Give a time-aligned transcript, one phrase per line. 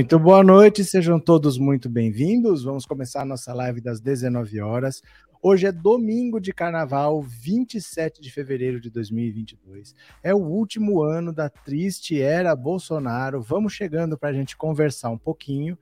[0.00, 2.64] Muito boa noite, sejam todos muito bem-vindos.
[2.64, 5.02] Vamos começar a nossa live das 19 horas.
[5.42, 9.94] Hoje é domingo de carnaval, 27 de fevereiro de 2022.
[10.22, 13.42] É o último ano da triste era Bolsonaro.
[13.42, 15.78] Vamos chegando para a gente conversar um pouquinho,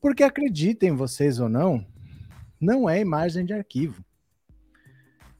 [0.00, 1.86] porque acreditem vocês ou não,
[2.60, 4.04] não é imagem de arquivo.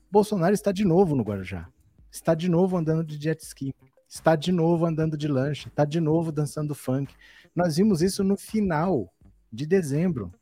[0.09, 1.69] Bolsonaro está de novo no Guarujá.
[2.13, 3.75] Está de novo andando de jet ski.
[4.09, 5.67] Está de novo andando de lancha.
[5.67, 7.13] Está de novo dançando funk
[7.55, 9.13] nós vimos isso no final
[9.53, 10.33] de dezembro.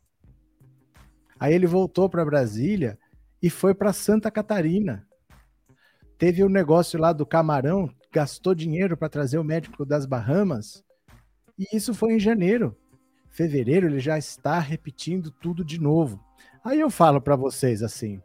[1.38, 2.98] Aí ele voltou para Brasília
[3.42, 5.06] e foi para Santa Catarina.
[6.16, 10.84] Teve o um negócio lá do camarão, gastou dinheiro para trazer o médico das Bahamas.
[11.58, 12.76] E isso foi em janeiro.
[13.30, 16.22] Fevereiro ele já está repetindo tudo de novo.
[16.64, 18.22] Aí eu falo para vocês assim: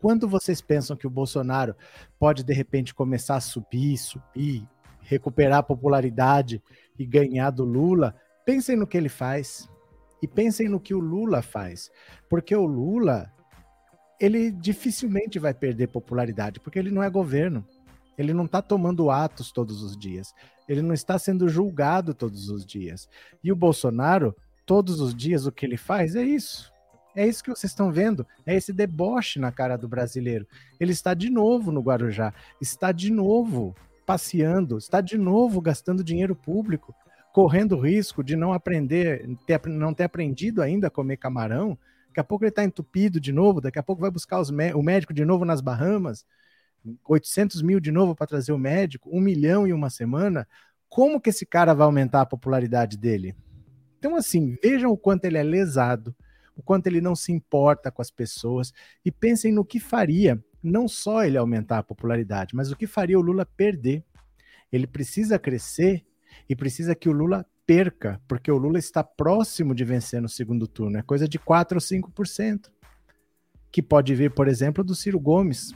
[0.00, 1.76] quando vocês pensam que o Bolsonaro
[2.18, 4.66] pode de repente começar a subir, subir,
[5.00, 6.62] recuperar a popularidade
[6.98, 9.68] e ganhar do Lula, pensem no que ele faz
[10.22, 11.90] e pensem no que o Lula faz,
[12.28, 13.32] porque o Lula
[14.20, 17.64] ele dificilmente vai perder popularidade, porque ele não é governo.
[18.16, 20.34] Ele não está tomando atos todos os dias.
[20.68, 23.08] Ele não está sendo julgado todos os dias.
[23.44, 24.34] E o Bolsonaro,
[24.66, 26.72] todos os dias, o que ele faz é isso.
[27.14, 28.26] É isso que vocês estão vendo.
[28.44, 30.46] É esse deboche na cara do brasileiro.
[30.80, 32.34] Ele está de novo no Guarujá.
[32.60, 33.74] Está de novo
[34.08, 36.94] passeando, está de novo gastando dinheiro público,
[37.30, 41.76] correndo o risco de não aprender, ter, não ter aprendido ainda a comer camarão.
[42.06, 44.82] Daqui a pouco ele está entupido de novo, daqui a pouco vai buscar os, o
[44.82, 46.24] médico de novo nas Bahamas,
[47.04, 50.48] 800 mil de novo para trazer o médico, um milhão em uma semana.
[50.88, 53.36] Como que esse cara vai aumentar a popularidade dele?
[53.98, 56.16] Então, assim, vejam o quanto ele é lesado,
[56.56, 58.72] o quanto ele não se importa com as pessoas
[59.04, 63.18] e pensem no que faria não só ele aumentar a popularidade, mas o que faria
[63.18, 64.04] o Lula perder.
[64.70, 66.04] Ele precisa crescer
[66.48, 70.66] e precisa que o Lula perca, porque o Lula está próximo de vencer no segundo
[70.66, 72.70] turno, é coisa de 4 ou 5%,
[73.70, 75.74] que pode vir, por exemplo, do Ciro Gomes.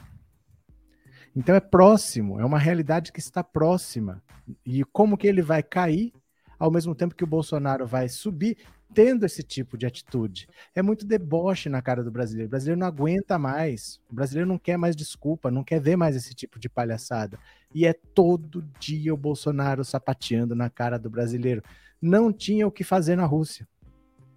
[1.35, 4.21] Então é próximo, é uma realidade que está próxima.
[4.65, 6.13] E como que ele vai cair
[6.59, 8.57] ao mesmo tempo que o Bolsonaro vai subir,
[8.93, 10.47] tendo esse tipo de atitude.
[10.75, 12.47] É muito deboche na cara do brasileiro.
[12.47, 13.99] O brasileiro não aguenta mais.
[14.09, 17.39] O brasileiro não quer mais desculpa, não quer ver mais esse tipo de palhaçada.
[17.73, 21.63] E é todo dia o Bolsonaro sapateando na cara do brasileiro.
[22.01, 23.67] Não tinha o que fazer na Rússia.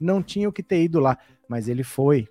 [0.00, 1.19] Não tinha o que ter ido lá.
[1.49, 2.28] Mas ele foi.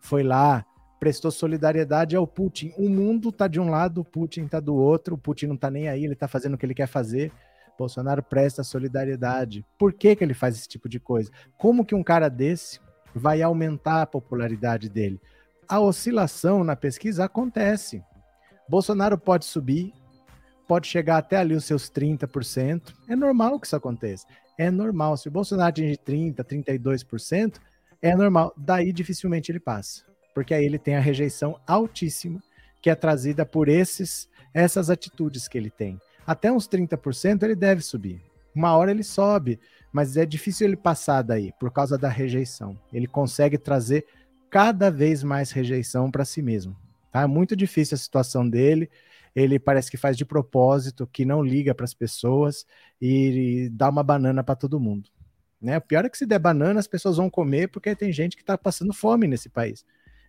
[0.00, 0.66] Foi lá,
[0.98, 2.72] prestou solidariedade ao Putin.
[2.76, 5.14] O mundo tá de um lado, o Putin tá do outro.
[5.14, 7.32] O Putin não tá nem aí, ele tá fazendo o que ele quer fazer.
[7.78, 9.64] Bolsonaro presta solidariedade.
[9.78, 11.30] Por que, que ele faz esse tipo de coisa?
[11.56, 12.80] Como que um cara desse
[13.14, 15.20] vai aumentar a popularidade dele?
[15.68, 18.02] A oscilação na pesquisa acontece.
[18.68, 19.92] Bolsonaro pode subir,
[20.66, 22.94] pode chegar até ali os seus 30%.
[23.08, 24.26] É normal que isso aconteça.
[24.58, 25.16] É normal.
[25.16, 27.56] Se o Bolsonaro atingir 30%, 32%,
[28.00, 28.52] é normal.
[28.56, 30.02] Daí dificilmente ele passa.
[30.34, 32.42] Porque aí ele tem a rejeição altíssima
[32.82, 37.82] que é trazida por esses essas atitudes que ele tem até uns 30% ele deve
[37.82, 38.22] subir.
[38.54, 39.58] Uma hora ele sobe,
[39.92, 42.78] mas é difícil ele passar daí por causa da rejeição.
[42.92, 44.06] Ele consegue trazer
[44.48, 46.76] cada vez mais rejeição para si mesmo.
[47.10, 47.22] Tá?
[47.22, 48.88] É muito difícil a situação dele.
[49.34, 52.64] Ele parece que faz de propósito, que não liga para as pessoas
[53.00, 55.10] e, e dá uma banana para todo mundo.
[55.60, 55.78] Né?
[55.78, 58.42] O pior é que se der banana, as pessoas vão comer porque tem gente que
[58.42, 59.84] está passando fome nesse país.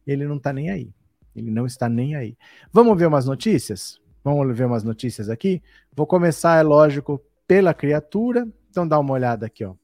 [0.08, 0.92] Ele não está nem aí.
[1.36, 2.36] Ele não está nem aí.
[2.72, 4.00] Vamos ver umas notícias?
[4.26, 5.62] Vamos ver umas notícias aqui.
[5.96, 8.48] Vou começar, é lógico, pela criatura.
[8.72, 9.76] Então dá uma olhada aqui, ó.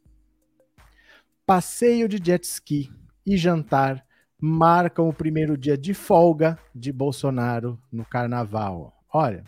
[1.46, 2.92] Passeio de jet ski
[3.24, 4.04] e jantar
[4.42, 8.92] marcam o primeiro dia de folga de Bolsonaro no carnaval.
[9.14, 9.44] Olha,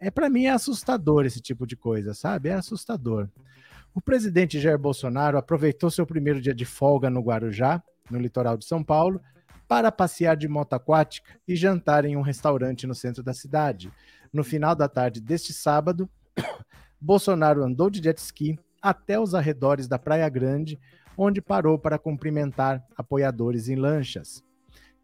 [0.00, 2.48] é para mim é assustador esse tipo de coisa, sabe?
[2.48, 3.28] É assustador.
[3.94, 8.64] O presidente Jair Bolsonaro aproveitou seu primeiro dia de folga no Guarujá, no litoral de
[8.64, 9.20] São Paulo,
[9.68, 13.92] para passear de moto aquática e jantar em um restaurante no centro da cidade.
[14.34, 16.10] No final da tarde deste sábado,
[17.00, 20.76] Bolsonaro andou de jet ski até os arredores da Praia Grande,
[21.16, 24.42] onde parou para cumprimentar apoiadores em lanchas.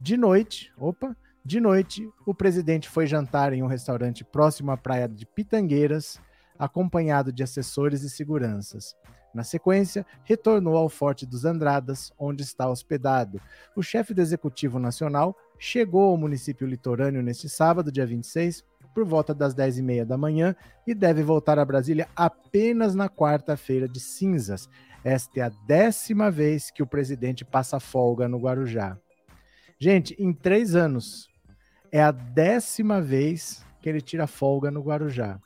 [0.01, 5.09] De noite, opa, de noite, o presidente foi jantar em um restaurante próximo à praia
[5.09, 6.21] de Pitangueiras,
[6.59, 8.97] acompanhado de assessores e seguranças.
[9.33, 13.41] Na sequência, retornou ao Forte dos Andradas, onde está hospedado.
[13.77, 19.33] O chefe do Executivo Nacional chegou ao município litorâneo neste sábado, dia 26, por volta
[19.33, 20.55] das 10h30 da manhã
[20.87, 24.69] e deve voltar a Brasília apenas na quarta-feira de cinzas.
[25.05, 28.99] Esta é a décima vez que o presidente passa folga no Guarujá.
[29.79, 31.29] Gente, em três anos,
[31.91, 35.41] é a décima vez que ele tira folga no Guarujá.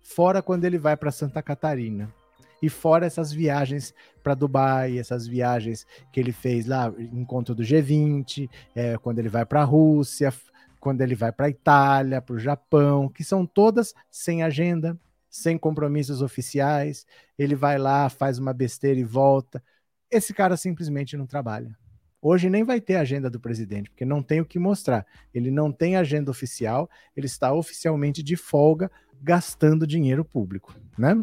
[0.00, 2.12] Fora quando ele vai para Santa Catarina.
[2.62, 8.48] E fora essas viagens para Dubai, essas viagens que ele fez lá, encontro do G20,
[8.74, 10.32] é, quando ele vai para a Rússia,
[10.80, 14.98] quando ele vai para a Itália, para o Japão, que são todas sem agenda,
[15.30, 17.06] sem compromissos oficiais.
[17.38, 19.62] Ele vai lá, faz uma besteira e volta.
[20.10, 21.76] Esse cara simplesmente não trabalha.
[22.20, 25.06] Hoje nem vai ter agenda do presidente, porque não tem o que mostrar.
[25.34, 28.90] Ele não tem agenda oficial, ele está oficialmente de folga,
[29.22, 31.22] gastando dinheiro público, né?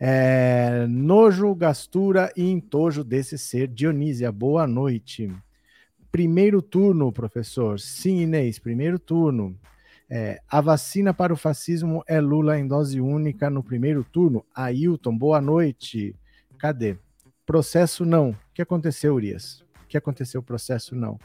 [0.00, 3.68] É, nojo, gastura e entojo desse ser.
[3.68, 5.30] Dionísia, boa noite.
[6.12, 7.80] Primeiro turno, professor.
[7.80, 9.58] Sim, Inês, primeiro turno.
[10.08, 14.44] É, a vacina para o fascismo é Lula em dose única no primeiro turno.
[14.54, 16.14] Ailton, boa noite.
[16.58, 16.96] Cadê?
[17.44, 18.30] Processo não.
[18.30, 19.64] O que aconteceu, Urias?
[19.84, 20.42] O que aconteceu?
[20.42, 21.18] Processo não.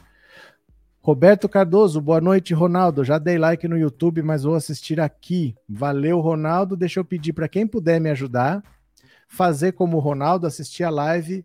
[1.04, 3.04] Roberto Cardoso, boa noite, Ronaldo.
[3.04, 5.54] Já dei like no YouTube, mas vou assistir aqui.
[5.68, 6.78] Valeu, Ronaldo.
[6.78, 8.62] Deixa eu pedir para quem puder me ajudar,
[9.28, 11.44] fazer como o Ronaldo, assistir a live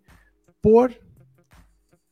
[0.61, 0.93] por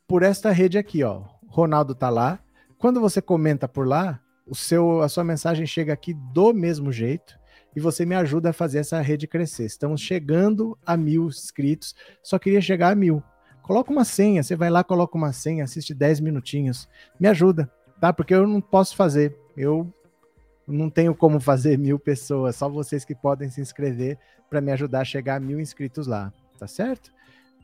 [0.05, 1.23] por esta rede aqui, ó.
[1.47, 2.37] Ronaldo tá lá.
[2.77, 7.39] Quando você comenta por lá, o seu a sua mensagem chega aqui do mesmo jeito
[7.73, 9.63] e você me ajuda a fazer essa rede crescer.
[9.63, 11.95] Estamos chegando a mil inscritos.
[12.21, 13.23] Só queria chegar a mil.
[13.67, 16.87] Coloca uma senha, você vai lá, coloca uma senha, assiste 10 minutinhos.
[17.19, 17.69] Me ajuda,
[17.99, 18.13] tá?
[18.13, 19.37] Porque eu não posso fazer.
[19.57, 19.91] Eu
[20.65, 24.17] não tenho como fazer mil pessoas, só vocês que podem se inscrever
[24.49, 27.11] para me ajudar a chegar a mil inscritos lá, tá certo?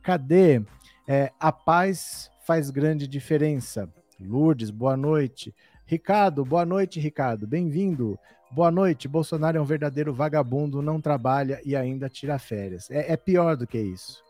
[0.03, 0.61] Cadê?
[1.07, 3.87] É, a paz faz grande diferença.
[4.19, 5.55] Lourdes, boa noite.
[5.85, 7.47] Ricardo, boa noite, Ricardo.
[7.47, 8.19] Bem-vindo.
[8.51, 9.07] Boa noite.
[9.07, 12.91] Bolsonaro é um verdadeiro vagabundo, não trabalha e ainda tira férias.
[12.91, 14.21] É, é pior do que isso.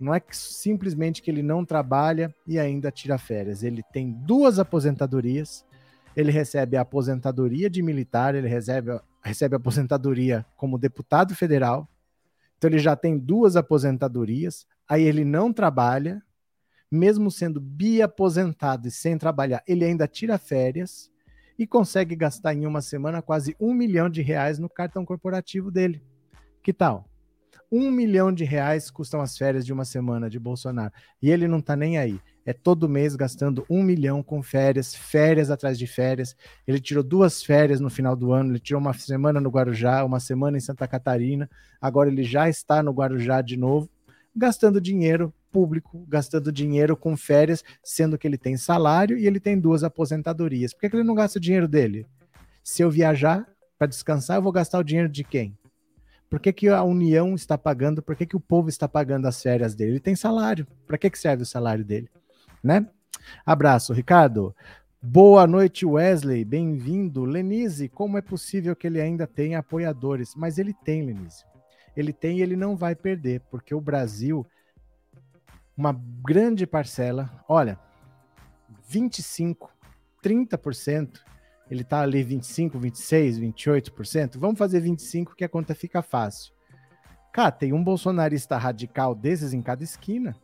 [0.00, 3.62] Não é que simplesmente que ele não trabalha e ainda tira férias.
[3.62, 5.64] Ele tem duas aposentadorias.
[6.16, 11.88] Ele recebe a aposentadoria de militar, ele recebe, recebe a aposentadoria como deputado federal.
[12.56, 14.66] Então ele já tem duas aposentadorias.
[14.88, 16.22] Aí ele não trabalha,
[16.90, 21.10] mesmo sendo biaposentado e sem trabalhar, ele ainda tira férias
[21.58, 26.02] e consegue gastar em uma semana quase um milhão de reais no cartão corporativo dele.
[26.62, 27.08] Que tal?
[27.70, 30.92] Um milhão de reais custam as férias de uma semana de Bolsonaro.
[31.20, 32.20] E ele não tá nem aí.
[32.46, 36.34] É todo mês gastando um milhão com férias, férias atrás de férias.
[36.66, 40.18] Ele tirou duas férias no final do ano, ele tirou uma semana no Guarujá, uma
[40.18, 41.50] semana em Santa Catarina.
[41.78, 43.90] Agora ele já está no Guarujá de novo,
[44.34, 49.58] gastando dinheiro público, gastando dinheiro com férias, sendo que ele tem salário e ele tem
[49.58, 50.72] duas aposentadorias.
[50.72, 52.06] Por que, que ele não gasta o dinheiro dele?
[52.62, 55.57] Se eu viajar para descansar, eu vou gastar o dinheiro de quem?
[56.28, 58.02] Por que, que a União está pagando?
[58.02, 59.92] Por que, que o povo está pagando as férias dele?
[59.92, 60.66] Ele tem salário.
[60.86, 62.10] Para que, que serve o salário dele?
[62.62, 62.86] Né?
[63.46, 64.54] Abraço, Ricardo.
[65.00, 66.44] Boa noite, Wesley.
[66.44, 67.24] Bem-vindo.
[67.24, 70.34] Lenise, como é possível que ele ainda tenha apoiadores?
[70.34, 71.44] Mas ele tem, Lenise.
[71.96, 74.46] Ele tem e ele não vai perder, porque o Brasil,
[75.76, 77.78] uma grande parcela, olha,
[78.88, 79.72] 25,
[80.22, 81.20] 30%
[81.70, 86.52] ele está ali 25, 26, 28%, vamos fazer 25 que a conta fica fácil.
[87.32, 90.34] Cara, tem um bolsonarista radical desses em cada esquina.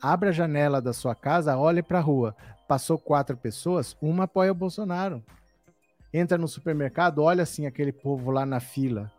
[0.00, 2.36] Abra a janela da sua casa, olhe para a rua.
[2.66, 5.22] Passou quatro pessoas, uma apoia o Bolsonaro.
[6.12, 9.10] Entra no supermercado, olha assim aquele povo lá na fila.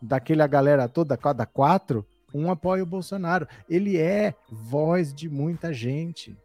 [0.00, 3.46] Daquela galera toda, cada quatro, um apoia o Bolsonaro.
[3.68, 6.36] Ele é voz de muita gente.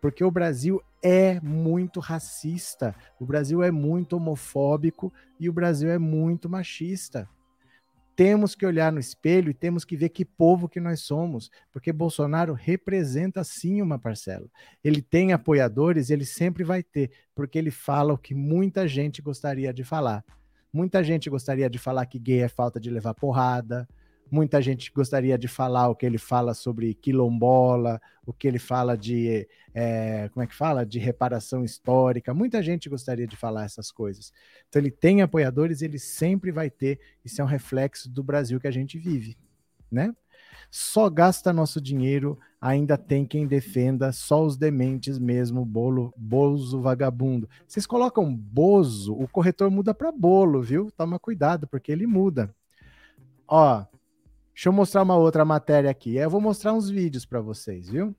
[0.00, 5.98] Porque o Brasil é muito racista, o Brasil é muito homofóbico e o Brasil é
[5.98, 7.28] muito machista.
[8.16, 11.92] Temos que olhar no espelho e temos que ver que povo que nós somos, porque
[11.92, 14.48] Bolsonaro representa sim uma parcela.
[14.82, 19.72] Ele tem apoiadores, ele sempre vai ter, porque ele fala o que muita gente gostaria
[19.72, 20.24] de falar.
[20.72, 23.88] Muita gente gostaria de falar que gay é falta de levar porrada,
[24.30, 28.96] Muita gente gostaria de falar o que ele fala sobre quilombola, o que ele fala
[28.96, 29.48] de.
[29.72, 30.84] É, como é que fala?
[30.84, 32.34] De reparação histórica.
[32.34, 34.32] Muita gente gostaria de falar essas coisas.
[34.68, 36.98] Então, ele tem apoiadores, ele sempre vai ter.
[37.24, 39.38] Isso é um reflexo do Brasil que a gente vive,
[39.90, 40.14] né?
[40.70, 47.48] Só gasta nosso dinheiro, ainda tem quem defenda, só os dementes mesmo, bolo, bozo vagabundo.
[47.66, 50.90] Vocês colocam bozo, o corretor muda para bolo, viu?
[50.90, 52.54] Toma cuidado, porque ele muda.
[53.46, 53.84] Ó,
[54.56, 56.16] Deixa eu mostrar uma outra matéria aqui.
[56.16, 58.16] Eu vou mostrar uns vídeos para vocês, viu?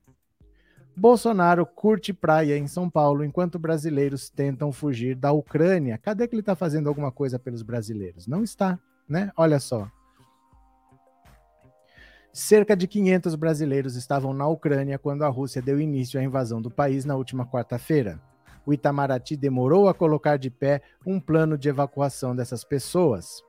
[0.95, 5.97] Bolsonaro curte praia em São Paulo enquanto brasileiros tentam fugir da Ucrânia.
[5.97, 8.27] Cadê que ele está fazendo alguma coisa pelos brasileiros?
[8.27, 8.77] Não está,
[9.09, 9.31] né?
[9.35, 9.89] Olha só.
[12.31, 16.69] Cerca de 500 brasileiros estavam na Ucrânia quando a Rússia deu início à invasão do
[16.69, 18.21] país na última quarta-feira.
[18.63, 23.41] O Itamaraty demorou a colocar de pé um plano de evacuação dessas pessoas.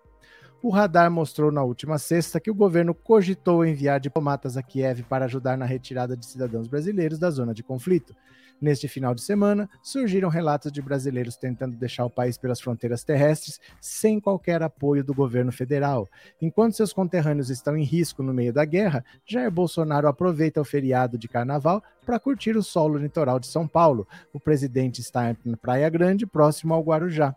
[0.62, 5.26] O radar mostrou na última sexta que o governo cogitou enviar diplomatas a Kiev para
[5.26, 8.14] ajudar na retirada de cidadãos brasileiros da zona de conflito.
[8.60, 13.60] Neste final de semana, surgiram relatos de brasileiros tentando deixar o país pelas fronteiras terrestres
[13.80, 16.08] sem qualquer apoio do governo federal.
[16.42, 21.16] Enquanto seus conterrâneos estão em risco no meio da guerra, Jair Bolsonaro aproveita o feriado
[21.16, 24.08] de carnaval para curtir o solo litoral de São Paulo.
[24.32, 27.36] O presidente está na Praia Grande, próximo ao Guarujá.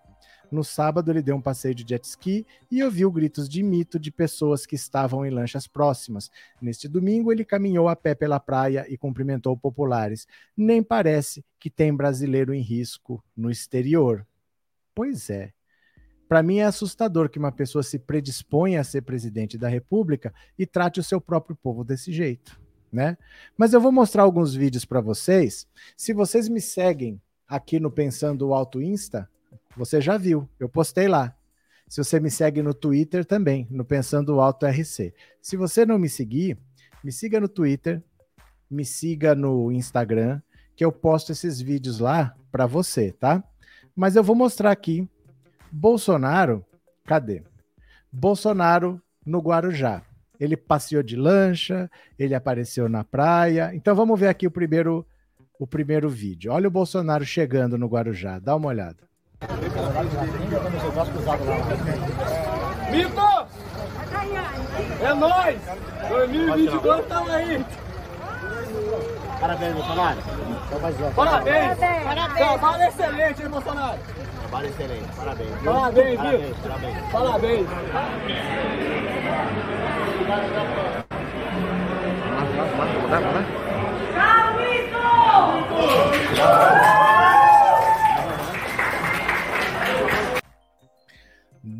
[0.51, 4.11] No sábado, ele deu um passeio de jet ski e ouviu gritos de mito de
[4.11, 6.29] pessoas que estavam em lanchas próximas.
[6.61, 10.27] Neste domingo, ele caminhou a pé pela praia e cumprimentou populares.
[10.55, 14.27] Nem parece que tem brasileiro em risco no exterior.
[14.93, 15.53] Pois é.
[16.27, 20.65] Para mim é assustador que uma pessoa se predisponha a ser presidente da República e
[20.65, 22.59] trate o seu próprio povo desse jeito,
[22.91, 23.17] né?
[23.57, 25.67] Mas eu vou mostrar alguns vídeos para vocês.
[25.97, 29.29] Se vocês me seguem aqui no Pensando Alto Insta,
[29.75, 31.35] você já viu, eu postei lá.
[31.87, 35.13] Se você me segue no Twitter também, no Pensando Alto RC.
[35.41, 36.57] Se você não me seguir,
[37.03, 38.01] me siga no Twitter,
[38.69, 40.41] me siga no Instagram,
[40.75, 43.43] que eu posto esses vídeos lá para você, tá?
[43.95, 45.07] Mas eu vou mostrar aqui
[45.71, 46.65] Bolsonaro,
[47.05, 47.43] cadê?
[48.11, 50.01] Bolsonaro no Guarujá.
[50.39, 53.71] Ele passeou de lancha, ele apareceu na praia.
[53.75, 55.05] Então vamos ver aqui o primeiro
[55.59, 56.51] o primeiro vídeo.
[56.51, 59.10] Olha o Bolsonaro chegando no Guarujá, dá uma olhada.
[62.91, 63.47] Mito!
[65.01, 65.59] É nóis!
[66.09, 67.65] 2022 tamo aí!
[69.39, 70.17] Parabéns, Bolsonaro.
[71.15, 71.77] Parabéns!
[72.37, 73.97] Trabalho excelente, hein, Bolsonaro?
[74.39, 75.15] Trabalho excelente.
[75.15, 75.49] Parabéns.
[75.49, 75.71] viu?
[75.73, 76.55] Parabéns, Parabéns, viu?
[76.61, 77.11] parabéns.
[77.11, 77.67] Parabéns!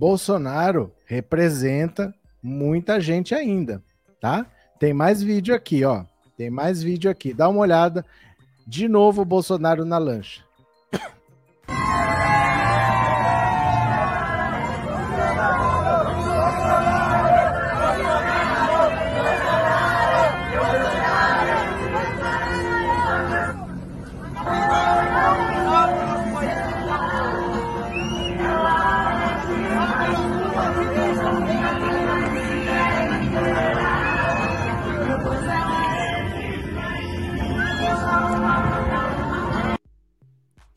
[0.02, 3.84] Bolsonaro representa muita gente ainda,
[4.20, 4.48] tá?
[4.80, 6.06] Tem mais vídeo aqui, ó.
[6.36, 7.36] Tem mais vídeo aqui.
[7.36, 8.04] Dá uma olhada.
[8.66, 10.44] De novo o Bolsonaro na lancha.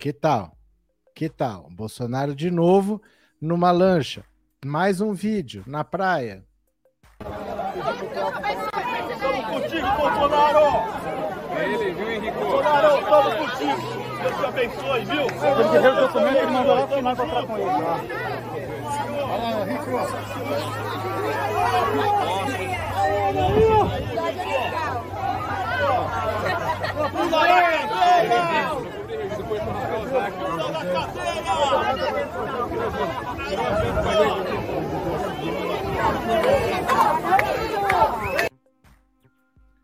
[0.04, 0.52] Que tal?
[1.14, 1.70] Que tal?
[1.70, 3.00] Bolsonaro de novo
[3.40, 4.23] numa lancha.
[4.62, 6.44] Mais um vídeo na praia.
[7.18, 7.32] Tamo
[9.49, 10.61] contigo, Bolsonaro!
[11.58, 12.38] Ele, viu, Henrique?
[12.38, 13.80] Bolsonaro, tamo contigo!
[14.20, 15.23] Deus te abençoe, viu?
[15.23, 17.70] Ele quer ver o documento, ele mandou lá assinar pra falar com ele.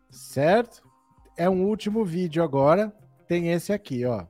[0.09, 0.81] Certo?
[1.37, 2.93] É um último vídeo agora.
[3.27, 4.25] Tem esse aqui, ó.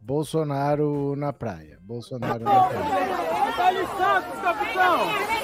[0.00, 1.78] Bolsonaro na praia.
[1.80, 3.72] Bolsonaro na praia.
[3.72, 5.42] Licença, capitão!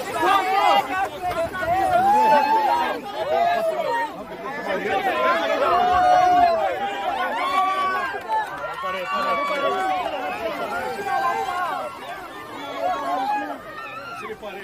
[14.39, 14.63] parei.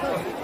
[0.00, 0.37] Thank you.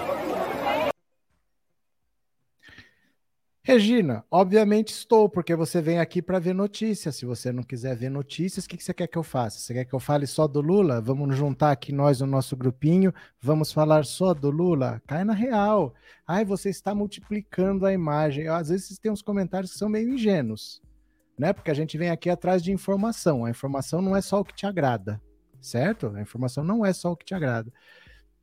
[3.67, 7.15] Regina, obviamente estou, porque você vem aqui para ver notícias.
[7.15, 9.57] Se você não quiser ver notícias, o que que você quer que eu faça?
[9.57, 11.01] Você quer que eu fale só do Lula?
[11.01, 15.01] Vamos juntar aqui nós no nosso grupinho, vamos falar só do Lula?
[15.07, 15.95] Cai na real.
[16.27, 18.47] Ai, você está multiplicando a imagem.
[18.47, 20.79] Às vezes tem uns comentários que são meio ingênuos,
[21.35, 21.51] né?
[21.51, 23.45] Porque a gente vem aqui atrás de informação.
[23.45, 25.19] A informação não é só o que te agrada,
[25.59, 26.13] certo?
[26.15, 27.73] A informação não é só o que te agrada.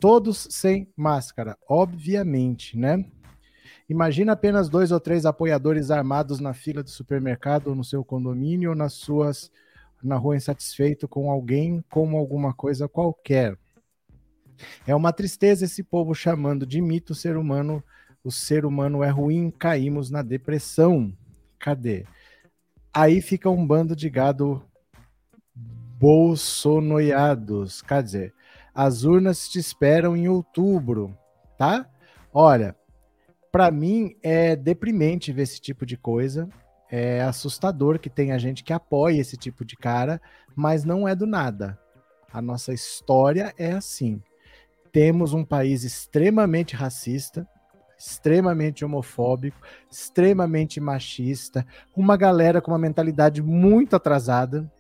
[0.00, 3.04] Todos sem máscara, obviamente, né?
[3.92, 8.70] Imagina apenas dois ou três apoiadores armados na fila do supermercado ou no seu condomínio
[8.70, 9.52] ou nas suas
[10.02, 13.54] na rua insatisfeito com alguém como alguma coisa qualquer.
[14.86, 17.84] É uma tristeza esse povo chamando de mito o ser humano.
[18.24, 21.12] O ser humano é ruim, caímos na depressão.
[21.58, 22.06] Cadê?
[22.94, 24.62] Aí fica um bando de gado
[26.00, 27.82] bolsonoiados.
[27.82, 28.34] Quer dizer,
[28.74, 31.14] as urnas te esperam em outubro,
[31.58, 31.86] tá?
[32.32, 32.74] Olha,
[33.52, 36.48] para mim é deprimente ver esse tipo de coisa.
[36.90, 40.20] É assustador que tem a gente que apoia esse tipo de cara,
[40.56, 41.78] mas não é do nada.
[42.32, 44.20] A nossa história é assim.
[44.90, 47.46] Temos um país extremamente racista,
[47.98, 49.58] extremamente homofóbico,
[49.90, 54.70] extremamente machista, uma galera com uma mentalidade muito atrasada.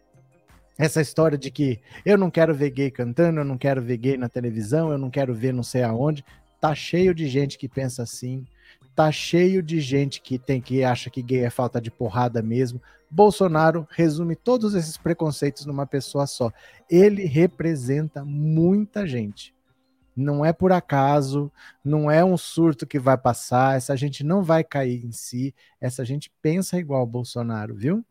[0.78, 4.16] Essa história de que eu não quero ver gay cantando, eu não quero ver gay
[4.16, 6.24] na televisão, eu não quero ver não sei aonde.
[6.60, 8.46] Tá cheio de gente que pensa assim.
[8.94, 12.80] Tá cheio de gente que tem que acha que gay é falta de porrada mesmo.
[13.10, 16.52] Bolsonaro resume todos esses preconceitos numa pessoa só.
[16.88, 19.54] Ele representa muita gente.
[20.14, 21.50] Não é por acaso,
[21.82, 26.04] não é um surto que vai passar, essa gente não vai cair em si, essa
[26.04, 28.04] gente pensa igual Bolsonaro, viu?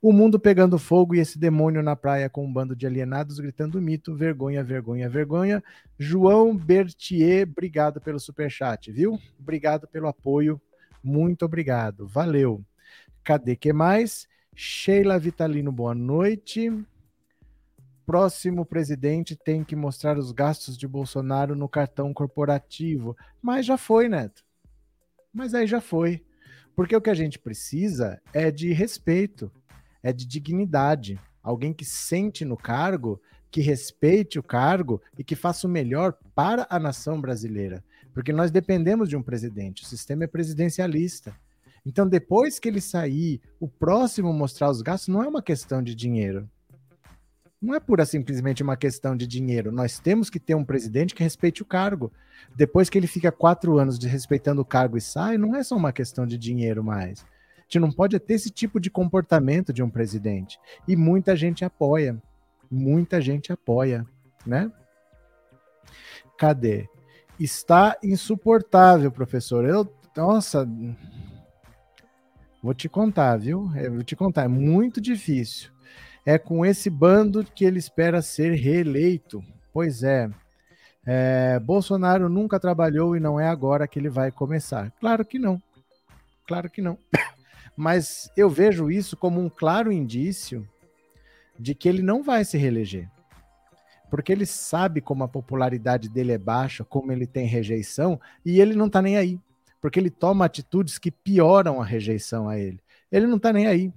[0.00, 3.80] O mundo pegando fogo e esse demônio na praia com um bando de alienados gritando
[3.80, 5.64] mito, vergonha, vergonha, vergonha.
[5.98, 9.18] João Bertier, obrigado pelo superchat, viu?
[9.38, 10.60] Obrigado pelo apoio,
[11.02, 12.64] muito obrigado, valeu.
[13.24, 14.28] Cadê que mais?
[14.54, 16.72] Sheila Vitalino, boa noite
[18.08, 23.14] próximo presidente tem que mostrar os gastos de Bolsonaro no cartão corporativo.
[23.42, 24.42] Mas já foi, Neto.
[25.30, 26.24] Mas aí já foi.
[26.74, 29.52] Porque o que a gente precisa é de respeito,
[30.08, 31.20] é de dignidade.
[31.42, 36.66] Alguém que sente no cargo, que respeite o cargo e que faça o melhor para
[36.68, 37.82] a nação brasileira.
[38.12, 41.34] Porque nós dependemos de um presidente, o sistema é presidencialista.
[41.86, 45.94] Então, depois que ele sair, o próximo mostrar os gastos não é uma questão de
[45.94, 46.48] dinheiro
[47.60, 49.72] não é pura simplesmente uma questão de dinheiro.
[49.72, 52.12] Nós temos que ter um presidente que respeite o cargo.
[52.56, 55.92] Depois que ele fica quatro anos respeitando o cargo e sai, não é só uma
[55.92, 57.26] questão de dinheiro mais.
[57.68, 60.58] Gente não pode ter esse tipo de comportamento de um presidente.
[60.86, 62.16] E muita gente apoia.
[62.70, 64.06] Muita gente apoia,
[64.46, 64.72] né?
[66.38, 66.88] Cadê?
[67.38, 69.64] Está insuportável, professor.
[69.66, 70.66] Eu, nossa,
[72.62, 73.70] vou te contar, viu?
[73.76, 75.70] Eu vou te contar, é muito difícil.
[76.24, 79.42] É com esse bando que ele espera ser reeleito.
[79.72, 80.30] Pois é.
[81.06, 81.58] é.
[81.60, 84.90] Bolsonaro nunca trabalhou e não é agora que ele vai começar.
[85.00, 85.62] Claro que não.
[86.46, 86.98] Claro que não.
[87.80, 90.68] Mas eu vejo isso como um claro indício
[91.56, 93.08] de que ele não vai se reeleger.
[94.10, 98.74] Porque ele sabe como a popularidade dele é baixa, como ele tem rejeição, e ele
[98.74, 99.40] não está nem aí.
[99.80, 102.80] Porque ele toma atitudes que pioram a rejeição a ele.
[103.12, 103.92] Ele não está nem aí.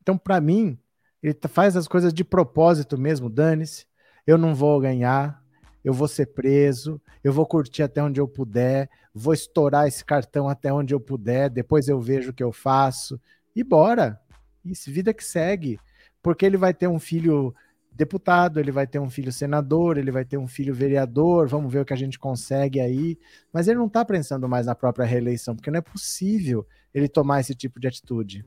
[0.00, 0.78] Então, para mim,
[1.22, 3.84] ele faz as coisas de propósito mesmo, dane-se.
[4.26, 5.41] Eu não vou ganhar,
[5.84, 10.48] eu vou ser preso, eu vou curtir até onde eu puder, vou estourar esse cartão
[10.48, 13.20] até onde eu puder, depois eu vejo o que eu faço.
[13.54, 14.20] E bora!
[14.64, 15.78] Isso, vida que segue.
[16.22, 17.54] Porque ele vai ter um filho
[17.90, 21.80] deputado, ele vai ter um filho senador, ele vai ter um filho vereador, vamos ver
[21.80, 23.18] o que a gente consegue aí.
[23.52, 27.40] Mas ele não está pensando mais na própria reeleição, porque não é possível ele tomar
[27.40, 28.44] esse tipo de atitude.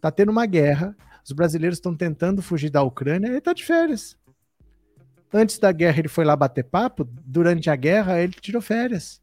[0.00, 4.16] Tá tendo uma guerra, os brasileiros estão tentando fugir da Ucrânia, ele está de férias.
[5.32, 9.22] Antes da guerra ele foi lá bater papo, durante a guerra ele tirou férias.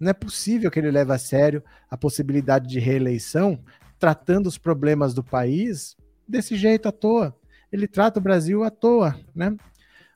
[0.00, 3.62] Não é possível que ele leve a sério a possibilidade de reeleição,
[3.98, 5.96] tratando os problemas do país
[6.26, 7.36] desse jeito à toa.
[7.70, 9.54] Ele trata o Brasil à toa, né?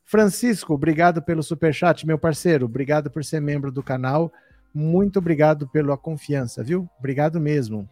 [0.04, 2.66] Francisco, obrigado pelo superchat, meu parceiro.
[2.66, 4.32] Obrigado por ser membro do canal.
[4.72, 6.88] Muito obrigado pela confiança, viu?
[6.98, 7.88] Obrigado mesmo.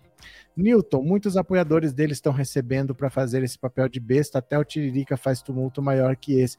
[0.57, 5.17] Newton, muitos apoiadores dele estão recebendo para fazer esse papel de besta, até o Tiririca
[5.17, 6.57] faz tumulto maior que esse.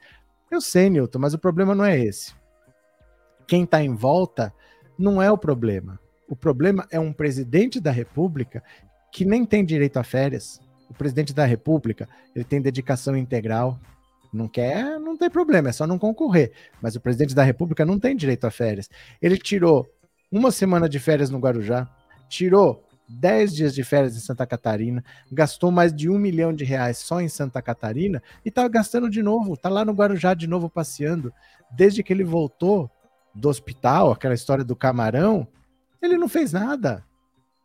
[0.50, 2.34] Eu sei, Newton, mas o problema não é esse.
[3.48, 4.54] Quem está em volta
[4.98, 6.00] não é o problema.
[6.28, 8.64] O problema é um presidente da República
[9.12, 10.60] que nem tem direito a férias.
[10.90, 13.80] O presidente da República, ele tem dedicação integral.
[14.34, 16.52] Não quer, não tem problema, é só não concorrer.
[16.82, 18.90] Mas o presidente da República não tem direito a férias.
[19.22, 19.88] Ele tirou
[20.32, 21.88] uma semana de férias no Guarujá,
[22.28, 26.98] tirou 10 dias de férias em Santa Catarina, gastou mais de um milhão de reais
[26.98, 30.70] só em Santa Catarina e tá gastando de novo, tá lá no Guarujá de novo
[30.70, 31.32] passeando.
[31.72, 32.90] Desde que ele voltou
[33.34, 35.48] do hospital, aquela história do camarão,
[36.02, 37.06] ele não fez nada.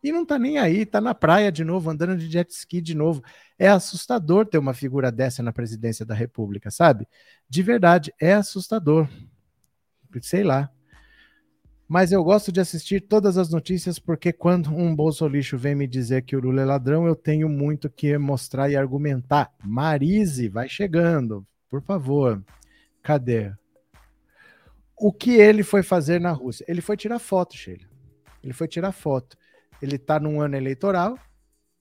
[0.03, 2.95] E não tá nem aí, tá na praia de novo, andando de jet ski de
[2.95, 3.23] novo.
[3.57, 7.07] É assustador ter uma figura dessa na presidência da República, sabe?
[7.47, 9.07] De verdade, é assustador.
[10.21, 10.71] Sei lá.
[11.93, 16.21] Mas eu gosto de assistir todas as notícias porque quando um bolsolixo vem me dizer
[16.21, 19.53] que o Lula é ladrão, eu tenho muito que mostrar e argumentar.
[19.61, 22.41] Marise, vai chegando, por favor.
[23.03, 23.51] Cadê?
[24.95, 26.63] O que ele foi fazer na Rússia?
[26.65, 27.83] Ele foi tirar foto, Sheila.
[28.41, 29.37] Ele foi tirar foto.
[29.81, 31.19] Ele está num ano eleitoral,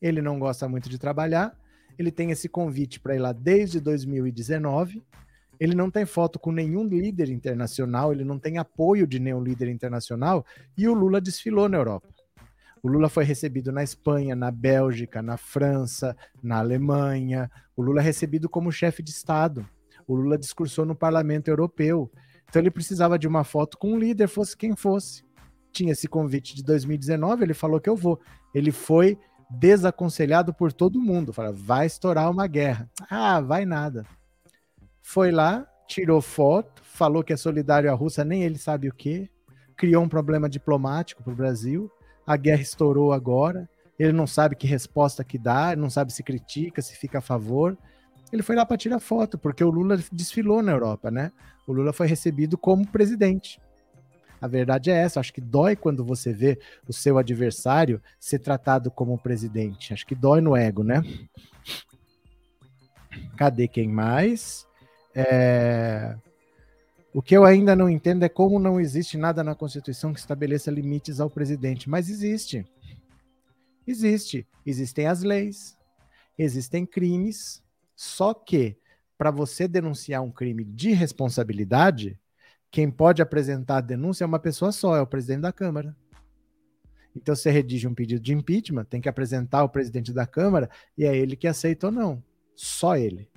[0.02, 1.56] ele não gosta muito de trabalhar,
[1.96, 5.04] ele tem esse convite para ir lá desde 2019.
[5.60, 9.68] Ele não tem foto com nenhum líder internacional, ele não tem apoio de nenhum líder
[9.68, 10.44] internacional,
[10.76, 12.08] e o Lula desfilou na Europa.
[12.82, 17.50] O Lula foi recebido na Espanha, na Bélgica, na França, na Alemanha.
[17.76, 19.68] O Lula é recebido como chefe de Estado.
[20.06, 22.10] O Lula discursou no Parlamento Europeu.
[22.48, 25.22] Então ele precisava de uma foto com um líder, fosse quem fosse.
[25.70, 28.18] Tinha esse convite de 2019, ele falou que eu vou.
[28.54, 29.18] Ele foi
[29.50, 31.34] desaconselhado por todo mundo.
[31.34, 32.90] Fala, vai estourar uma guerra.
[33.10, 34.06] Ah, vai nada.
[35.02, 39.30] Foi lá, tirou foto, falou que é solidário à Rússia, nem ele sabe o que.
[39.76, 41.90] Criou um problema diplomático para o Brasil.
[42.26, 43.68] A guerra estourou agora.
[43.98, 47.76] Ele não sabe que resposta que dá, não sabe se critica, se fica a favor.
[48.32, 51.32] Ele foi lá para tirar foto, porque o Lula desfilou na Europa, né?
[51.66, 53.60] O Lula foi recebido como presidente.
[54.40, 55.20] A verdade é essa.
[55.20, 56.58] Acho que dói quando você vê
[56.88, 59.92] o seu adversário ser tratado como presidente.
[59.92, 61.02] Acho que dói no ego, né?
[63.36, 64.66] Cadê quem mais?
[65.28, 66.16] É...
[67.12, 70.70] O que eu ainda não entendo é como não existe nada na Constituição que estabeleça
[70.70, 71.90] limites ao presidente.
[71.90, 72.64] Mas existe.
[73.86, 74.46] Existe.
[74.64, 75.76] Existem as leis,
[76.38, 77.62] existem crimes.
[77.96, 78.76] Só que,
[79.18, 82.18] para você denunciar um crime de responsabilidade,
[82.70, 85.96] quem pode apresentar a denúncia é uma pessoa só, é o presidente da Câmara.
[87.14, 91.04] Então, você redige um pedido de impeachment, tem que apresentar ao presidente da Câmara e
[91.04, 92.22] é ele que aceita ou não.
[92.54, 93.28] Só ele.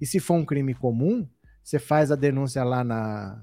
[0.00, 1.28] E se for um crime comum,
[1.62, 3.40] você faz a denúncia lá na,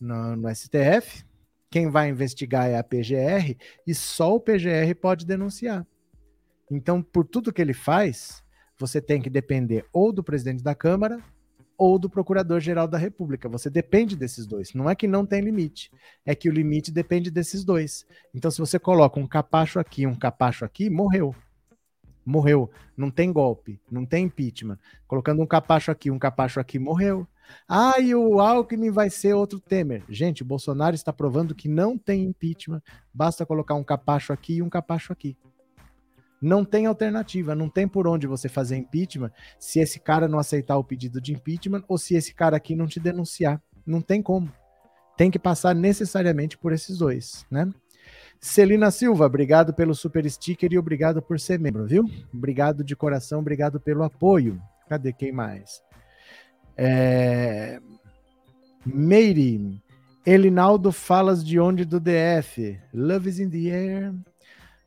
[0.00, 1.24] no, no STF,
[1.70, 5.86] quem vai investigar é a PGR e só o PGR pode denunciar.
[6.70, 8.44] Então, por tudo que ele faz,
[8.78, 11.20] você tem que depender ou do presidente da Câmara
[11.76, 13.48] ou do Procurador-Geral da República.
[13.48, 14.72] Você depende desses dois.
[14.74, 15.90] Não é que não tem limite,
[16.24, 18.06] é que o limite depende desses dois.
[18.32, 21.34] Então, se você coloca um capacho aqui, um capacho aqui, morreu.
[22.24, 22.70] Morreu.
[22.96, 24.78] Não tem golpe, não tem impeachment.
[25.06, 27.26] Colocando um capacho aqui, um capacho aqui, morreu.
[27.68, 30.02] Ah, e o Alckmin vai ser outro Temer.
[30.08, 32.82] Gente, Bolsonaro está provando que não tem impeachment.
[33.12, 35.36] Basta colocar um capacho aqui e um capacho aqui.
[36.40, 40.76] Não tem alternativa, não tem por onde você fazer impeachment se esse cara não aceitar
[40.76, 43.62] o pedido de impeachment ou se esse cara aqui não te denunciar.
[43.86, 44.52] Não tem como.
[45.16, 47.70] Tem que passar necessariamente por esses dois, né?
[48.44, 52.04] Celina Silva, obrigado pelo super sticker e obrigado por ser membro, viu?
[52.32, 54.60] Obrigado de coração, obrigado pelo apoio.
[54.86, 55.82] Cadê quem mais?
[56.76, 57.80] É...
[58.84, 59.82] Meire,
[60.26, 62.78] Elinaldo Falas de onde do DF?
[62.92, 64.14] Love is in the air.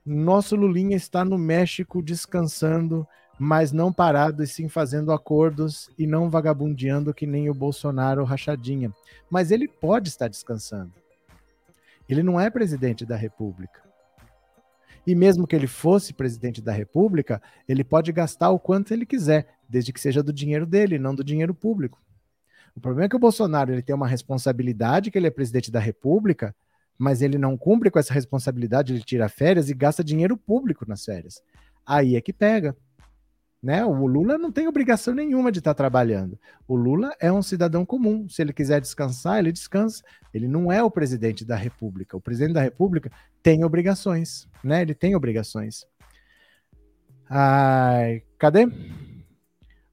[0.05, 3.07] Nosso Lulinha está no México descansando,
[3.39, 8.93] mas não parado e sim fazendo acordos e não vagabundeando que nem o Bolsonaro rachadinha.
[9.31, 10.93] Mas ele pode estar descansando.
[12.07, 13.81] Ele não é presidente da República.
[15.05, 19.47] E mesmo que ele fosse presidente da República, ele pode gastar o quanto ele quiser,
[19.67, 22.01] desde que seja do dinheiro dele, não do dinheiro público.
[22.75, 25.79] O problema é que o Bolsonaro ele tem uma responsabilidade que ele é presidente da
[25.79, 26.53] República
[26.97, 31.05] mas ele não cumpre com essa responsabilidade, ele tira férias e gasta dinheiro público nas
[31.05, 31.41] férias.
[31.85, 32.75] Aí é que pega.
[33.61, 33.83] Né?
[33.83, 36.37] O Lula não tem obrigação nenhuma de estar trabalhando.
[36.67, 38.29] O Lula é um cidadão comum.
[38.29, 40.03] Se ele quiser descansar, ele descansa.
[40.33, 42.15] Ele não é o presidente da República.
[42.15, 44.81] O presidente da República tem obrigações, né?
[44.83, 45.85] Ele tem obrigações.
[47.29, 48.67] Ai, cadê?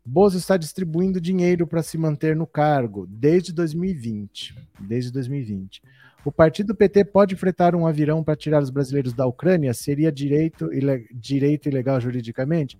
[0.04, 4.54] Bozo está distribuindo dinheiro para se manter no cargo desde 2020.
[4.78, 5.82] Desde 2020.
[6.24, 9.74] O partido PT pode fretar um avião para tirar os brasileiros da Ucrânia?
[9.74, 12.78] Seria direito, ile, direito ilegal juridicamente?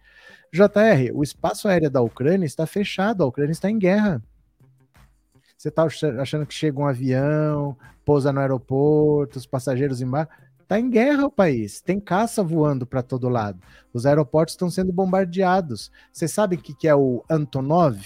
[0.50, 4.22] JR, o espaço aéreo da Ucrânia está fechado, a Ucrânia está em guerra.
[5.58, 5.86] Você está
[6.20, 10.30] achando que chega um avião, pousa no aeroporto, os passageiros embaixo?
[10.62, 13.60] Está em guerra o país, tem caça voando para todo lado.
[13.92, 15.92] Os aeroportos estão sendo bombardeados.
[16.10, 18.00] Você sabe o que, que é o Antonov?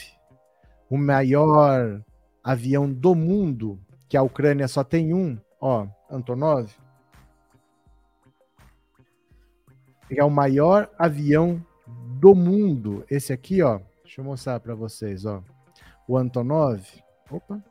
[0.90, 2.02] O maior
[2.42, 6.70] avião do mundo que a Ucrânia só tem um, ó, Antonov,
[10.10, 11.64] é o maior avião
[12.18, 13.04] do mundo.
[13.10, 15.42] Esse aqui, ó, deixa eu mostrar para vocês, ó.
[16.06, 16.82] O Antonov,
[17.30, 17.62] opa,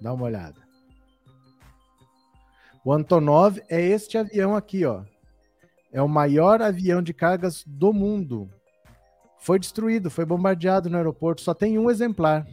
[0.00, 0.60] dá uma olhada.
[2.84, 5.04] O Antonov é este avião aqui, ó.
[5.92, 8.50] É o maior avião de cargas do mundo.
[9.38, 12.46] Foi destruído, foi bombardeado no aeroporto, só tem um exemplar.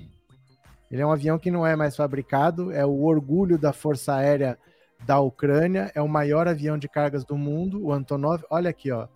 [0.90, 4.58] Ele é um avião que não é mais fabricado, é o orgulho da Força Aérea
[5.06, 8.44] da Ucrânia, é o maior avião de cargas do mundo, o Antonov.
[8.50, 9.08] Olha aqui, ó,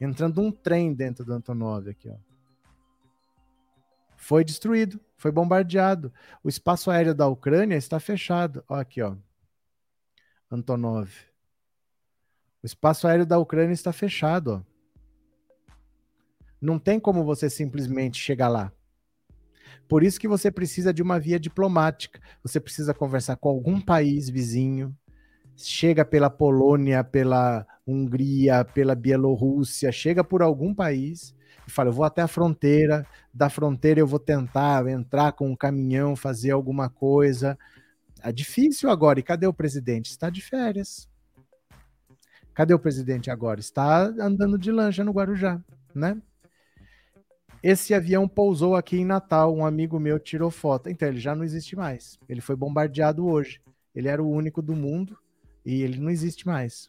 [0.00, 2.16] entrando um trem dentro do Antonov aqui, ó.
[4.16, 6.12] Foi destruído, foi bombardeado.
[6.44, 8.62] O espaço aéreo da Ucrânia está fechado.
[8.68, 9.16] Ó aqui, ó.
[10.50, 11.10] Antonov.
[12.62, 14.48] O espaço aéreo da Ucrânia está fechado.
[14.52, 15.72] Ó.
[16.60, 18.70] Não tem como você simplesmente chegar lá.
[19.88, 22.20] Por isso que você precisa de uma via diplomática.
[22.42, 24.96] Você precisa conversar com algum país vizinho.
[25.56, 31.34] Chega pela Polônia, pela Hungria, pela Bielorrússia, chega por algum país
[31.66, 35.56] e fala: eu vou até a fronteira, da fronteira eu vou tentar entrar com um
[35.56, 37.58] caminhão, fazer alguma coisa.
[38.22, 39.20] É difícil agora.
[39.20, 40.10] E cadê o presidente?
[40.10, 41.08] Está de férias.
[42.54, 43.60] Cadê o presidente agora?
[43.60, 45.60] Está andando de lancha no Guarujá,
[45.94, 46.20] né?
[47.62, 50.88] Esse avião pousou aqui em Natal, um amigo meu tirou foto.
[50.88, 52.18] Então, ele já não existe mais.
[52.28, 53.60] Ele foi bombardeado hoje.
[53.94, 55.18] Ele era o único do mundo
[55.64, 56.88] e ele não existe mais.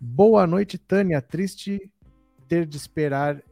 [0.00, 1.20] Boa noite, Tânia.
[1.20, 1.90] Triste
[2.48, 3.42] ter de esperar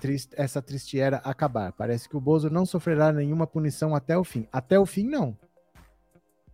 [0.00, 1.72] triste, essa triste era acabar.
[1.72, 4.48] Parece que o Bozo não sofrerá nenhuma punição até o fim.
[4.52, 5.38] Até o fim, não.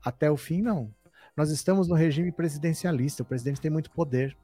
[0.05, 0.93] Até o fim, não.
[1.35, 3.23] Nós estamos no regime presidencialista.
[3.23, 4.37] O presidente tem muito poder.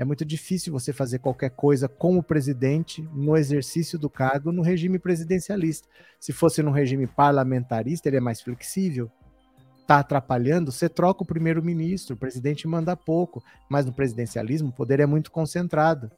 [0.00, 4.98] É muito difícil você fazer qualquer coisa como presidente no exercício do cargo no regime
[4.98, 5.86] presidencialista.
[6.18, 9.10] Se fosse no regime parlamentarista, ele é mais flexível.
[9.82, 15.00] Está atrapalhando, você troca o primeiro-ministro, o presidente manda pouco, mas no presidencialismo o poder
[15.00, 16.10] é muito concentrado.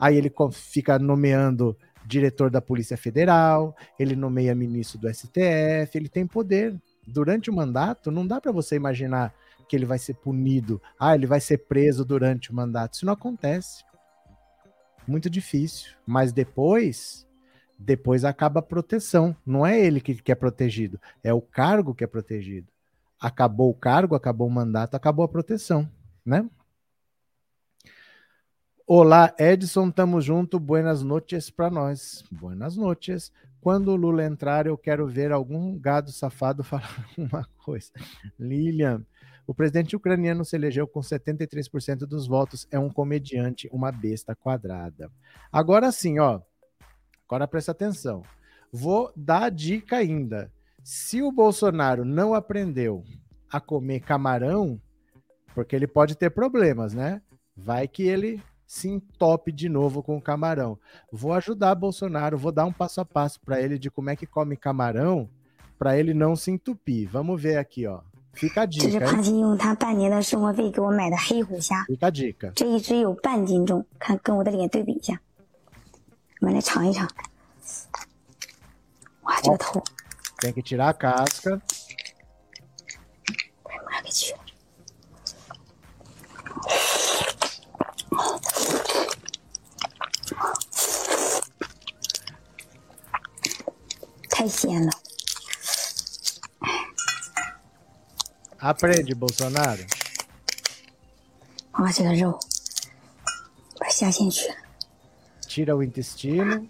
[0.00, 6.26] Aí ele fica nomeando diretor da Polícia Federal, ele nomeia ministro do STF, ele tem
[6.26, 6.74] poder.
[7.06, 9.34] Durante o mandato, não dá para você imaginar
[9.68, 12.94] que ele vai ser punido, ah, ele vai ser preso durante o mandato.
[12.94, 13.84] Isso não acontece.
[15.06, 15.92] Muito difícil.
[16.06, 17.26] Mas depois,
[17.78, 19.36] depois acaba a proteção.
[19.44, 22.68] Não é ele que, que é protegido, é o cargo que é protegido.
[23.18, 25.90] Acabou o cargo, acabou o mandato, acabou a proteção,
[26.24, 26.48] né?
[28.88, 30.60] Olá, Edson, tamo junto.
[30.60, 32.22] Buenas noches para nós.
[32.30, 33.32] Buenas noches.
[33.60, 37.90] Quando o Lula entrar, eu quero ver algum gado safado falar uma coisa.
[38.38, 39.04] Lilian,
[39.46, 42.66] o presidente ucraniano se elegeu com 73% dos votos.
[42.70, 45.10] É um comediante, uma besta quadrada.
[45.52, 46.40] Agora sim, ó.
[47.26, 48.22] Agora presta atenção.
[48.72, 50.52] Vou dar a dica ainda.
[50.82, 53.04] Se o Bolsonaro não aprendeu
[53.50, 54.80] a comer camarão,
[55.54, 57.22] porque ele pode ter problemas, né?
[57.56, 60.78] Vai que ele se entope de novo com o camarão.
[61.10, 64.26] Vou ajudar Bolsonaro, vou dar um passo a passo para ele de como é que
[64.26, 65.30] come camarão
[65.78, 67.08] para ele não se entupir.
[67.08, 68.00] Vamos ver aqui, ó.
[68.70, 71.86] 这是潘金用他半年的生活费给我买的黑虎虾。
[72.54, 75.18] 这一只有半斤重，看跟我的脸对比一下。
[76.40, 77.08] 我们来尝一尝。
[79.22, 79.82] 哇，这个头。
[94.28, 94.92] 太鲜了。
[98.59, 99.85] Aprende, Bolsonaro.
[101.71, 102.39] 把这个肉，
[103.79, 104.55] 把虾先去了。
[105.47, 106.65] Tira o intestino.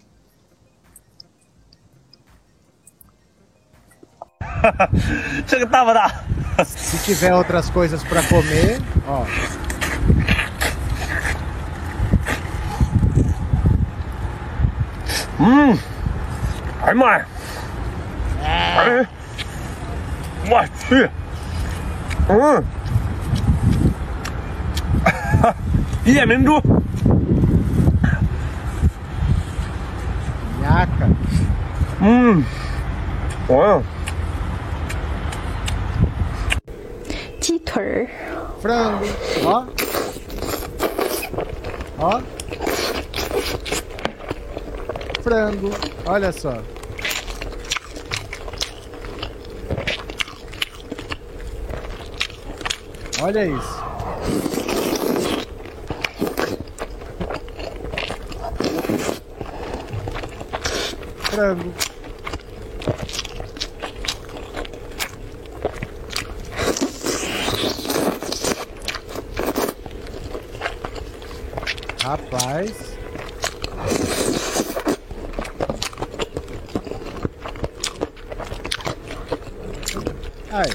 [5.46, 6.24] 这个大不大？
[6.64, 9.26] Se tiver outras coisas para comer, ó.
[15.40, 15.76] Hum,
[16.82, 17.24] ai mãe,
[18.42, 19.06] ai,
[20.48, 21.10] 我去。
[22.29, 22.63] Hum.
[26.05, 26.61] e é amendoim.
[30.61, 31.09] Yaca.
[32.01, 32.43] Hum.
[33.47, 33.83] Olha.
[37.39, 38.09] Titor.
[38.59, 39.05] Frango.
[39.45, 39.65] Ó.
[41.99, 42.21] Ó.
[45.23, 45.71] Frango.
[46.05, 46.61] Olha só.
[53.21, 53.87] Olha isso.
[61.31, 61.73] Frango.
[72.03, 72.97] Rapaz.
[80.49, 80.73] Aí.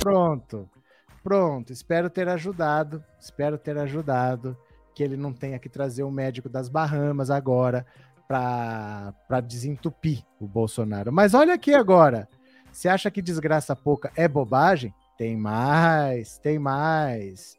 [0.00, 0.68] Pronto.
[1.22, 1.65] Pronto.
[1.76, 3.04] Espero ter ajudado.
[3.20, 4.56] Espero ter ajudado.
[4.94, 7.84] Que ele não tenha que trazer o médico das Bahamas agora
[8.26, 11.12] para desentupir o Bolsonaro.
[11.12, 12.26] Mas olha aqui agora.
[12.72, 14.94] Você acha que desgraça pouca é bobagem?
[15.18, 17.58] Tem mais, tem mais.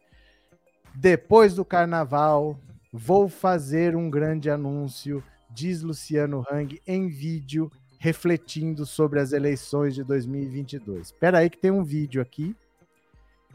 [0.96, 2.60] Depois do carnaval,
[2.92, 10.04] vou fazer um grande anúncio, diz Luciano Hang em vídeo refletindo sobre as eleições de
[10.04, 11.08] 2022.
[11.08, 12.56] Espera aí que tem um vídeo aqui.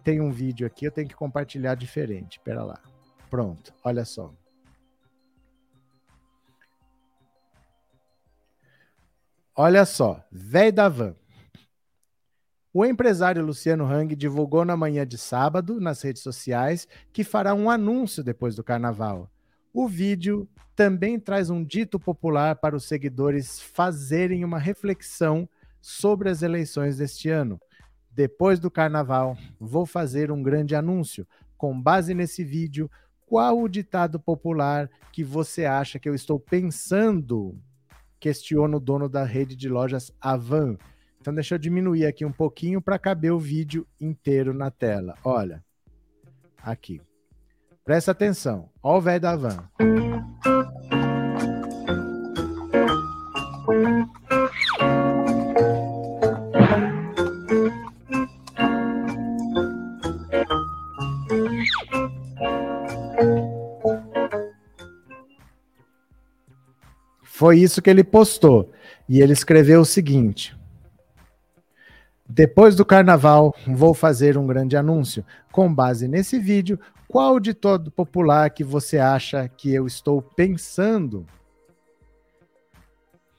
[0.02, 2.38] Tem um vídeo aqui, eu tenho que compartilhar diferente.
[2.38, 2.80] Espera lá.
[3.30, 4.34] Pronto, olha só.
[9.54, 11.14] Olha só, velho da van.
[12.74, 17.68] O empresário Luciano Hang divulgou na manhã de sábado, nas redes sociais, que fará um
[17.68, 19.30] anúncio depois do carnaval.
[19.74, 25.46] O vídeo também traz um dito popular para os seguidores fazerem uma reflexão
[25.82, 27.60] sobre as eleições deste ano.
[28.14, 31.26] Depois do carnaval, vou fazer um grande anúncio.
[31.56, 32.90] Com base nesse vídeo,
[33.26, 37.58] qual o ditado popular que você acha que eu estou pensando?
[38.20, 40.76] Questiona o dono da rede de lojas Avan.
[41.20, 45.14] Então, deixa eu diminuir aqui um pouquinho para caber o vídeo inteiro na tela.
[45.24, 45.64] Olha,
[46.62, 47.00] aqui.
[47.84, 48.68] Presta atenção.
[48.82, 49.70] Olha o velho da van.
[67.42, 68.70] Foi isso que ele postou.
[69.08, 70.56] E ele escreveu o seguinte:
[72.28, 75.26] Depois do carnaval, vou fazer um grande anúncio.
[75.50, 76.78] Com base nesse vídeo,
[77.08, 81.26] qual de todo popular que você acha que eu estou pensando?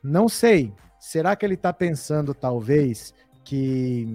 [0.03, 0.73] Não sei.
[0.99, 4.05] Será que ele está pensando, talvez, que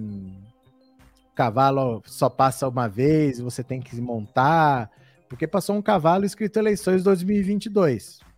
[1.33, 4.91] cavalo só passa uma vez, você tem que montar?
[5.27, 8.28] Porque passou um cavalo escrito eleições 2022.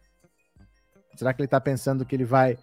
[1.15, 2.57] Será que ele está pensando que ele vai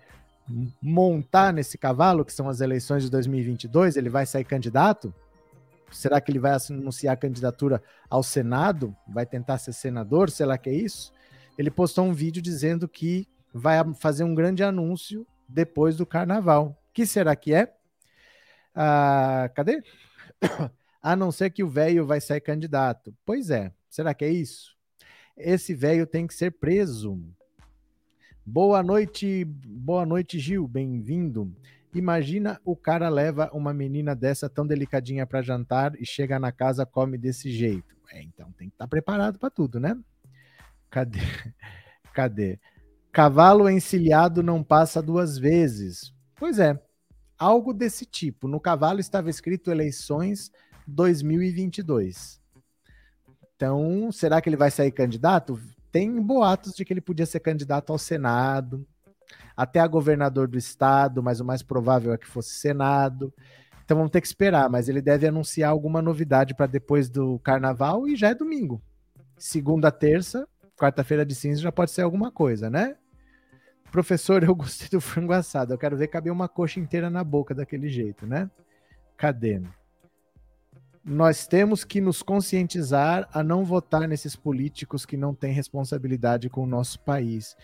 [0.81, 3.97] montar nesse cavalo, que são as eleições de 2022?
[3.97, 5.13] Ele vai sair candidato?
[5.91, 8.95] Será que ele vai anunciar a candidatura ao Senado?
[9.07, 10.31] Vai tentar ser senador?
[10.31, 11.13] Será que é isso?
[11.57, 16.81] Ele postou um vídeo dizendo que vai fazer um grande anúncio depois do carnaval.
[16.93, 17.73] Que será que é?
[18.75, 19.83] Ah, cadê?
[21.03, 23.15] a não ser que o velho vai sair candidato.
[23.25, 24.77] Pois é, será que é isso?
[25.37, 27.19] Esse velho tem que ser preso.
[28.51, 31.55] Boa noite, boa noite, Gil, bem-vindo.
[31.95, 36.87] Imagina o cara leva uma menina dessa tão delicadinha para jantar e chega na casa
[36.87, 37.95] come desse jeito.
[38.11, 39.95] É, então tem que estar tá preparado para tudo, né?
[40.89, 41.19] Cadê?
[42.15, 42.59] Cadê?
[43.13, 46.15] Cavalo encilhado não passa duas vezes.
[46.35, 46.83] Pois é,
[47.39, 48.49] algo desse tipo.
[48.49, 50.51] No cavalo estava escrito eleições
[50.87, 52.41] 2022.
[53.55, 55.61] Então, será que ele vai sair candidato?
[55.99, 58.87] Tem boatos de que ele podia ser candidato ao Senado,
[59.57, 63.35] até a governador do estado, mas o mais provável é que fosse Senado.
[63.85, 68.07] Então vamos ter que esperar, mas ele deve anunciar alguma novidade para depois do carnaval
[68.07, 68.81] e já é domingo.
[69.37, 72.95] Segunda, terça, quarta-feira de cinza já pode ser alguma coisa, né?
[73.91, 75.75] Professor, eu gostei do frango assado.
[75.75, 78.49] Eu quero ver caber uma coxa inteira na boca daquele jeito, né?
[79.17, 79.61] Cadê?
[81.09, 86.63] Nós temos que nos conscientizar a não votar nesses políticos que não têm responsabilidade com
[86.63, 87.57] o nosso país.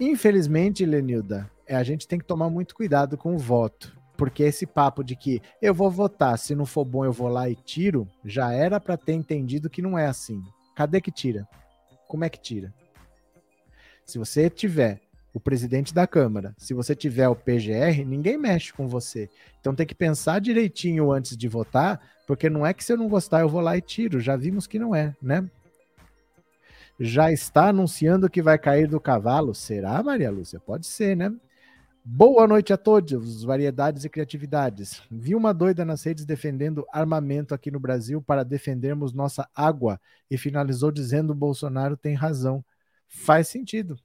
[0.00, 4.66] Infelizmente, Lenilda, é, a gente tem que tomar muito cuidado com o voto, porque esse
[4.66, 8.08] papo de que eu vou votar, se não for bom eu vou lá e tiro,
[8.24, 10.42] já era para ter entendido que não é assim.
[10.74, 11.46] Cadê que tira?
[12.08, 12.72] Como é que tira?
[14.06, 14.98] Se você tiver
[15.34, 19.30] o presidente da Câmara, se você tiver o PGR, ninguém mexe com você.
[19.60, 23.08] Então tem que pensar direitinho antes de votar, porque não é que se eu não
[23.08, 24.20] gostar eu vou lá e tiro.
[24.20, 25.48] Já vimos que não é, né?
[27.00, 29.54] Já está anunciando que vai cair do cavalo.
[29.54, 30.60] Será, Maria Lúcia?
[30.60, 31.32] Pode ser, né?
[32.04, 35.02] Boa noite a todos, variedades e criatividades.
[35.08, 40.36] Vi uma doida nas redes defendendo armamento aqui no Brasil para defendermos nossa água e
[40.36, 42.62] finalizou dizendo Bolsonaro tem razão.
[43.08, 43.96] Faz sentido.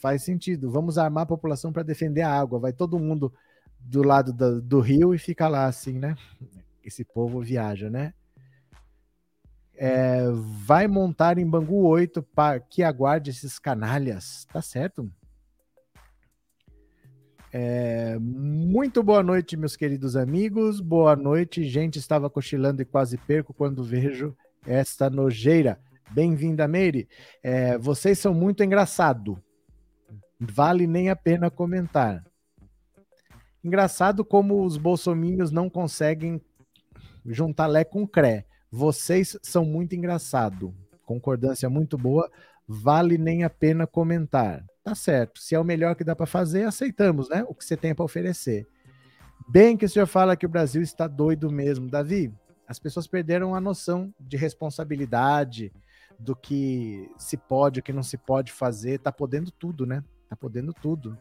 [0.00, 0.70] Faz sentido.
[0.70, 2.58] Vamos armar a população para defender a água.
[2.58, 3.32] Vai todo mundo
[3.78, 6.16] do lado do, do rio e fica lá assim, né?
[6.88, 8.12] esse povo viaja, né?
[9.76, 10.24] É,
[10.66, 15.08] vai montar em Bangu 8 para que aguarde esses canalhas, tá certo?
[17.52, 20.80] É, muito boa noite, meus queridos amigos.
[20.80, 21.98] Boa noite, gente.
[21.98, 24.36] Estava cochilando e quase perco quando vejo
[24.66, 25.78] esta nojeira.
[26.10, 27.08] Bem-vinda, Meire.
[27.42, 29.40] É, vocês são muito engraçado.
[30.40, 32.24] Vale nem a pena comentar.
[33.62, 36.40] Engraçado como os bolsominhos não conseguem
[37.26, 38.46] juntar Lé com Cré.
[38.70, 40.74] Vocês são muito engraçado.
[41.04, 42.30] Concordância muito boa.
[42.66, 44.64] Vale nem a pena comentar.
[44.84, 45.40] Tá certo.
[45.40, 47.44] Se é o melhor que dá para fazer, aceitamos, né?
[47.48, 48.66] O que você tem para oferecer.
[49.48, 52.32] Bem que o senhor fala que o Brasil está doido mesmo, Davi.
[52.66, 55.72] As pessoas perderam a noção de responsabilidade,
[56.18, 58.98] do que se pode, o que não se pode fazer.
[58.98, 60.04] Tá podendo tudo, né?
[60.28, 61.16] Tá podendo tudo.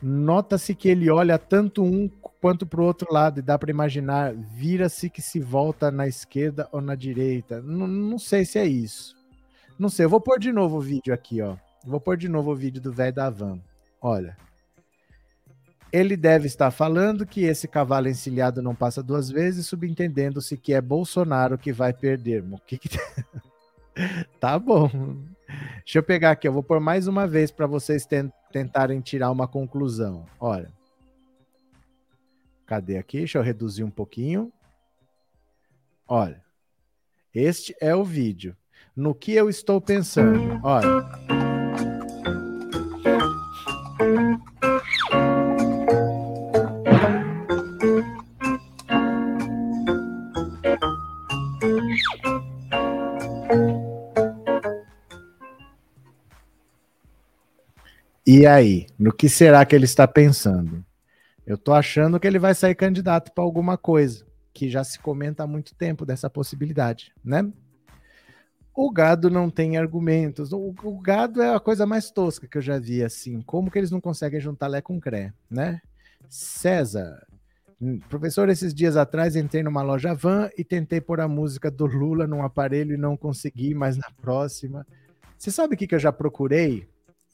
[0.00, 2.08] Nota-se que ele olha tanto um
[2.40, 6.68] quanto para o outro lado e dá para imaginar, vira-se que se volta na esquerda
[6.70, 7.56] ou na direita.
[7.58, 9.16] N não sei se é isso.
[9.78, 11.56] Não sei, eu vou pôr de novo o vídeo aqui, ó.
[11.84, 13.60] Vou pôr de novo o vídeo do velho da van.
[14.00, 14.36] Olha.
[15.92, 20.80] Ele deve estar falando que esse cavalo encilhado não passa duas vezes, subentendendo-se que é
[20.80, 22.44] Bolsonaro que vai perder.
[22.44, 22.88] O que que...
[24.38, 24.90] tá bom.
[25.48, 28.06] Deixa eu pegar aqui, eu vou pôr mais uma vez para vocês
[28.52, 30.26] tentarem tirar uma conclusão.
[30.38, 30.70] Olha.
[32.66, 33.18] Cadê aqui?
[33.18, 34.52] Deixa eu reduzir um pouquinho.
[36.06, 36.42] Olha.
[37.34, 38.56] Este é o vídeo.
[38.94, 40.60] No que eu estou pensando?
[40.62, 41.47] Olha.
[58.30, 60.84] E aí, no que será que ele está pensando?
[61.46, 65.44] Eu estou achando que ele vai sair candidato para alguma coisa, que já se comenta
[65.44, 67.50] há muito tempo dessa possibilidade, né?
[68.74, 70.52] O gado não tem argumentos.
[70.52, 73.40] O, o, gado é a coisa mais tosca que eu já vi, assim.
[73.40, 75.80] Como que eles não conseguem juntar Lé com Cré, né?
[76.28, 77.26] César,
[77.80, 81.86] hum, professor, esses dias atrás entrei numa loja van e tentei pôr a música do
[81.86, 84.86] Lula num aparelho e não consegui, mas na próxima.
[85.38, 86.86] Você sabe o que, que eu já procurei?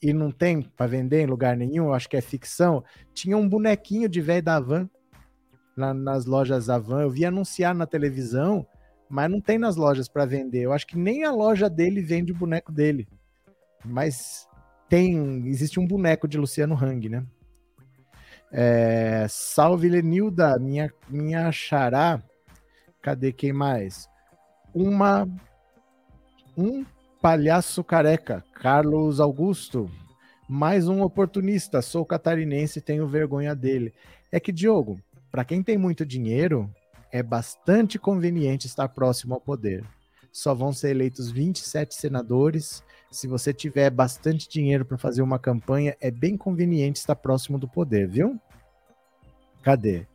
[0.02, 4.08] E não tem para vender em lugar nenhum, acho que é ficção, tinha um bonequinho
[4.08, 4.88] de velho da Van
[5.76, 7.02] na, nas lojas Avan.
[7.02, 8.66] Eu vi anunciar na televisão,
[9.08, 10.62] mas não tem nas lojas para vender.
[10.62, 13.08] Eu acho que nem a loja dele vende o boneco dele.
[13.84, 14.48] Mas
[14.88, 17.24] tem, existe um boneco de Luciano Hang, né?
[18.52, 22.22] É, salve Lenilda, minha minha xará.
[23.02, 24.08] Cadê quem mais?
[24.72, 25.28] Uma
[26.56, 26.84] um
[27.24, 29.90] Palhaço Careca, Carlos Augusto,
[30.46, 33.94] mais um oportunista, sou catarinense e tenho vergonha dele.
[34.30, 35.00] É que, Diogo,
[35.32, 36.70] para quem tem muito dinheiro,
[37.10, 39.82] é bastante conveniente estar próximo ao poder.
[40.30, 42.84] Só vão ser eleitos 27 senadores.
[43.10, 47.66] Se você tiver bastante dinheiro para fazer uma campanha, é bem conveniente estar próximo do
[47.66, 48.38] poder, viu?
[49.62, 50.06] Cadê?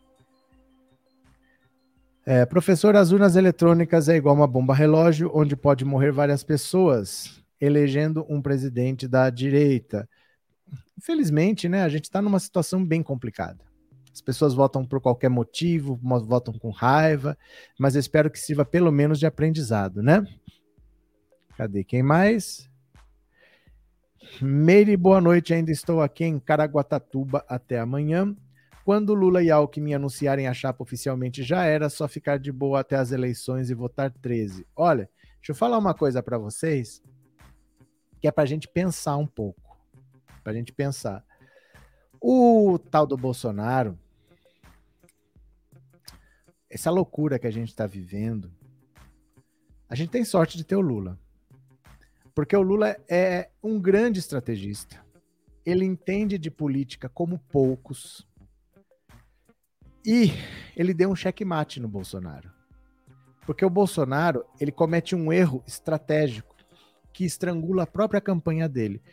[2.31, 7.43] É, professor, as urnas eletrônicas é igual uma bomba relógio, onde pode morrer várias pessoas,
[7.59, 10.07] elegendo um presidente da direita.
[10.95, 13.57] Infelizmente, né, a gente está numa situação bem complicada.
[14.13, 17.35] As pessoas votam por qualquer motivo, votam com raiva,
[17.79, 20.23] mas eu espero que sirva pelo menos de aprendizado, né?
[21.57, 22.69] Cadê quem mais?
[24.39, 25.51] Meire, boa noite.
[25.51, 28.35] Ainda estou aqui em Caraguatatuba até amanhã.
[28.83, 32.95] Quando Lula e Alckmin anunciarem a chapa oficialmente, já era só ficar de boa até
[32.95, 34.65] as eleições e votar 13.
[34.75, 37.01] Olha, deixa eu falar uma coisa para vocês,
[38.19, 39.77] que é para a gente pensar um pouco.
[40.43, 41.23] Para a gente pensar.
[42.21, 43.97] O tal do Bolsonaro,
[46.69, 48.51] essa loucura que a gente está vivendo,
[49.89, 51.19] a gente tem sorte de ter o Lula.
[52.35, 55.03] Porque o Lula é um grande estrategista.
[55.65, 58.27] Ele entende de política como poucos.
[60.11, 60.33] E
[60.75, 62.49] ele deu um checkmate no Bolsonaro.
[63.45, 66.55] Porque o Bolsonaro, ele comete um erro estratégico
[67.13, 69.03] que estrangula a própria campanha dele.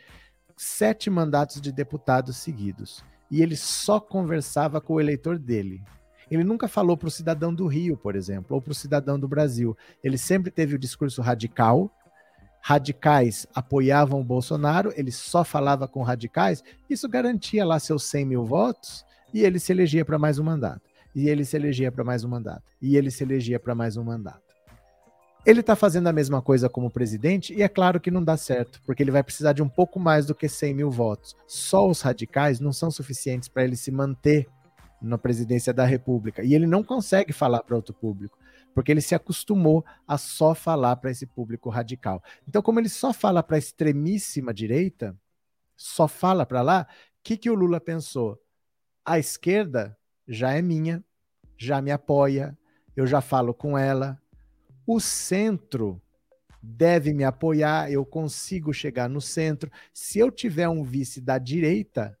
[0.55, 3.05] Sete mandatos de deputados seguidos.
[3.29, 5.83] E ele só conversava com o eleitor dele.
[6.31, 9.27] Ele nunca falou para o cidadão do Rio, por exemplo, ou para o cidadão do
[9.27, 9.77] Brasil.
[10.03, 11.91] Ele sempre teve o discurso radical.
[12.59, 16.63] Radicais apoiavam o Bolsonaro, ele só falava com radicais.
[16.89, 20.86] Isso garantia lá seus 100 mil votos e ele se elegia para mais um mandato.
[21.17, 22.71] E ele se elegia para mais um mandato.
[22.79, 24.53] E ele se elegia para mais um mandato.
[25.43, 28.79] Ele está fazendo a mesma coisa como presidente e é claro que não dá certo,
[28.85, 31.35] porque ele vai precisar de um pouco mais do que 100 mil votos.
[31.47, 34.47] Só os radicais não são suficientes para ele se manter
[35.01, 36.43] na presidência da República.
[36.43, 38.37] E ele não consegue falar para outro público,
[38.75, 42.21] porque ele se acostumou a só falar para esse público radical.
[42.47, 45.17] Então, como ele só fala para a extremíssima direita,
[45.75, 48.39] só fala para lá, o que, que o Lula pensou?
[49.03, 49.97] A esquerda
[50.27, 51.03] já é minha,
[51.57, 52.57] já me apoia,
[52.95, 54.21] eu já falo com ela.
[54.85, 56.01] O centro
[56.61, 59.71] deve me apoiar, eu consigo chegar no centro.
[59.93, 62.17] Se eu tiver um vice da direita,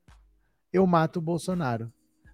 [0.71, 1.91] eu mato o Bolsonaro,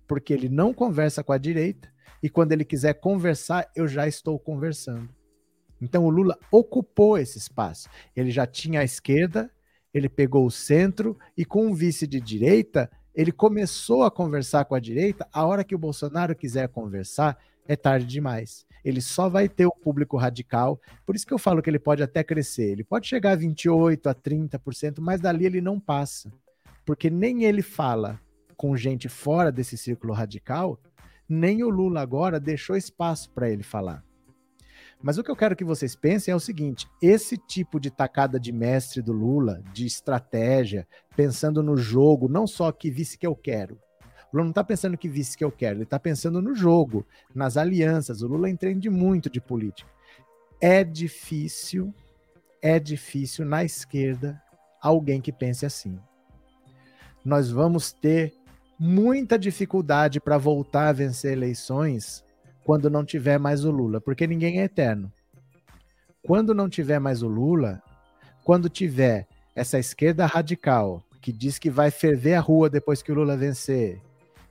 [0.07, 1.93] porque ele não conversa com a direita
[2.23, 5.09] e quando ele quiser conversar, eu já estou conversando.
[5.81, 7.89] Então o Lula ocupou esse espaço.
[8.15, 9.51] Ele já tinha a esquerda,
[9.93, 14.75] ele pegou o centro e com um vice de direita, ele começou a conversar com
[14.75, 17.37] a direita, a hora que o Bolsonaro quiser conversar,
[17.67, 18.65] é tarde demais.
[18.83, 20.79] Ele só vai ter o público radical.
[21.05, 22.71] Por isso que eu falo que ele pode até crescer.
[22.71, 26.31] Ele pode chegar a 28%, a 30%, mas dali ele não passa.
[26.85, 28.19] Porque nem ele fala
[28.57, 30.79] com gente fora desse círculo radical,
[31.27, 34.03] nem o Lula agora deixou espaço para ele falar.
[35.03, 38.39] Mas o que eu quero que vocês pensem é o seguinte: esse tipo de tacada
[38.39, 43.35] de mestre do Lula, de estratégia, pensando no jogo, não só que vice que eu
[43.35, 43.75] quero.
[44.31, 47.05] O Lula não está pensando que vice que eu quero, ele está pensando no jogo,
[47.35, 48.21] nas alianças.
[48.21, 49.91] O Lula entende muito de política.
[50.61, 51.93] É difícil,
[52.61, 54.41] é difícil na esquerda
[54.81, 55.99] alguém que pense assim.
[57.25, 58.33] Nós vamos ter
[58.79, 62.22] muita dificuldade para voltar a vencer eleições
[62.63, 65.11] quando não tiver mais o Lula, porque ninguém é eterno.
[66.25, 67.81] Quando não tiver mais o Lula,
[68.43, 73.15] quando tiver essa esquerda radical que diz que vai ferver a rua depois que o
[73.15, 74.01] Lula vencer,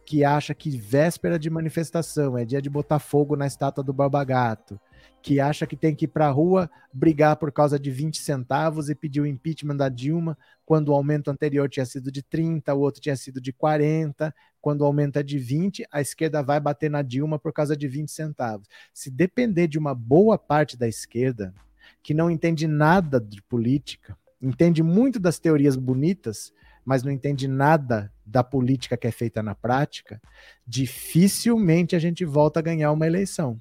[0.04, 4.80] que acha que véspera de manifestação é dia de botar fogo na estátua do Barbagato,
[5.22, 8.88] que acha que tem que ir para a rua brigar por causa de 20 centavos
[8.88, 10.36] e pedir o impeachment da Dilma,
[10.66, 14.84] quando o aumento anterior tinha sido de 30, o outro tinha sido de 40, quando
[15.14, 18.68] é de 20, a esquerda vai bater na Dilma por causa de 20 centavos.
[18.94, 21.52] Se depender de uma boa parte da esquerda,
[22.02, 26.52] que não entende nada de política, entende muito das teorias bonitas,
[26.84, 30.20] mas não entende nada da política que é feita na prática,
[30.66, 33.60] dificilmente a gente volta a ganhar uma eleição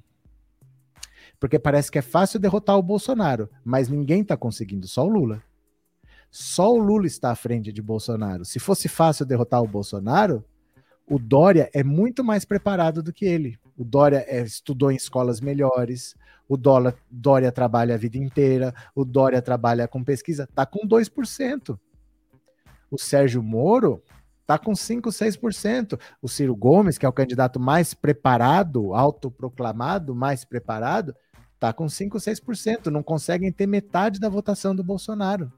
[1.42, 5.42] porque parece que é fácil derrotar o Bolsonaro, mas ninguém está conseguindo, só o Lula.
[6.30, 8.44] Só o Lula está à frente de Bolsonaro.
[8.44, 10.44] Se fosse fácil derrotar o Bolsonaro,
[11.08, 13.58] o Dória é muito mais preparado do que ele.
[13.76, 16.14] O Dória é, estudou em escolas melhores,
[16.48, 21.78] o Dória, Dória trabalha a vida inteira, o Dória trabalha com pesquisa, está com 2%.
[22.90, 24.02] O Sérgio Moro
[24.42, 25.98] está com 5, 6%.
[26.20, 31.14] O Ciro Gomes, que é o candidato mais preparado, autoproclamado, mais preparado,
[31.62, 32.86] Está com 5, 6%.
[32.86, 35.52] Não conseguem ter metade da votação do Bolsonaro.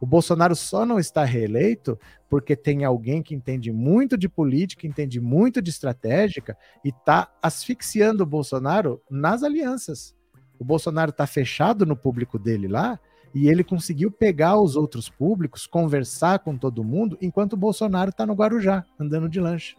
[0.00, 5.20] O Bolsonaro só não está reeleito porque tem alguém que entende muito de política, entende
[5.20, 10.14] muito de estratégica e está asfixiando o Bolsonaro nas alianças.
[10.58, 12.98] O Bolsonaro está fechado no público dele lá
[13.34, 18.24] e ele conseguiu pegar os outros públicos, conversar com todo mundo, enquanto o Bolsonaro está
[18.24, 19.76] no Guarujá, andando de lancha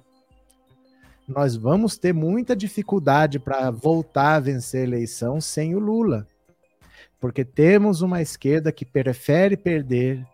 [1.29, 6.27] nós vamos ter muita dificuldade para voltar a vencer a eleição sem o Lula.
[7.19, 10.25] Porque temos uma esquerda que prefere perder,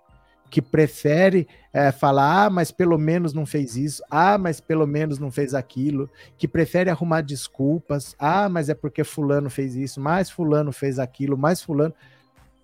[0.49, 5.19] que prefere é, falar, ah, mas pelo menos não fez isso, ah, mas pelo menos
[5.19, 10.29] não fez aquilo, que prefere arrumar desculpas, ah, mas é porque fulano fez isso, mais
[10.29, 11.93] fulano fez aquilo, mais fulano,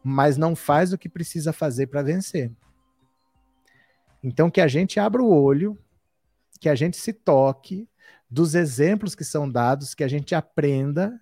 [0.04, 2.52] mas não faz o que precisa fazer para vencer.
[4.24, 5.78] Então que a gente abra o olho,
[6.60, 7.90] que a gente se toque,
[8.30, 11.20] dos exemplos que são dados, que a gente aprenda,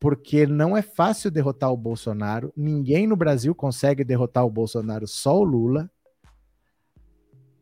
[0.00, 2.52] porque não é fácil derrotar o Bolsonaro.
[2.56, 5.90] Ninguém no Brasil consegue derrotar o Bolsonaro, só o Lula.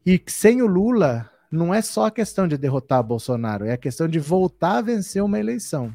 [0.07, 3.77] E sem o Lula, não é só a questão de derrotar o Bolsonaro, é a
[3.77, 5.93] questão de voltar a vencer uma eleição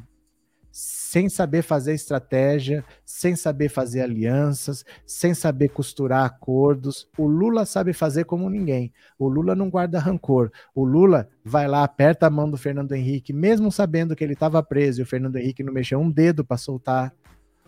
[0.76, 7.08] sem saber fazer estratégia, sem saber fazer alianças, sem saber costurar acordos.
[7.16, 8.92] O Lula sabe fazer como ninguém.
[9.16, 10.50] O Lula não guarda rancor.
[10.74, 14.60] O Lula vai lá, aperta a mão do Fernando Henrique, mesmo sabendo que ele estava
[14.64, 17.14] preso e o Fernando Henrique não mexeu um dedo para soltar.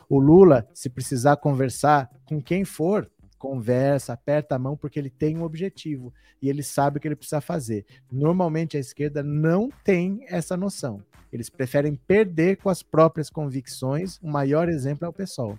[0.08, 5.38] O Lula, se precisar conversar com quem for, conversa, aperta a mão porque ele tem
[5.38, 7.86] um objetivo e ele sabe o que ele precisa fazer.
[8.10, 11.00] Normalmente a esquerda não tem essa noção.
[11.36, 14.18] Eles preferem perder com as próprias convicções.
[14.22, 15.58] O maior exemplo é o pessoal.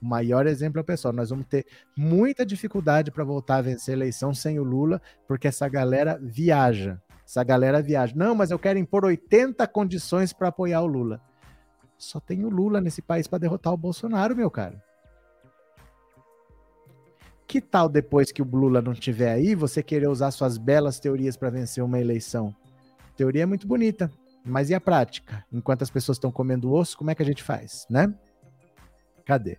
[0.00, 1.12] O maior exemplo é o pessoal.
[1.12, 1.66] Nós vamos ter
[1.96, 7.02] muita dificuldade para voltar a vencer a eleição sem o Lula, porque essa galera viaja.
[7.26, 8.14] Essa galera viaja.
[8.14, 11.20] Não, mas eu quero impor 80 condições para apoiar o Lula.
[11.98, 14.80] Só tem o Lula nesse país para derrotar o Bolsonaro, meu cara.
[17.48, 21.36] Que tal depois que o Lula não estiver aí, você querer usar suas belas teorias
[21.36, 22.54] para vencer uma eleição?
[23.16, 24.10] Teoria é muito bonita,
[24.44, 25.44] mas e a prática?
[25.52, 28.12] Enquanto as pessoas estão comendo osso, como é que a gente faz, né?
[29.24, 29.58] Cadê?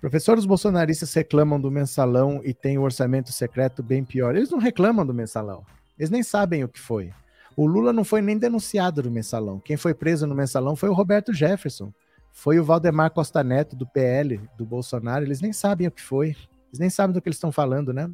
[0.00, 4.36] Professores bolsonaristas reclamam do mensalão e tem o orçamento secreto bem pior.
[4.36, 5.64] Eles não reclamam do mensalão.
[5.98, 7.12] Eles nem sabem o que foi.
[7.56, 9.58] O Lula não foi nem denunciado no mensalão.
[9.58, 11.92] Quem foi preso no mensalão foi o Roberto Jefferson.
[12.30, 15.24] Foi o Valdemar Costa Neto, do PL, do Bolsonaro.
[15.24, 16.36] Eles nem sabem o que foi.
[16.68, 18.10] Eles nem sabem do que eles estão falando, né?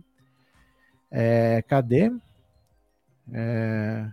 [1.10, 2.12] É, cadê?
[3.32, 4.08] É...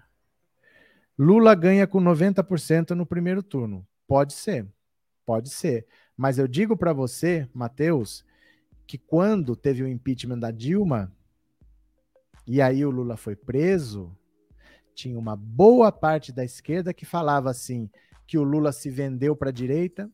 [1.22, 3.86] Lula ganha com 90% no primeiro turno.
[4.08, 4.66] Pode ser,
[5.26, 5.86] pode ser.
[6.16, 8.24] Mas eu digo para você, Matheus,
[8.88, 11.14] que quando teve o impeachment da Dilma,
[12.48, 14.18] e aí o Lula foi preso,
[14.96, 17.90] tinha uma boa parte da esquerda que falava assim:
[18.26, 20.10] que o Lula se vendeu para a direita,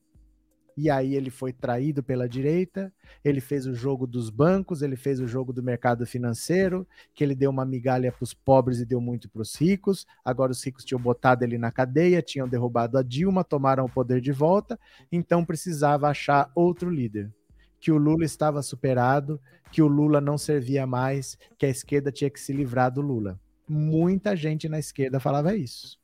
[0.78, 2.92] e aí ele foi traído pela direita,
[3.24, 7.34] ele fez o jogo dos bancos, ele fez o jogo do mercado financeiro, que ele
[7.34, 10.06] deu uma migalha para os pobres e deu muito para os ricos.
[10.24, 14.20] Agora os ricos tinham botado ele na cadeia, tinham derrubado a Dilma, tomaram o poder
[14.20, 14.78] de volta,
[15.12, 17.32] então precisava achar outro líder.
[17.80, 19.40] Que o Lula estava superado,
[19.72, 23.40] que o Lula não servia mais, que a esquerda tinha que se livrar do Lula.
[23.68, 26.00] Muita gente na esquerda falava isso.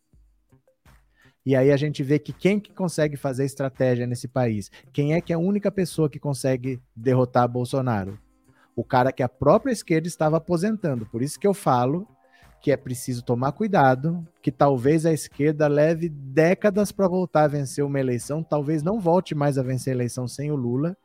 [1.45, 4.69] E aí a gente vê que quem que consegue fazer estratégia nesse país?
[4.93, 8.19] Quem é que é a única pessoa que consegue derrotar Bolsonaro?
[8.75, 11.05] O cara que a própria esquerda estava aposentando.
[11.05, 12.07] Por isso que eu falo
[12.61, 17.83] que é preciso tomar cuidado, que talvez a esquerda leve décadas para voltar a vencer
[17.83, 20.95] uma eleição, talvez não volte mais a vencer a eleição sem o Lula,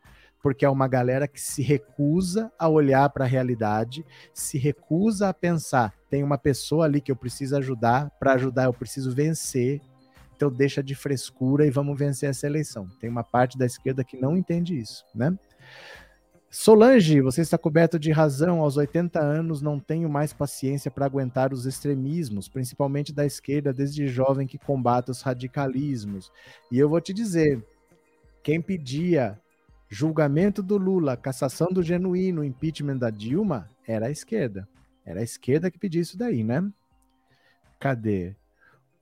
[0.42, 5.34] porque é uma galera que se recusa a olhar para a realidade, se recusa a
[5.34, 9.80] pensar, tem uma pessoa ali que eu preciso ajudar, para ajudar eu preciso vencer,
[10.36, 12.88] então deixa de frescura e vamos vencer essa eleição.
[13.00, 15.36] Tem uma parte da esquerda que não entende isso, né?
[16.48, 18.60] Solange, você está coberto de razão.
[18.60, 24.06] Aos 80 anos não tenho mais paciência para aguentar os extremismos, principalmente da esquerda, desde
[24.06, 26.30] jovem que combate os radicalismos.
[26.70, 27.62] E eu vou te dizer,
[28.42, 29.38] quem pedia
[29.88, 34.68] julgamento do Lula, cassação do genuíno, impeachment da Dilma, era a esquerda.
[35.04, 36.66] Era a esquerda que pedia isso daí, né?
[37.78, 38.34] Cadê?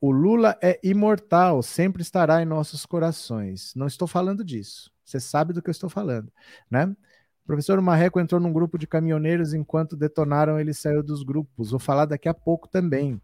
[0.06, 3.72] O Lula é imortal, sempre estará em nossos corações.
[3.74, 4.92] Não estou falando disso.
[5.02, 6.30] Você sabe do que eu estou falando,
[6.70, 6.84] né?
[7.42, 11.70] O professor Marreco entrou num grupo de caminhoneiros enquanto detonaram, ele saiu dos grupos.
[11.70, 13.18] Vou falar daqui a pouco também.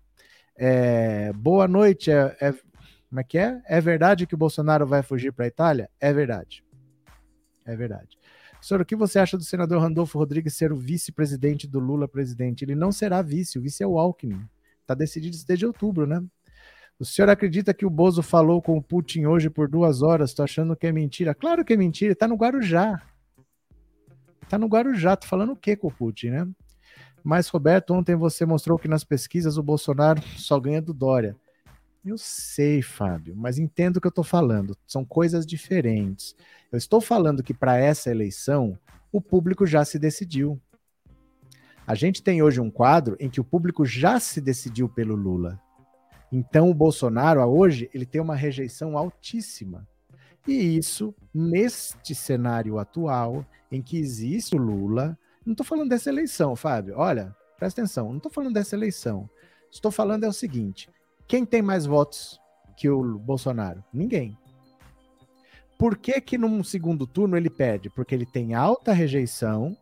[0.57, 2.11] É, boa noite.
[2.11, 2.53] É, é,
[3.11, 3.61] como é que é?
[3.66, 5.91] É verdade que o Bolsonaro vai fugir para a Itália?
[6.01, 6.64] É verdade.
[7.66, 8.16] É verdade.
[8.62, 12.64] Senhor, o que você acha do senador Randolfo Rodrigues ser o vice-presidente do Lula presidente?
[12.64, 14.49] Ele não será vice, o vice é o Alckmin.
[14.81, 16.24] Está decidido desde outubro, né?
[17.01, 20.35] O senhor acredita que o Bozo falou com o Putin hoje por duas horas?
[20.35, 21.35] Tô achando que é mentira.
[21.35, 23.01] Claro que é mentira, tá no Guarujá.
[24.51, 26.49] Tá no Guarujá, tô falando o que com o Putin, né?
[27.25, 31.35] Mas, Roberto, ontem você mostrou que nas pesquisas o Bolsonaro só ganha do Dória.
[32.05, 34.77] Eu sei, Fábio, mas entendo o que eu estou falando.
[34.87, 36.37] São coisas diferentes.
[36.71, 38.79] Eu estou falando que para essa eleição
[39.11, 40.61] o público já se decidiu.
[41.87, 45.59] A gente tem hoje um quadro em que o público já se decidiu pelo Lula.
[46.33, 49.87] Então o Bolsonaro hoje ele tem uma rejeição altíssima.
[50.47, 56.57] E isso neste cenário atual em que existe o Lula, não estou falando dessa eleição,
[56.57, 56.95] Fábio.
[56.97, 59.28] Olha, presta atenção, não estou falando dessa eleição.
[59.70, 60.89] Estou falando é o seguinte:
[61.26, 62.41] quem tem mais votos
[62.76, 63.85] que o Bolsonaro?
[63.93, 64.37] Ninguém.
[65.78, 67.89] Por que que num segundo turno ele perde?
[67.89, 69.76] Porque ele tem alta rejeição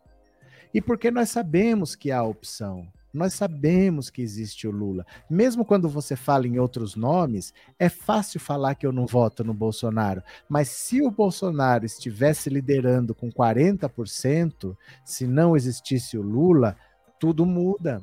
[0.73, 2.87] e porque nós sabemos que há opção.
[3.13, 5.07] Nós sabemos que existe o Lula.
[5.31, 9.55] Mesmo quando você fala em outros nomes, é fácil falar que eu não voto no
[9.55, 10.23] Bolsonaro.
[10.49, 16.77] Mas se o Bolsonaro estivesse liderando com 40%, se não existisse o Lula,
[17.19, 18.03] tudo muda.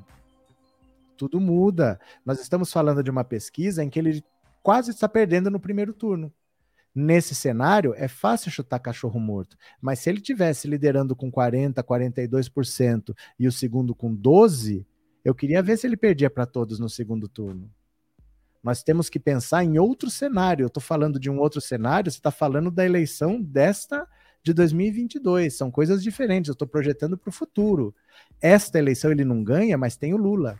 [1.15, 1.99] Tudo muda.
[2.25, 4.23] Nós estamos falando de uma pesquisa em que ele
[4.63, 6.33] quase está perdendo no primeiro turno.
[6.93, 13.13] Nesse cenário, é fácil chutar cachorro morto, mas se ele tivesse liderando com 40, 42%
[13.37, 14.87] e o segundo com 12,
[15.25, 17.67] eu queria ver se ele perdia para todos no segundo turno.
[18.63, 20.63] Nós temos que pensar em outro cenário.
[20.63, 24.07] Eu estou falando de um outro cenário, você está falando da eleição desta
[24.43, 25.57] de 2022.
[25.57, 26.49] São coisas diferentes.
[26.49, 27.93] Eu estou projetando para o futuro.
[28.39, 30.59] Esta eleição ele não ganha, mas tem o Lula.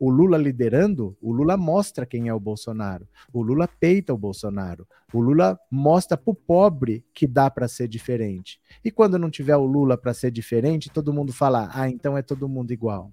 [0.00, 3.06] O Lula liderando, o Lula mostra quem é o Bolsonaro.
[3.30, 4.88] O Lula peita o Bolsonaro.
[5.12, 8.58] O Lula mostra para o pobre que dá para ser diferente.
[8.82, 12.22] E quando não tiver o Lula para ser diferente, todo mundo fala: ah, então é
[12.22, 13.12] todo mundo igual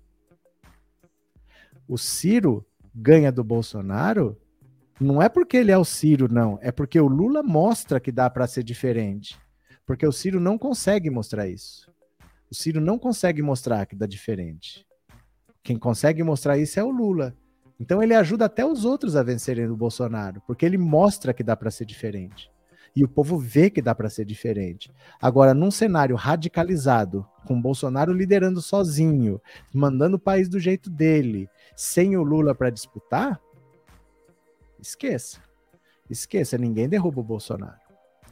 [1.88, 4.38] o Ciro ganha do Bolsonaro,
[5.00, 6.58] não é porque ele é o Ciro, não.
[6.62, 9.38] É porque o Lula mostra que dá para ser diferente.
[9.86, 11.92] Porque o Ciro não consegue mostrar isso.
[12.50, 14.86] O Ciro não consegue mostrar que dá diferente.
[15.62, 17.36] Quem consegue mostrar isso é o Lula.
[17.80, 21.58] Então ele ajuda até os outros a vencerem o Bolsonaro, porque ele mostra que dá
[21.58, 22.50] para ser diferente
[22.96, 24.90] e o povo vê que dá para ser diferente.
[25.22, 29.42] Agora, num cenário radicalizado, com Bolsonaro liderando sozinho,
[29.74, 33.40] mandando o país do jeito dele, sem o Lula para disputar,
[34.80, 35.40] esqueça.
[36.10, 37.80] Esqueça, ninguém derruba o Bolsonaro.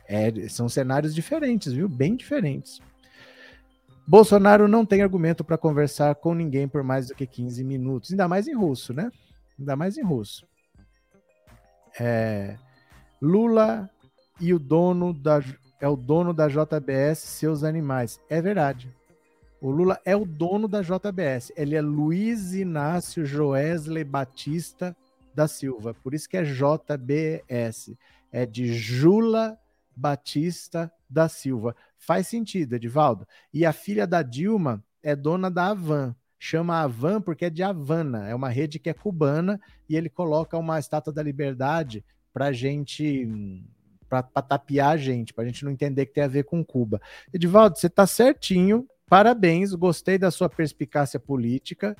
[0.07, 1.89] É, são cenários diferentes, viu?
[1.89, 2.79] Bem diferentes.
[4.05, 8.27] Bolsonaro não tem argumento para conversar com ninguém por mais do que 15 minutos, ainda
[8.27, 9.09] mais em russo, né?
[9.57, 10.45] Ainda mais em russo.
[11.99, 12.57] É,
[13.21, 13.89] Lula
[14.39, 15.41] e o dono da
[15.79, 18.19] é o dono da JBS seus animais.
[18.29, 18.93] É verdade.
[19.63, 21.53] O Lula é o dono da JBS.
[21.55, 24.93] Ele é Luiz Inácio Joesley Batista
[25.33, 25.93] da Silva.
[25.93, 27.95] Por isso que é JBS.
[28.29, 29.57] É de Jula
[29.95, 31.73] Batista da Silva.
[31.97, 33.25] Faz sentido, Edivaldo.
[33.53, 36.13] E a filha da Dilma é dona da Avan.
[36.37, 40.57] Chama Avan porque é de Havana, é uma rede que é cubana e ele coloca
[40.57, 42.03] uma estátua da liberdade
[42.33, 43.63] para gente
[44.09, 47.01] para tapear a gente, para a gente não entender que tem a ver com Cuba.
[47.33, 51.95] Edivaldo, você está certinho, parabéns, gostei da sua perspicácia política.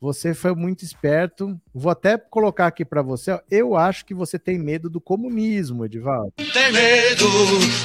[0.00, 1.56] Você foi muito esperto.
[1.78, 3.38] Vou até colocar aqui para você.
[3.50, 6.32] Eu acho que você tem medo do comunismo, Edivaldo.
[6.38, 7.28] Tem medo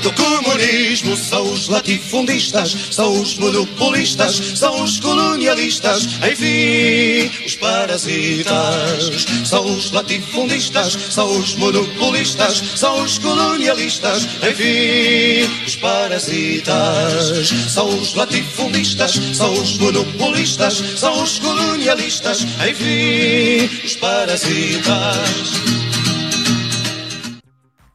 [0.02, 1.18] do comunismo.
[1.18, 9.26] São os latifundistas, são os monopolistas, são os colonialistas, enfim, os parasitas.
[9.46, 17.50] São os latifundistas, são os monopolistas, são os colonialistas, enfim, os parasitas.
[17.68, 24.92] São os latifundistas, são os monopolistas, são os colonialistas enfim, os parasitas.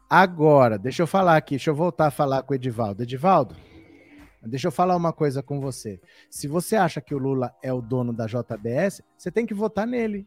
[0.09, 3.03] Agora, deixa eu falar aqui, deixa eu voltar a falar com o Edivaldo.
[3.03, 3.57] Edivaldo,
[4.43, 6.01] deixa eu falar uma coisa com você.
[6.31, 9.87] Se você acha que o Lula é o dono da JBS, você tem que votar
[9.87, 10.27] nele.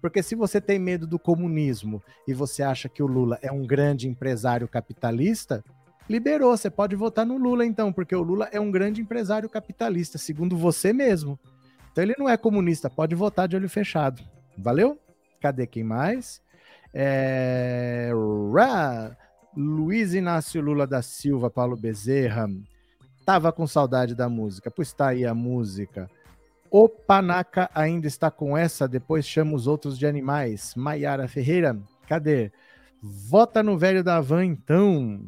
[0.00, 3.66] Porque se você tem medo do comunismo e você acha que o Lula é um
[3.66, 5.64] grande empresário capitalista,
[6.08, 10.16] liberou, você pode votar no Lula então, porque o Lula é um grande empresário capitalista,
[10.16, 11.38] segundo você mesmo.
[11.90, 14.22] Então ele não é comunista, pode votar de olho fechado.
[14.58, 14.98] Valeu?
[15.40, 16.42] Cadê quem mais?
[16.92, 18.10] É...
[19.56, 22.48] Luiz Inácio Lula da Silva, Paulo Bezerra.
[23.24, 26.10] Tava com saudade da música, pois tá aí a música.
[26.70, 30.74] O Panaca ainda está com essa, depois chama os outros de animais.
[30.74, 32.50] Maiara Ferreira, cadê?
[33.02, 35.20] Vota no velho da van, então.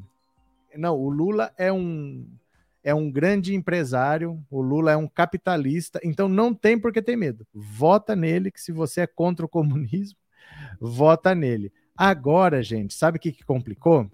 [0.76, 2.26] Não, o Lula é um
[2.83, 7.16] é um grande empresário, o Lula é um capitalista, então não tem por que ter
[7.16, 7.47] medo.
[7.53, 10.18] Vota nele, que se você é contra o comunismo,
[10.81, 11.72] vota nele.
[11.97, 14.11] Agora, gente, sabe o que, que complicou?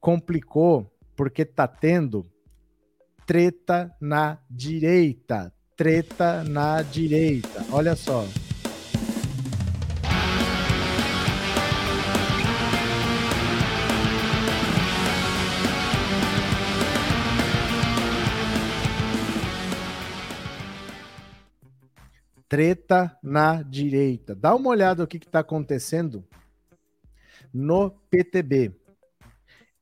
[0.00, 2.26] Complicou porque tá tendo
[3.26, 5.52] treta na direita.
[5.76, 7.64] Treta na direita.
[7.70, 8.26] Olha só.
[22.52, 24.34] Treta na direita.
[24.34, 26.22] Dá uma olhada o que está acontecendo
[27.50, 28.74] no PTB.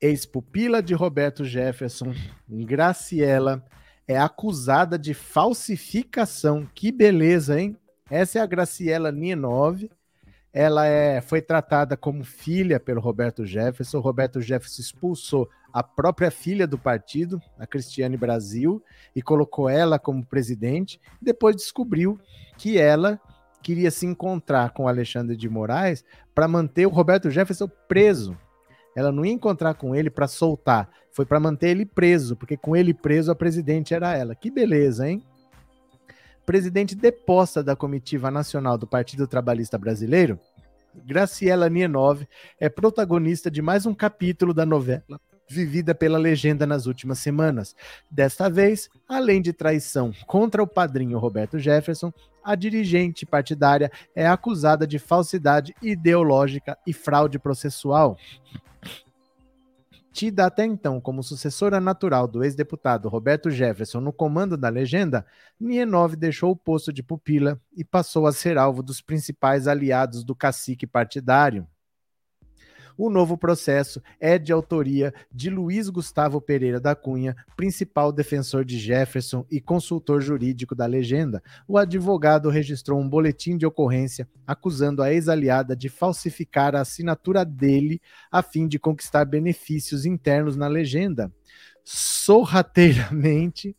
[0.01, 2.15] Ex-pupila de Roberto Jefferson,
[2.49, 3.67] Graciela,
[4.07, 6.65] é acusada de falsificação.
[6.73, 7.77] Que beleza, hein?
[8.09, 9.91] Essa é a Graciela Nienove.
[10.53, 13.99] Ela é, foi tratada como filha pelo Roberto Jefferson.
[13.99, 18.83] O Roberto Jefferson expulsou a própria filha do partido, a Cristiane Brasil,
[19.15, 21.01] e colocou ela como presidente.
[21.21, 22.19] Depois descobriu
[22.57, 23.21] que ela
[23.63, 26.05] queria se encontrar com Alexandre de Moraes
[26.35, 28.37] para manter o Roberto Jefferson preso.
[28.97, 32.75] Ela não ia encontrar com ele para soltar, foi para manter ele preso, porque com
[32.75, 34.35] ele preso a presidente era ela.
[34.35, 35.25] Que beleza, hein?
[36.45, 40.41] Presidente deposta da Comitiva Nacional do Partido Trabalhista Brasileiro,
[41.07, 42.27] Graciela Nienov
[42.59, 47.75] é protagonista de mais um capítulo da novela vivida pela legenda nas últimas semanas.
[48.09, 54.87] Desta vez, além de traição contra o padrinho Roberto Jefferson, a dirigente partidária é acusada
[54.87, 58.17] de falsidade ideológica e fraude processual.
[60.13, 65.27] Tida até então como sucessora natural do ex-deputado Roberto Jefferson no comando da legenda,
[65.59, 70.35] Nienov deixou o posto de pupila e passou a ser alvo dos principais aliados do
[70.35, 71.67] cacique partidário.
[73.03, 78.79] O novo processo é de autoria de Luiz Gustavo Pereira da Cunha, principal defensor de
[78.79, 81.43] Jefferson e consultor jurídico da legenda.
[81.67, 88.03] O advogado registrou um boletim de ocorrência acusando a ex-aliada de falsificar a assinatura dele
[88.31, 91.33] a fim de conquistar benefícios internos na legenda.
[91.83, 93.75] Sorrateiramente,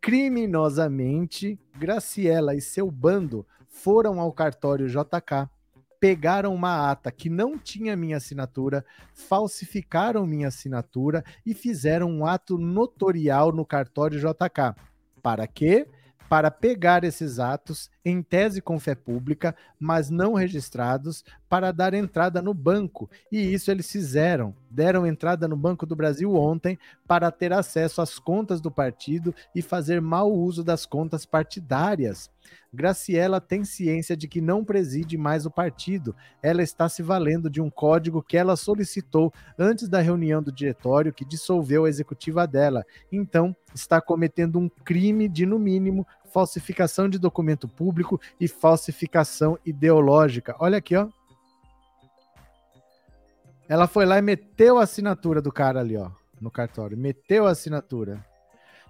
[0.00, 5.50] criminosamente, Graciela e seu bando foram ao cartório JK
[6.00, 12.56] pegaram uma ata que não tinha minha assinatura, falsificaram minha assinatura e fizeram um ato
[12.56, 14.74] notorial no cartório JK.
[15.22, 15.88] Para quê?
[16.28, 22.42] Para pegar esses atos em tese com fé pública, mas não registrados, para dar entrada
[22.42, 23.08] no banco.
[23.32, 24.54] E isso eles fizeram.
[24.70, 29.62] Deram entrada no Banco do Brasil ontem para ter acesso às contas do partido e
[29.62, 32.30] fazer mau uso das contas partidárias.
[32.72, 36.14] Graciela tem ciência de que não preside mais o partido.
[36.42, 41.12] Ela está se valendo de um código que ela solicitou antes da reunião do diretório
[41.12, 42.84] que dissolveu a executiva dela.
[43.10, 50.54] Então, está cometendo um crime de, no mínimo, falsificação de documento público e falsificação ideológica.
[50.58, 51.08] Olha aqui, ó.
[53.68, 56.10] Ela foi lá e meteu a assinatura do cara ali, ó,
[56.40, 56.96] no cartório.
[56.96, 58.24] Meteu a assinatura.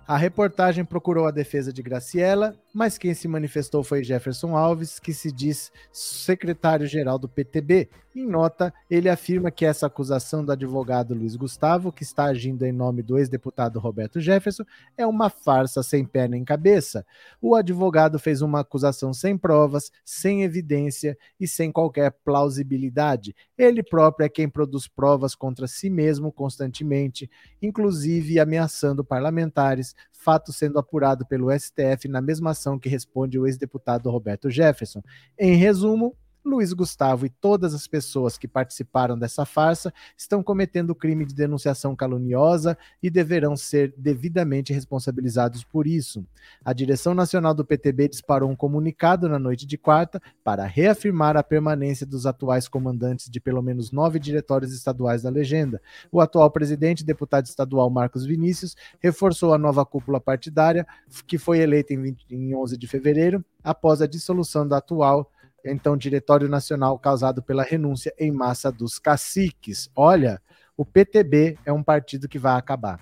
[0.09, 5.13] A reportagem procurou a defesa de Graciela, mas quem se manifestou foi Jefferson Alves, que
[5.13, 7.91] se diz secretário-geral do PTB.
[8.17, 12.73] Em nota, ele afirma que essa acusação do advogado Luiz Gustavo, que está agindo em
[12.73, 14.65] nome do ex-deputado Roberto Jefferson,
[14.97, 17.07] é uma farsa sem pé nem cabeça.
[17.41, 23.37] O advogado fez uma acusação sem provas, sem evidência e sem qualquer plausibilidade.
[23.57, 27.31] Ele próprio é quem produz provas contra si mesmo constantemente,
[27.61, 34.11] inclusive ameaçando parlamentares, fato sendo apurado pelo STF na mesma ação que responde o ex-deputado
[34.11, 35.03] Roberto Jefferson.
[35.39, 41.27] Em resumo, Luiz Gustavo e todas as pessoas que participaram dessa farsa estão cometendo crime
[41.27, 46.25] de denunciação caluniosa e deverão ser devidamente responsabilizados por isso.
[46.65, 51.43] A direção nacional do PTB disparou um comunicado na noite de quarta para reafirmar a
[51.43, 55.81] permanência dos atuais comandantes de pelo menos nove diretórios estaduais da legenda.
[56.11, 60.87] O atual presidente, deputado estadual Marcos Vinícius, reforçou a nova cúpula partidária,
[61.27, 65.31] que foi eleita em, 20, em 11 de fevereiro, após a dissolução da atual
[65.71, 69.91] então Diretório Nacional causado pela renúncia em massa dos caciques.
[69.95, 70.41] Olha,
[70.77, 73.01] o PTB é um partido que vai acabar.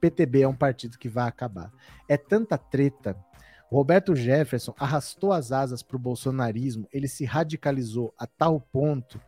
[0.00, 1.72] PTB é um partido que vai acabar.
[2.08, 3.16] É tanta treta.
[3.70, 9.20] Roberto Jefferson arrastou as asas para o bolsonarismo, ele se radicalizou a tal ponto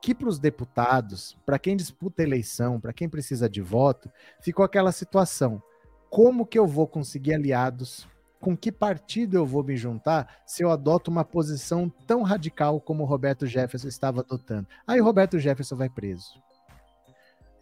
[0.00, 4.10] que para os deputados, para quem disputa eleição, para quem precisa de voto,
[4.40, 5.62] ficou aquela situação:
[6.08, 8.06] como que eu vou conseguir aliados
[8.40, 13.02] com que partido eu vou me juntar se eu adoto uma posição tão radical como
[13.02, 14.66] o Roberto Jefferson estava adotando?
[14.86, 16.40] Aí o Roberto Jefferson vai preso.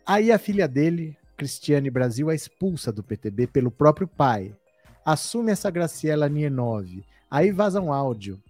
[0.07, 4.55] Aí a filha dele, Cristiane Brasil, é expulsa do PTB pelo próprio pai.
[5.05, 7.05] Assume essa Graciela Nienove.
[7.31, 8.41] Aí vaza um áudio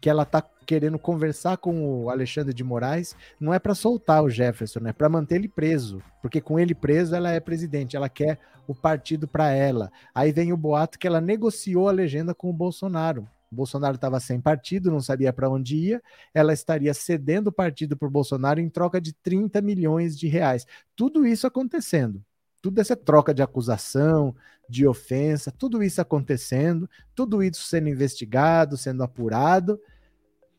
[0.00, 4.30] que ela tá querendo conversar com o Alexandre de Moraes, não é para soltar o
[4.30, 4.92] Jefferson, é né?
[4.92, 9.26] para manter ele preso, porque com ele preso ela é presidente, ela quer o partido
[9.26, 9.90] para ela.
[10.14, 13.28] Aí vem o boato que ela negociou a legenda com o Bolsonaro.
[13.50, 16.02] O Bolsonaro estava sem partido, não sabia para onde ia,
[16.32, 20.66] ela estaria cedendo o partido para o Bolsonaro em troca de 30 milhões de reais.
[20.96, 22.24] Tudo isso acontecendo
[22.62, 24.34] tudo essa troca de acusação,
[24.68, 29.78] de ofensa, tudo isso acontecendo, tudo isso sendo investigado, sendo apurado,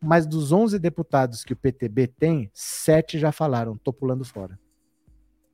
[0.04, 4.60] mas dos 11 deputados que o PTB tem, sete já falaram, tô pulando fora.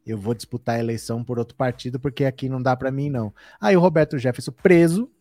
[0.06, 3.34] Eu vou disputar a eleição por outro partido porque aqui não dá para mim não.
[3.62, 5.12] Aí o Roberto Jefferson preso,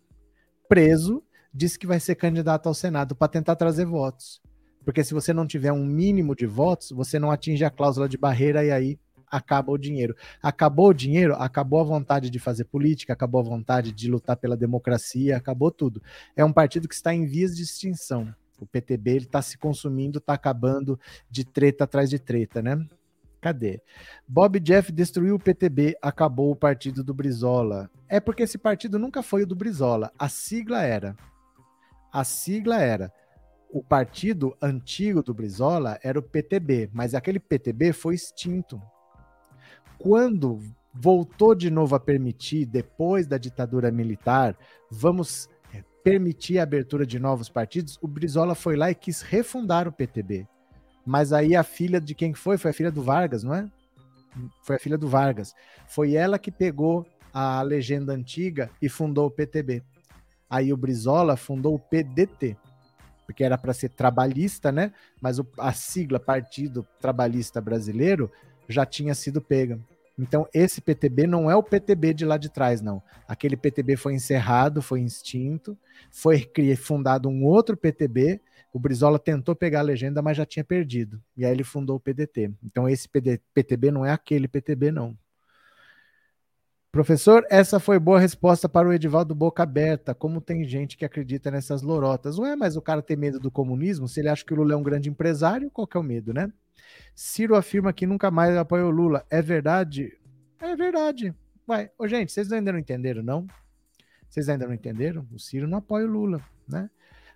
[0.69, 1.23] preso,
[1.53, 4.41] disse que vai ser candidato ao Senado para tentar trazer votos.
[4.85, 8.17] Porque se você não tiver um mínimo de votos, você não atinge a cláusula de
[8.17, 8.99] barreira e aí
[9.31, 10.15] acaba o dinheiro.
[10.43, 14.57] Acabou o dinheiro, acabou a vontade de fazer política, acabou a vontade de lutar pela
[14.57, 16.03] democracia, acabou tudo.
[16.35, 18.35] É um partido que está em vias de extinção.
[18.59, 20.99] O PTB ele está se consumindo, está acabando
[21.31, 22.87] de treta atrás de treta, né?
[23.41, 23.81] Cadê?
[24.27, 27.89] Bob Jeff destruiu o PTB, acabou o partido do Brizola.
[28.09, 30.13] É porque esse partido nunca foi o do Brizola.
[30.19, 31.17] A sigla era.
[32.13, 33.13] A sigla era.
[33.71, 38.81] O partido antigo do Brizola era o PTB, mas aquele PTB foi extinto
[39.99, 40.61] quando
[40.95, 44.57] voltou de novo a permitir, depois da ditadura militar,
[44.91, 45.49] vamos
[46.03, 50.47] permitir a abertura de novos partidos, o Brizola foi lá e quis refundar o PTB.
[51.05, 52.59] Mas aí a filha de quem foi?
[52.59, 53.69] Foi a filha do Vargas, não é?
[54.63, 55.55] Foi a filha do Vargas.
[55.87, 59.83] Foi ela que pegou a legenda antiga e fundou o PTB.
[60.49, 62.57] Aí o Brizola fundou o PDT,
[63.27, 64.93] porque era para ser trabalhista, né?
[65.21, 68.31] Mas o, a sigla Partido Trabalhista Brasileiro
[68.69, 69.79] já tinha sido pega.
[70.19, 73.01] Então, esse PTB não é o PTB de lá de trás, não.
[73.29, 75.79] Aquele PTB foi encerrado, foi extinto,
[76.11, 78.41] foi fundado um outro PTB.
[78.73, 81.23] O Brizola tentou pegar a legenda, mas já tinha perdido.
[81.37, 82.53] E aí ele fundou o PDT.
[82.65, 85.17] Então, esse PD, PTB não é aquele PTB, não.
[86.91, 90.15] Professor, essa foi boa resposta para o Edivaldo Boca Aberta.
[90.15, 92.39] Como tem gente que acredita nessas lorotas?
[92.39, 94.09] Não é, mas o cara tem medo do comunismo?
[94.09, 96.35] Se ele acha que o Lula é um grande empresário, qual que é o medo,
[96.35, 96.53] né?
[97.15, 99.25] Ciro afirma que nunca mais apoiou Lula.
[99.31, 100.17] É verdade?
[100.61, 101.35] É verdade.
[101.69, 103.47] Ué, ô, gente, vocês ainda não entenderam, não?
[104.29, 105.27] Vocês ainda não entenderam?
[105.33, 106.91] O Ciro não apoia o Lula, né?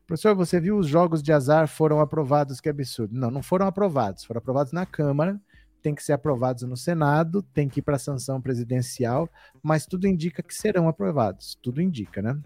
[0.06, 2.60] Professor, você viu os jogos de azar foram aprovados?
[2.60, 3.14] Que absurdo.
[3.14, 4.24] Não, não foram aprovados.
[4.24, 5.40] Foram aprovados na Câmara,
[5.82, 9.28] tem que ser aprovados no Senado, tem que ir para a sanção presidencial,
[9.62, 11.58] mas tudo indica que serão aprovados.
[11.62, 12.38] Tudo indica, né?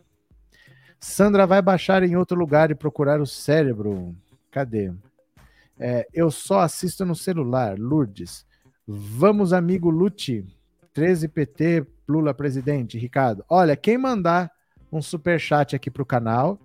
[0.99, 4.14] Sandra vai baixar em outro lugar e procurar o cérebro.
[4.51, 4.92] Cadê?
[5.79, 8.47] É, eu só assisto no celular, Lourdes.
[8.87, 10.45] Vamos, amigo Lute.
[10.95, 13.45] 13PT, Lula presidente, Ricardo.
[13.49, 14.51] Olha, quem mandar
[14.91, 16.59] um super chat aqui pro canal,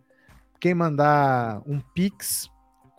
[0.60, 2.50] quem mandar um pix,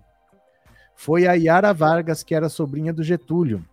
[0.97, 3.65] Foi a Yara Vargas, que era sobrinha do Getúlio.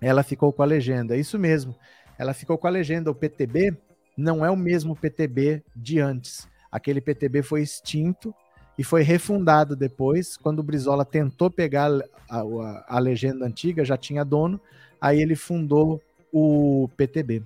[0.00, 1.16] Ela ficou com a legenda.
[1.16, 1.74] É isso mesmo.
[2.18, 3.10] Ela ficou com a legenda.
[3.10, 3.76] O PTB
[4.16, 6.48] não é o mesmo PTB de antes.
[6.70, 8.34] Aquele PTB foi extinto
[8.78, 11.90] e foi refundado depois, quando o Brizola tentou pegar
[12.28, 14.60] a, a, a, legenda antiga, já tinha dono,
[15.00, 17.42] aí ele fundou o PTB,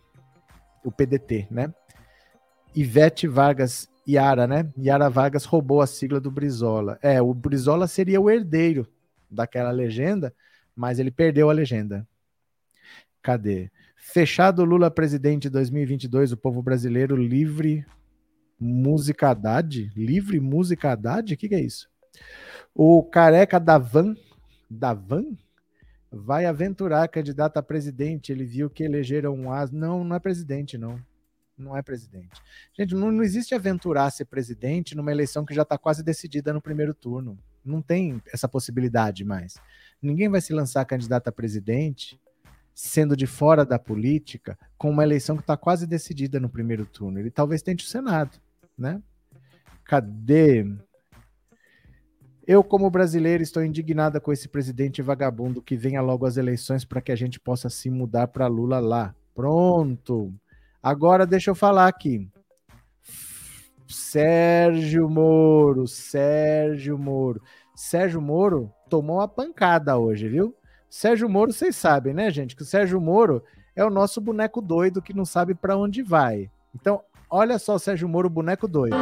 [0.84, 1.72] o PDT, né?
[2.74, 4.70] Ivete Vargas Yara, né?
[4.78, 6.98] Yara Vargas roubou a sigla do Brizola.
[7.02, 8.86] É, o Brizola seria o herdeiro
[9.30, 10.34] daquela legenda,
[10.74, 12.06] mas ele perdeu a legenda.
[13.22, 13.70] Cadê?
[13.96, 17.84] Fechado Lula presidente 2022, o povo brasileiro livre
[18.58, 19.92] Música Haddad?
[19.94, 21.34] Livre Música Haddad?
[21.34, 21.88] O que, que é isso?
[22.74, 24.16] O careca da Van,
[24.68, 25.24] da Van,
[26.10, 28.32] vai aventurar candidato a presidente.
[28.32, 29.70] Ele viu que elegeram um as.
[29.70, 30.98] Não, não é presidente, não.
[31.60, 32.40] Não é presidente.
[32.72, 36.60] Gente, não, não existe aventurar ser presidente numa eleição que já está quase decidida no
[36.60, 37.38] primeiro turno.
[37.64, 39.56] Não tem essa possibilidade mais.
[40.00, 42.20] Ninguém vai se lançar candidato a presidente
[42.74, 47.18] sendo de fora da política com uma eleição que está quase decidida no primeiro turno.
[47.18, 48.40] Ele talvez tente o Senado
[48.80, 49.02] né?
[49.84, 50.64] Cadê?
[52.46, 57.00] Eu, como brasileiro, estou indignada com esse presidente vagabundo que venha logo as eleições para
[57.00, 59.14] que a gente possa se mudar para Lula lá.
[59.34, 60.34] Pronto.
[60.82, 62.28] Agora deixa eu falar aqui.
[63.88, 67.42] Sérgio Moro, Sérgio Moro.
[67.74, 70.54] Sérgio Moro tomou uma pancada hoje, viu?
[70.88, 72.56] Sérgio Moro, vocês sabem, né, gente?
[72.56, 73.42] Que o Sérgio Moro
[73.74, 76.50] é o nosso boneco doido que não sabe para onde vai.
[76.74, 77.02] Então,
[77.32, 78.96] Olha só o Sérgio Moro, boneco doido.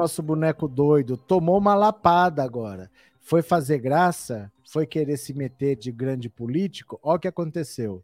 [0.00, 2.90] Nosso boneco doido tomou uma lapada agora.
[3.20, 6.98] Foi fazer graça, foi querer se meter de grande político.
[7.02, 8.02] Olha o que aconteceu.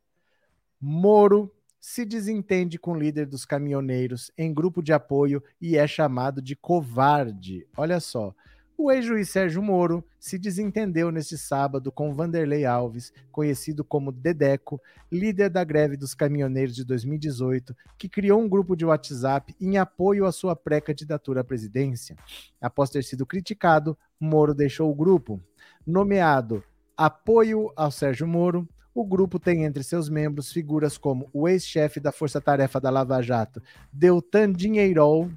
[0.78, 6.42] Moro se desentende com o líder dos caminhoneiros em grupo de apoio e é chamado
[6.42, 7.66] de covarde.
[7.74, 8.34] Olha só.
[8.78, 14.78] O ex-juiz Sérgio Moro se desentendeu neste sábado com Vanderlei Alves, conhecido como Dedeco,
[15.10, 20.26] líder da greve dos caminhoneiros de 2018, que criou um grupo de WhatsApp em apoio
[20.26, 22.16] à sua pré-candidatura à presidência.
[22.60, 25.40] Após ter sido criticado, Moro deixou o grupo.
[25.86, 26.62] Nomeado
[26.94, 32.12] Apoio ao Sérgio Moro, o grupo tem entre seus membros figuras como o ex-chefe da
[32.12, 35.30] Força Tarefa da Lava Jato, Deltan Dinheirol,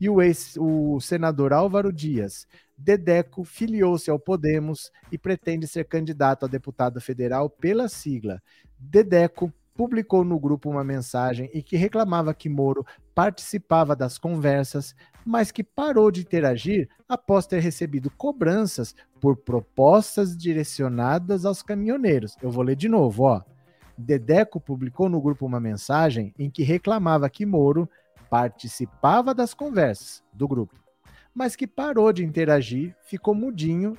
[0.00, 2.46] e o, ex, o senador Álvaro Dias,
[2.82, 8.42] Dedeco filiou-se ao Podemos e pretende ser candidato a deputado federal pela sigla.
[8.78, 14.94] Dedeco publicou no grupo uma mensagem em que reclamava que Moro participava das conversas,
[15.26, 22.34] mas que parou de interagir após ter recebido cobranças por propostas direcionadas aos caminhoneiros.
[22.40, 23.42] Eu vou ler de novo, ó.
[23.96, 27.86] Dedeco publicou no grupo uma mensagem em que reclamava que Moro
[28.30, 30.79] participava das conversas do grupo,
[31.34, 33.96] mas que parou de interagir, ficou mudinho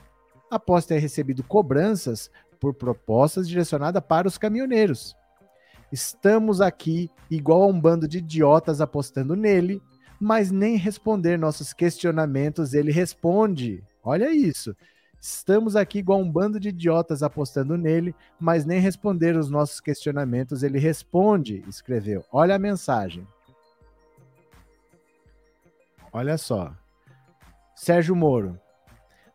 [0.50, 2.30] após ter recebido cobranças
[2.60, 5.16] por propostas direcionadas para os caminhoneiros.
[5.92, 9.82] Estamos aqui igual a um bando de idiotas apostando nele,
[10.20, 13.84] mas nem responder nossos questionamentos ele responde.
[14.04, 14.76] Olha isso.
[15.20, 20.64] Estamos aqui igual um bando de idiotas apostando nele, mas nem responder os nossos questionamentos
[20.64, 22.26] ele responde, escreveu.
[22.32, 23.28] Olha a mensagem.
[26.12, 26.76] Olha só.
[27.84, 28.60] Sérgio Moro.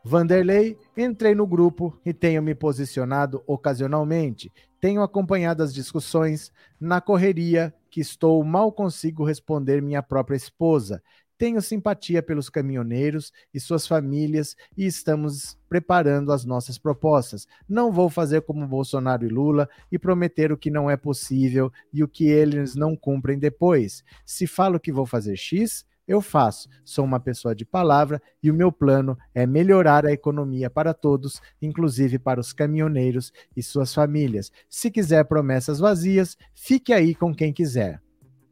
[0.04, 4.52] Vanderlei, entrei no grupo e tenho me posicionado ocasionalmente.
[4.80, 6.52] Tenho acompanhado as discussões.
[6.78, 11.02] Na correria que estou, mal consigo responder minha própria esposa.
[11.36, 17.48] Tenho simpatia pelos caminhoneiros e suas famílias e estamos preparando as nossas propostas.
[17.68, 22.04] Não vou fazer como Bolsonaro e Lula e prometer o que não é possível e
[22.04, 24.04] o que eles não cumprem depois.
[24.24, 26.68] Se falo que vou fazer X, eu faço.
[26.84, 31.40] Sou uma pessoa de palavra e o meu plano é melhorar a economia para todos,
[31.60, 34.52] inclusive para os caminhoneiros e suas famílias.
[34.68, 38.00] Se quiser promessas vazias, fique aí com quem quiser.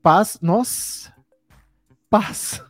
[0.03, 1.15] Paz, nossa,
[2.11, 2.63] paz.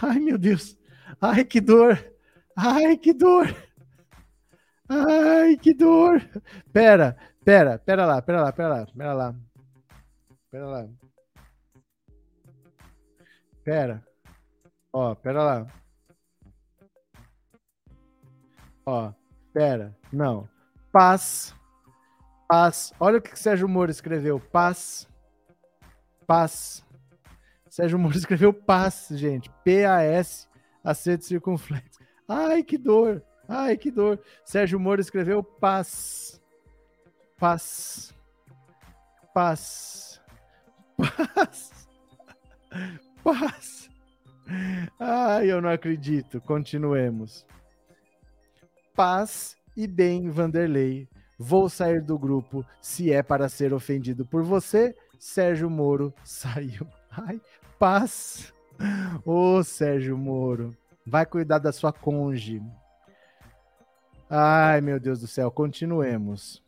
[0.00, 0.76] Ai, meu Deus.
[1.20, 2.12] Ai, que dor!
[2.56, 3.54] Ai, que dor!
[4.88, 6.20] Ai, que dor!
[6.72, 9.34] Pera, pera, pera lá, pera lá, pera lá, pera lá.
[10.50, 11.03] Pera lá.
[13.64, 14.04] Pera.
[14.92, 15.66] Ó, pera lá.
[18.84, 19.12] Ó,
[19.52, 19.96] pera.
[20.12, 20.48] Não.
[20.92, 21.54] Paz.
[22.46, 22.92] Paz.
[23.00, 24.38] Olha o que Sérgio Moro escreveu.
[24.38, 25.08] Paz.
[26.26, 26.84] Paz.
[27.70, 29.50] Sérgio Moro escreveu paz, gente.
[29.64, 30.46] P-A-S,
[30.84, 31.98] acento circunflexo.
[32.28, 33.24] Ai, que dor.
[33.48, 34.22] Ai, que dor.
[34.44, 36.40] Sérgio Moro escreveu paz.
[37.38, 38.14] Paz.
[39.34, 40.20] Paz.
[41.34, 41.88] Paz.
[43.24, 43.90] Paz.
[45.00, 46.40] Ai, eu não acredito.
[46.42, 47.46] Continuemos.
[48.94, 51.08] Paz e bem, Vanderlei.
[51.38, 54.94] Vou sair do grupo se é para ser ofendido por você.
[55.18, 56.86] Sérgio Moro saiu.
[57.10, 57.40] Ai,
[57.78, 58.52] paz.
[59.24, 60.76] Ô, Sérgio Moro.
[61.06, 62.62] Vai cuidar da sua conge.
[64.28, 65.50] Ai, meu Deus do céu.
[65.50, 66.63] Continuemos.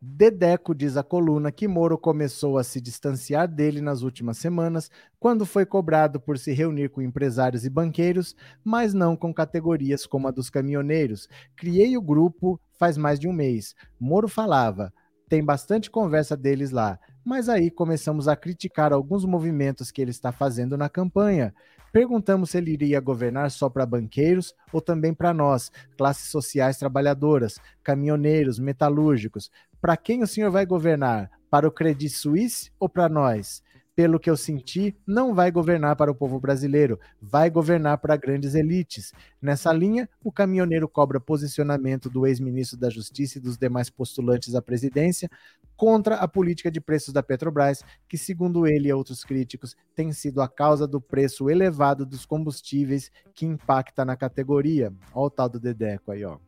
[0.00, 4.88] Dedeco diz a coluna que Moro começou a se distanciar dele nas últimas semanas,
[5.18, 10.28] quando foi cobrado por se reunir com empresários e banqueiros, mas não com categorias como
[10.28, 11.28] a dos caminhoneiros.
[11.56, 13.74] Criei o grupo faz mais de um mês.
[13.98, 14.92] Moro falava:
[15.28, 20.30] tem bastante conversa deles lá, mas aí começamos a criticar alguns movimentos que ele está
[20.30, 21.52] fazendo na campanha.
[21.92, 27.58] Perguntamos se ele iria governar só para banqueiros ou também para nós, classes sociais trabalhadoras,
[27.82, 29.50] caminhoneiros, metalúrgicos.
[29.80, 31.30] Para quem o senhor vai governar?
[31.50, 33.62] Para o Credit Suisse ou para nós?
[33.98, 38.54] Pelo que eu senti, não vai governar para o povo brasileiro, vai governar para grandes
[38.54, 39.12] elites.
[39.42, 44.62] Nessa linha, o caminhoneiro cobra posicionamento do ex-ministro da Justiça e dos demais postulantes à
[44.62, 45.28] presidência
[45.76, 50.40] contra a política de preços da Petrobras, que, segundo ele e outros críticos, tem sido
[50.40, 54.92] a causa do preço elevado dos combustíveis que impacta na categoria.
[55.12, 56.38] Olha o tal do Dedeco aí, ó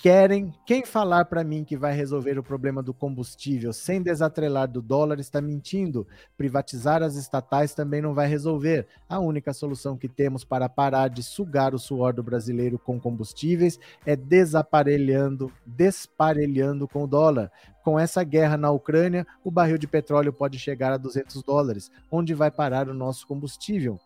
[0.00, 0.52] querem.
[0.66, 5.20] Quem falar para mim que vai resolver o problema do combustível sem desatrelar do dólar
[5.20, 6.06] está mentindo.
[6.36, 8.86] Privatizar as estatais também não vai resolver.
[9.08, 13.78] A única solução que temos para parar de sugar o suor do brasileiro com combustíveis
[14.06, 17.50] é desaparelhando, desparelhando com o dólar.
[17.84, 21.90] Com essa guerra na Ucrânia, o barril de petróleo pode chegar a 200 dólares.
[22.10, 23.98] Onde vai parar o nosso combustível?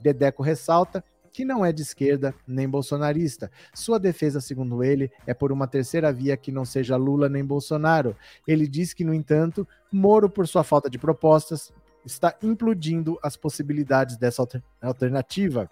[0.00, 1.02] Dedeco ressalta
[1.32, 3.50] que não é de esquerda nem bolsonarista.
[3.74, 8.16] Sua defesa, segundo ele, é por uma terceira via que não seja Lula nem Bolsonaro.
[8.46, 11.72] Ele diz que, no entanto, Moro, por sua falta de propostas,
[12.04, 14.46] está implodindo as possibilidades dessa
[14.82, 15.70] alternativa.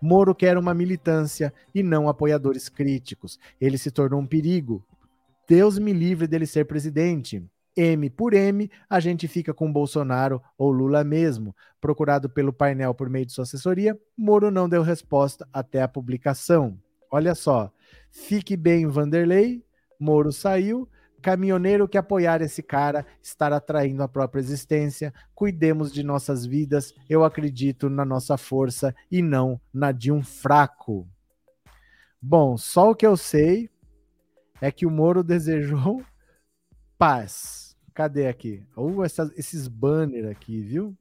[0.00, 3.38] Moro quer uma militância e não apoiadores críticos.
[3.60, 4.84] Ele se tornou um perigo.
[5.48, 7.42] Deus me livre dele ser presidente.
[7.76, 11.54] M por M, a gente fica com Bolsonaro ou Lula mesmo.
[11.78, 16.78] Procurado pelo painel por meio de sua assessoria, Moro não deu resposta até a publicação.
[17.10, 17.70] Olha só,
[18.10, 19.62] fique bem, Vanderlei.
[20.00, 20.88] Moro saiu.
[21.20, 25.12] Caminhoneiro que apoiar esse cara estará traindo a própria existência.
[25.34, 26.94] Cuidemos de nossas vidas.
[27.08, 31.06] Eu acredito na nossa força e não na de um fraco.
[32.22, 33.68] Bom, só o que eu sei
[34.60, 36.02] é que o Moro desejou
[36.96, 37.65] paz
[37.96, 38.62] Cadê aqui?
[38.76, 40.94] Uh, esses banners aqui, viu?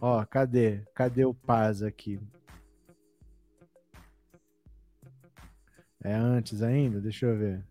[0.00, 0.82] Ó, cadê?
[0.92, 2.20] Cadê o paz aqui?
[6.02, 7.00] É antes ainda?
[7.00, 7.64] Deixa eu ver.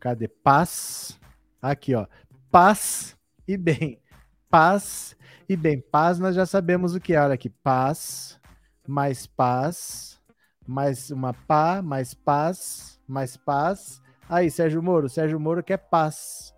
[0.00, 0.26] Cadê?
[0.26, 1.20] Paz.
[1.60, 2.06] Aqui, ó.
[2.50, 3.14] Paz
[3.46, 4.00] e bem.
[4.48, 5.14] Paz
[5.46, 5.82] e bem.
[5.82, 7.20] Paz nós já sabemos o que é.
[7.20, 7.50] Olha aqui.
[7.50, 8.40] Paz,
[8.86, 10.18] mais paz,
[10.66, 14.00] mais uma pá, mais paz, mais paz.
[14.26, 15.10] Aí, Sérgio Moro.
[15.10, 16.56] Sérgio Moro quer paz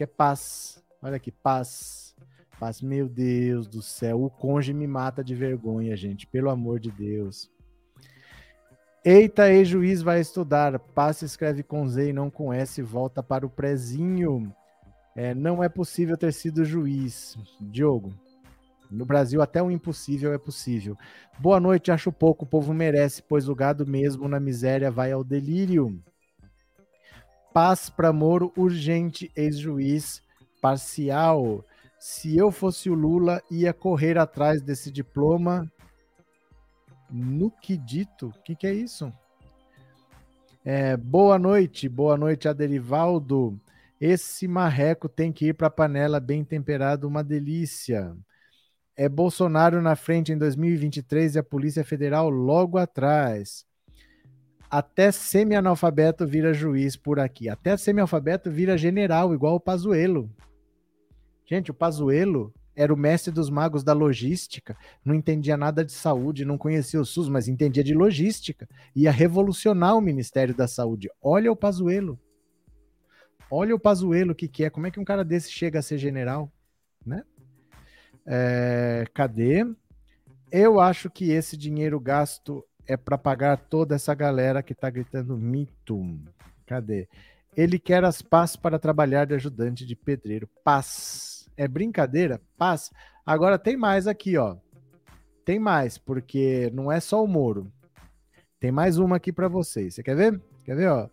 [0.00, 0.82] que é paz.
[1.02, 2.16] Olha aqui, paz.
[2.58, 4.24] Paz, meu Deus do céu.
[4.24, 6.26] O conge me mata de vergonha, gente.
[6.26, 7.50] Pelo amor de Deus.
[9.04, 10.78] Eita, ex-juiz vai estudar.
[10.78, 12.80] Paz escreve com Z e não com S.
[12.80, 14.50] Volta para o prezinho.
[15.14, 17.36] É, não é possível ter sido juiz.
[17.60, 18.14] Diogo.
[18.90, 20.96] No Brasil, até o impossível é possível.
[21.38, 22.46] Boa noite, acho pouco.
[22.46, 26.02] O povo merece, pois o gado mesmo na miséria vai ao delírio.
[27.52, 30.22] Paz para Moro, urgente, ex-juiz
[30.60, 31.64] parcial.
[31.98, 35.70] Se eu fosse o Lula, ia correr atrás desse diploma.
[37.10, 38.28] No que dito?
[38.28, 39.12] O que, que é isso?
[40.64, 43.58] É, boa noite, boa noite, Aderivaldo.
[44.00, 48.16] Esse marreco tem que ir para a panela bem temperado, uma delícia.
[48.96, 53.64] É Bolsonaro na frente em 2023 e a Polícia Federal logo atrás.
[54.70, 57.48] Até semi-analfabeto vira juiz por aqui.
[57.48, 60.30] Até semi-analfabeto vira general, igual o Pazuello.
[61.44, 66.44] Gente, o Pazuello era o mestre dos magos da logística, não entendia nada de saúde,
[66.44, 68.68] não conhecia o SUS, mas entendia de logística.
[68.94, 71.10] Ia revolucionar o Ministério da Saúde.
[71.20, 72.18] Olha o Pazuello.
[73.50, 74.70] Olha o Pazuello, o que, que é.
[74.70, 76.52] Como é que um cara desse chega a ser general?
[77.04, 77.24] Né?
[78.24, 79.66] É, cadê?
[80.52, 85.36] Eu acho que esse dinheiro gasto é para pagar toda essa galera que está gritando
[85.36, 85.96] mito.
[86.66, 87.08] Cadê?
[87.56, 90.48] Ele quer as paz para trabalhar de ajudante de pedreiro.
[90.64, 91.48] Paz.
[91.56, 92.40] É brincadeira?
[92.58, 92.90] Paz.
[93.24, 94.56] Agora tem mais aqui, ó.
[95.44, 97.72] Tem mais, porque não é só o Moro.
[98.58, 99.94] Tem mais uma aqui para vocês.
[99.94, 100.40] Você quer ver?
[100.64, 101.08] Quer ver, ó?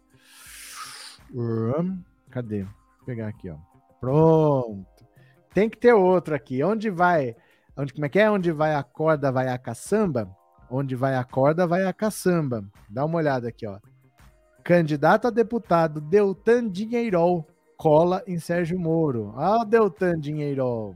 [2.31, 2.63] Cadê?
[2.63, 3.57] Vou pegar aqui, ó.
[3.99, 5.05] Pronto.
[5.53, 6.63] Tem que ter outro aqui.
[6.63, 7.35] Onde vai?
[7.75, 8.31] Onde, como é que é?
[8.31, 10.35] Onde vai a corda, vai a caçamba?
[10.69, 12.63] Onde vai a corda, vai a caçamba.
[12.89, 13.79] Dá uma olhada aqui, ó.
[14.63, 19.33] Candidato a deputado Deltan Dinheirol cola em Sérgio Moro.
[19.37, 20.95] Ah, Deltan Dinheirol.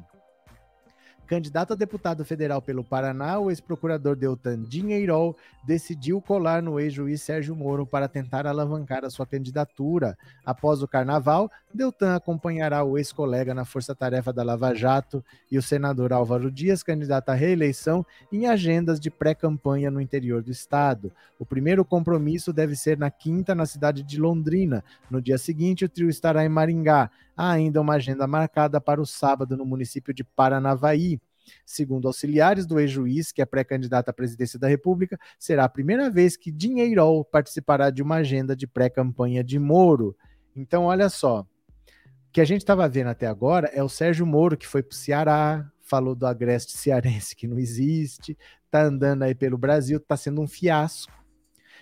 [1.31, 5.33] Candidato a deputado federal pelo Paraná, o ex-procurador Deltan Dinheirol
[5.63, 10.17] decidiu colar no ex-juiz Sérgio Moro para tentar alavancar a sua candidatura.
[10.45, 16.11] Após o carnaval, Deltan acompanhará o ex-colega na força-tarefa da Lava Jato e o senador
[16.11, 21.13] Álvaro Dias, candidato à reeleição, em agendas de pré-campanha no interior do estado.
[21.39, 24.83] O primeiro compromisso deve ser na quinta, na cidade de Londrina.
[25.09, 27.09] No dia seguinte, o trio estará em Maringá.
[27.41, 31.19] Há ainda uma agenda marcada para o sábado no município de Paranavaí.
[31.65, 36.37] Segundo auxiliares do ex-juiz, que é pré-candidato à presidência da República, será a primeira vez
[36.37, 40.15] que Dinheirol participará de uma agenda de pré-campanha de Moro.
[40.55, 41.39] Então, olha só.
[41.41, 44.93] O que a gente estava vendo até agora é o Sérgio Moro, que foi para
[44.93, 48.37] o Ceará, falou do agreste cearense que não existe,
[48.69, 51.11] tá andando aí pelo Brasil, tá sendo um fiasco.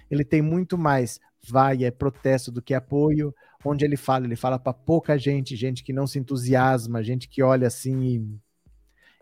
[0.10, 3.34] Ele tem muito mais vai, é protesto do que apoio.
[3.64, 7.44] Onde ele fala, ele fala para pouca gente, gente que não se entusiasma, gente que
[7.44, 8.40] olha assim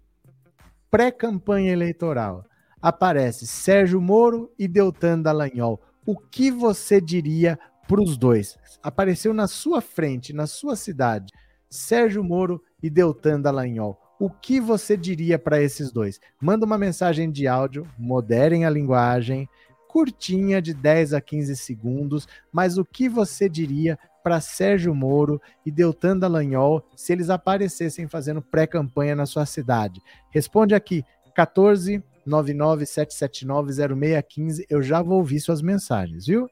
[0.90, 2.44] pré-campanha eleitoral,
[2.82, 7.56] aparece Sérgio Moro e Deltan Dallagnol, o que você diria
[7.86, 8.58] para os dois.
[8.82, 11.32] Apareceu na sua frente, na sua cidade,
[11.70, 13.96] Sérgio Moro e Deltan Dallagnol.
[14.18, 16.20] O que você diria para esses dois?
[16.40, 19.48] Manda uma mensagem de áudio, moderem a linguagem,
[19.88, 25.70] curtinha de 10 a 15 segundos, mas o que você diria para Sérgio Moro e
[25.70, 30.00] Deltan Dallagnol se eles aparecessem fazendo pré-campanha na sua cidade?
[30.30, 31.04] Responde aqui,
[31.34, 34.66] 14 997790615.
[34.68, 36.50] Eu já vou ouvir suas mensagens, viu?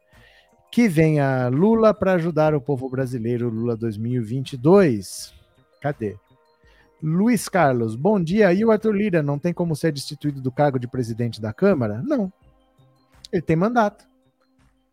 [0.71, 5.35] Que venha Lula para ajudar o povo brasileiro, Lula 2022.
[5.81, 6.17] Cadê?
[7.03, 8.53] Luiz Carlos, bom dia.
[8.53, 12.03] E o Arthur Lira não tem como ser destituído do cargo de presidente da Câmara?
[12.03, 12.33] Não.
[13.33, 14.09] Ele tem mandato.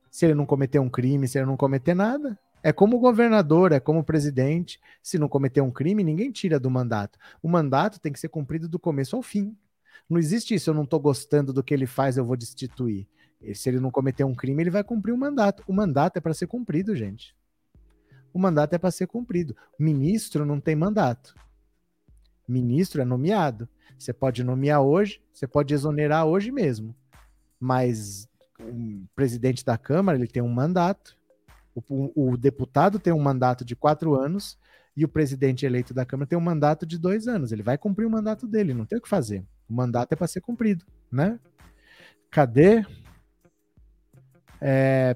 [0.10, 3.80] Se ele não cometer um crime, se ele não cometer nada, é como governador, é
[3.80, 4.80] como presidente.
[5.04, 7.20] Se não cometer um crime, ninguém tira do mandato.
[7.42, 9.56] O mandato tem que ser cumprido do começo ao fim.
[10.10, 13.08] Não existe isso, eu não estou gostando do que ele faz, eu vou destituir.
[13.54, 15.64] Se ele não cometer um crime, ele vai cumprir o um mandato.
[15.68, 17.36] O mandato é para ser cumprido, gente.
[18.34, 19.56] O mandato é para ser cumprido.
[19.80, 21.36] Ministro não tem mandato.
[22.48, 23.68] Ministro é nomeado.
[23.98, 26.96] Você pode nomear hoje, você pode exonerar hoje mesmo.
[27.60, 28.28] Mas
[28.60, 31.18] o presidente da Câmara ele tem um mandato.
[31.90, 34.58] O, o, deputado tem um mandato de quatro anos
[34.96, 37.52] e o presidente eleito da Câmara tem um mandato de dois anos.
[37.52, 39.46] Ele vai cumprir o mandato dele, não tem o que fazer.
[39.70, 41.40] O mandato é para ser cumprido, né?
[42.30, 42.86] Cadê?
[44.60, 45.16] É,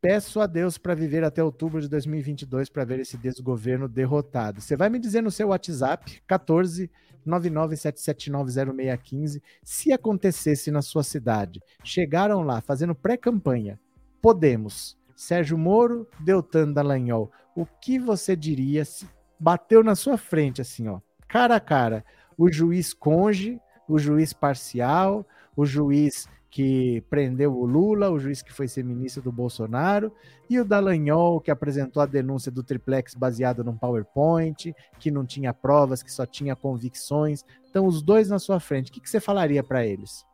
[0.00, 4.60] peço a Deus para viver até outubro de 2022 para ver esse desgoverno derrotado.
[4.60, 6.90] Você vai me dizer no seu WhatsApp, 14
[7.26, 11.60] 997790615, se acontecesse na sua cidade.
[11.82, 13.80] Chegaram lá fazendo pré-campanha.
[14.22, 14.96] Podemos.
[15.14, 17.30] Sérgio Moro, Deltan Dallagnol.
[17.54, 19.08] O que você diria se
[19.40, 22.04] bateu na sua frente assim, ó, cara a cara,
[22.36, 25.26] o juiz conge, o juiz parcial,
[25.56, 30.10] o juiz que prendeu o Lula, o juiz que foi ser ministro do Bolsonaro,
[30.48, 35.52] e o Dallagnol, que apresentou a denúncia do triplex baseado num PowerPoint, que não tinha
[35.52, 37.44] provas, que só tinha convicções.
[37.68, 40.24] Então, os dois na sua frente, o que, que você falaria para eles?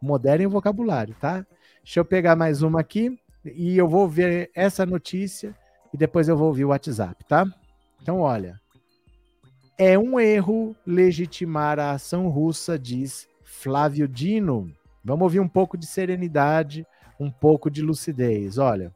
[0.00, 1.44] Moderem o vocabulário, tá?
[1.84, 5.54] Deixa eu pegar mais uma aqui e eu vou ver essa notícia
[5.92, 7.44] e depois eu vou ouvir o WhatsApp, tá?
[8.00, 8.61] Então, olha.
[9.78, 14.70] É um erro legitimar a ação russa, diz Flávio Dino.
[15.02, 16.86] Vamos ouvir um pouco de serenidade,
[17.18, 18.58] um pouco de lucidez.
[18.58, 18.94] Olha,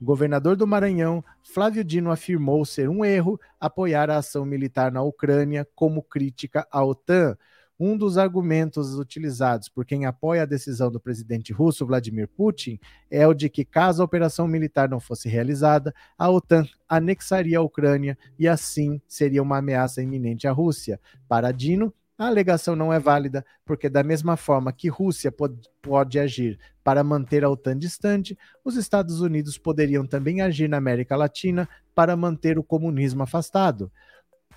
[0.00, 5.02] o governador do Maranhão, Flávio Dino, afirmou ser um erro apoiar a ação militar na
[5.02, 7.36] Ucrânia como crítica à OTAN.
[7.82, 12.78] Um dos argumentos utilizados por quem apoia a decisão do presidente russo Vladimir Putin
[13.10, 17.62] é o de que, caso a operação militar não fosse realizada, a OTAN anexaria a
[17.62, 21.00] Ucrânia e assim seria uma ameaça iminente à Rússia.
[21.26, 26.18] Para Dino, a alegação não é válida, porque, da mesma forma que Rússia pode, pode,
[26.18, 31.66] agir para manter a OTAN distante, os Estados Unidos poderiam também agir na América Latina
[31.94, 33.90] para manter o comunismo afastado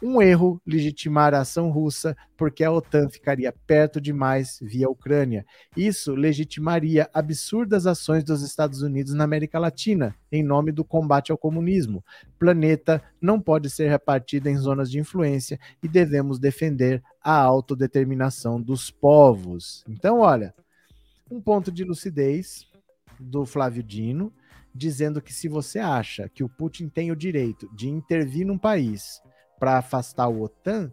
[0.04, 5.46] um erro legitimar a ação russa, porque a OTAN ficaria perto demais via Ucrânia.
[5.78, 11.38] Isso legitimaria absurdas ações dos Estados Unidos na América Latina, em nome do combate ao
[11.38, 12.04] comunismo.
[12.38, 18.92] Planeta não pode ser repartido em zonas de influência e devemos defender a autodeterminação dos
[18.92, 19.86] povos.
[19.88, 20.54] Então, olha,
[21.32, 22.68] um ponto de lucidez
[23.18, 24.34] do Flávio Dino,
[24.76, 29.22] dizendo que se você acha que o Putin tem o direito de intervir num país
[29.64, 30.92] para afastar o OTAN,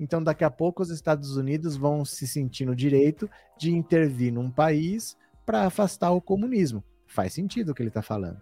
[0.00, 3.28] então daqui a pouco os Estados Unidos vão se sentir no direito
[3.58, 5.14] de intervir num país
[5.44, 6.82] para afastar o comunismo.
[7.06, 8.40] Faz sentido o que ele está falando.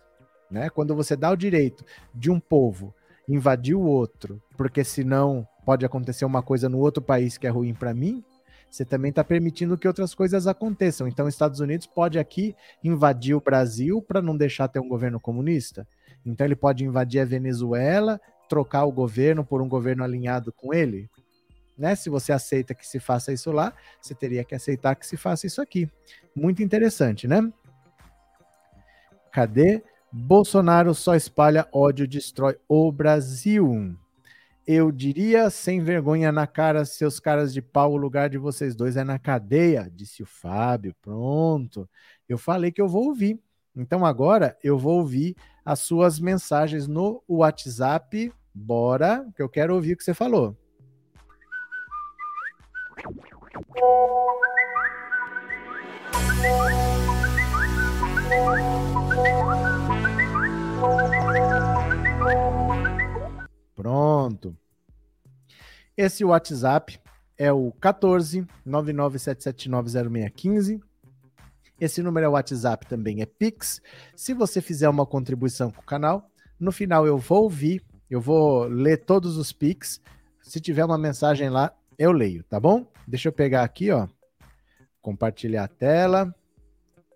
[0.49, 0.71] Né?
[0.71, 1.85] Quando você dá o direito
[2.15, 2.95] de um povo
[3.29, 7.75] invadir o outro, porque senão pode acontecer uma coisa no outro país que é ruim
[7.75, 8.23] para mim,
[8.71, 11.09] você também está permitindo que outras coisas aconteçam.
[11.09, 15.19] Então, os Estados Unidos pode aqui invadir o Brasil para não deixar ter um governo
[15.19, 15.85] comunista.
[16.25, 21.09] Então, ele pode invadir a Venezuela trocar o governo por um governo alinhado com ele?
[21.77, 21.95] Né?
[21.95, 25.47] Se você aceita que se faça isso lá, você teria que aceitar que se faça
[25.47, 25.89] isso aqui.
[26.35, 27.53] Muito interessante, né?
[29.33, 29.83] Cadê?
[30.13, 33.97] Bolsonaro só espalha ódio, destrói o Brasil.
[34.67, 38.97] Eu diria, sem vergonha na cara, seus caras de pau, o lugar de vocês dois
[38.97, 40.95] é na cadeia, disse o Fábio.
[41.03, 41.89] Pronto.
[42.29, 43.39] Eu falei que eu vou ouvir.
[43.77, 45.35] Então agora eu vou ouvir
[45.65, 48.33] as suas mensagens no WhatsApp.
[48.55, 50.57] Bora, que eu quero ouvir o que você falou.
[63.75, 64.57] Pronto.
[65.97, 67.01] Esse WhatsApp
[67.37, 70.81] é o 14 997790615
[71.81, 73.81] esse número é WhatsApp também, é Pix.
[74.15, 78.65] Se você fizer uma contribuição com o canal, no final eu vou ouvir, eu vou
[78.65, 80.01] ler todos os Pix.
[80.43, 82.87] Se tiver uma mensagem lá, eu leio, tá bom?
[83.07, 84.09] Deixa eu pegar aqui, ó.
[85.01, 86.35] Compartilhar a tela.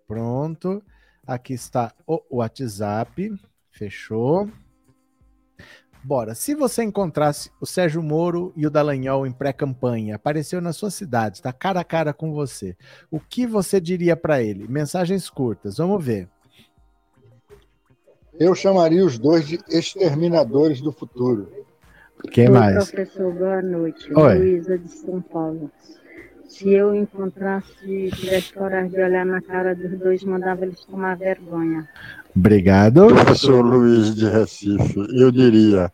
[0.07, 0.83] Pronto.
[1.25, 3.31] Aqui está o WhatsApp.
[3.71, 4.49] Fechou.
[6.03, 6.33] Bora.
[6.33, 11.37] Se você encontrasse o Sérgio Moro e o Dallagnol em pré-campanha, apareceu na sua cidade,
[11.37, 12.75] está cara a cara com você,
[13.11, 14.67] o que você diria para ele?
[14.67, 16.29] Mensagens curtas, vamos ver.
[18.39, 21.51] Eu chamaria os dois de exterminadores do futuro.
[22.31, 22.89] Quem Oi, mais?
[22.89, 24.13] Professor, boa noite.
[24.13, 24.37] Oi.
[24.37, 25.69] Luísa de São Paulo.
[26.49, 31.87] Se eu encontrasse, tivesse coragem de olhar na cara dos dois, mandava eles tomar vergonha.
[32.35, 33.07] Obrigado.
[33.07, 35.91] Professor Luiz de Recife, eu diria,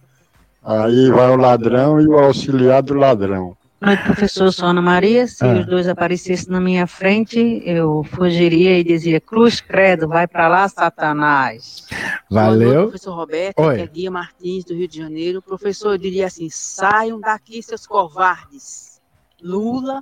[0.64, 3.56] aí vai o ladrão e o auxiliar do ladrão.
[3.86, 5.60] Oi, professor Sona Maria, se ah.
[5.60, 10.68] os dois aparecessem na minha frente, eu fugiria e dizia, cruz credo, vai para lá,
[10.70, 11.86] Satanás.
[12.32, 12.68] Valeu.
[12.68, 13.76] Noite, professor Roberto, Oi.
[13.76, 15.42] que é Guia Martins, do Rio de Janeiro.
[15.42, 19.02] Professor, eu diria assim, saiam daqui, seus covardes.
[19.44, 20.02] Lula,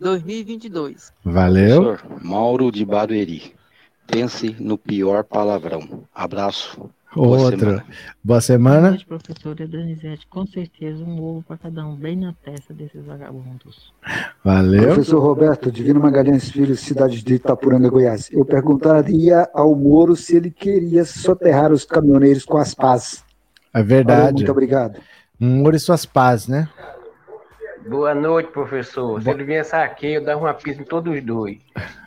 [0.00, 1.12] 2022.
[1.24, 1.82] Valeu.
[1.82, 3.54] Professor Mauro de Barueri
[4.06, 6.04] pense no pior palavrão.
[6.14, 6.90] Abraço.
[7.14, 7.50] Boa.
[7.50, 7.84] Semana.
[8.22, 8.80] Boa semana.
[8.80, 10.26] Boa noite, professora Donizete.
[10.28, 13.92] Com certeza um ovo para cada um, bem na testa desses vagabundos.
[14.44, 14.82] Valeu.
[14.82, 18.28] Professor Roberto, Divino Magalhães Filho, cidade de Itapuranga, Goiás.
[18.30, 23.24] Eu perguntaria ao Moro se ele queria soterrar os caminhoneiros com as pás.
[23.72, 24.20] É verdade.
[24.20, 25.00] Valeu, muito obrigado.
[25.40, 26.68] Moro e suas pás, né?
[27.88, 29.22] Boa noite, professor.
[29.22, 31.56] Se ele viesse aqui, eu dava uma pista em todos os dois.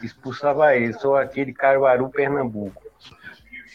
[0.03, 0.93] Expulsava ele.
[0.93, 2.79] Sou aqui de Caruaru, Pernambuco.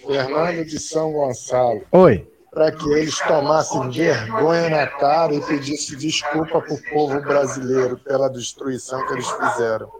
[0.06, 1.82] Fernando de São Gonçalo.
[1.90, 2.24] Oi.
[2.52, 8.28] Para que eles tomassem vergonha na cara e pedissem desculpa para o povo brasileiro pela
[8.28, 9.90] destruição que eles fizeram.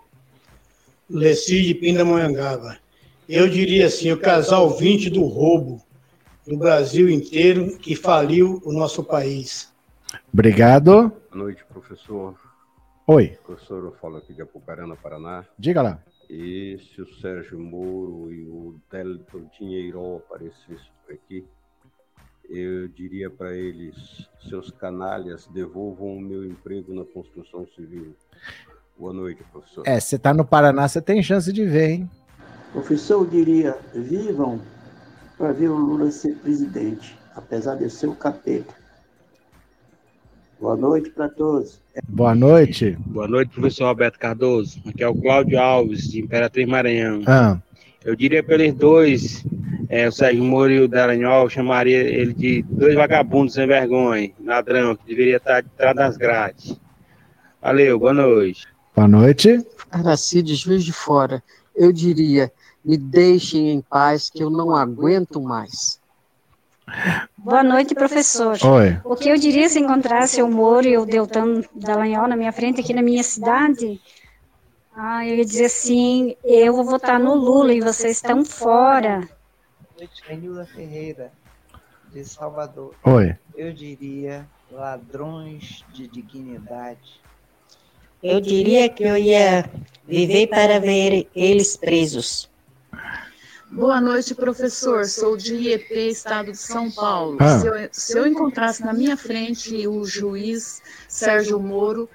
[1.10, 2.78] Leci de Pindamonhangaba.
[3.28, 5.82] Eu diria assim, o casal 20 do roubo
[6.46, 9.74] do Brasil inteiro que faliu o nosso país.
[10.32, 11.12] Obrigado.
[11.30, 12.34] Boa noite, professor.
[13.06, 13.38] Oi.
[13.44, 15.44] Professor, eu falo aqui de Apucarana, Paraná.
[15.58, 15.98] Diga lá.
[16.28, 21.46] E se o Sérgio Moro e o Delton Dinheiro aparecessem aqui,
[22.48, 28.14] eu diria para eles, seus canalhas, devolvam o meu emprego na construção civil.
[28.98, 29.82] Boa noite, professor.
[29.86, 32.10] É, você está no Paraná, você tem chance de ver, hein?
[32.72, 34.60] Professor, eu diria, vivam
[35.36, 38.74] para ver o Lula ser presidente, apesar de ser o capeta.
[40.60, 41.80] Boa noite para todos.
[42.08, 42.96] Boa noite.
[43.06, 44.80] Boa noite, professor Roberto Cardoso.
[44.86, 47.22] Aqui é o Cláudio Alves, de Imperatriz Maranhão.
[47.26, 47.58] Ah.
[48.02, 49.44] Eu diria pelos dois,
[49.88, 54.96] é, o Sérgio Moro e o Daranhol, chamaria ele de dois vagabundos sem vergonha, ladrão,
[54.96, 56.78] que deveria estar de trás das grades.
[57.60, 58.66] Valeu, boa noite.
[58.94, 59.66] Boa noite.
[59.90, 61.42] Aracide, juiz de fora,
[61.74, 62.50] eu diria,
[62.84, 66.00] me deixem em paz que eu não aguento mais.
[67.36, 68.56] Boa noite, professor.
[68.64, 69.00] Oi.
[69.04, 72.80] O que eu diria se encontrasse o Moro e o Deltan Dallagnol na minha frente
[72.80, 74.00] aqui na minha cidade?
[74.94, 79.18] Ah, eu ia dizer assim, eu vou votar no Lula e vocês estão fora.
[79.18, 79.28] Boa
[79.98, 81.32] noite, Renilda Ferreira,
[82.12, 82.94] de Salvador.
[83.04, 83.36] Oi.
[83.54, 87.20] Eu diria ladrões de dignidade.
[88.22, 89.68] Eu diria que eu ia
[90.06, 92.48] viver para ver eles presos.
[93.70, 95.04] Boa noite, professor.
[95.06, 97.36] Sou de IEP, Estado de São Paulo.
[97.40, 97.58] Ah.
[97.58, 102.08] Se, eu, se eu encontrasse na minha frente o juiz Sérgio Moro,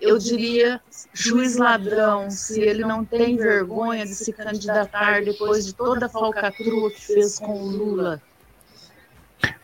[0.00, 0.80] eu diria
[1.12, 6.90] juiz ladrão, se ele não tem vergonha de se candidatar depois de toda a falcatrua
[6.90, 8.20] que fez com o Lula.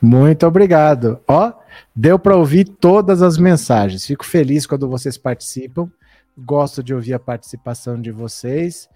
[0.00, 1.20] Muito obrigado.
[1.26, 1.52] Ó,
[1.94, 4.06] deu para ouvir todas as mensagens.
[4.06, 5.90] Fico feliz quando vocês participam.
[6.36, 8.88] Gosto de ouvir a participação de vocês.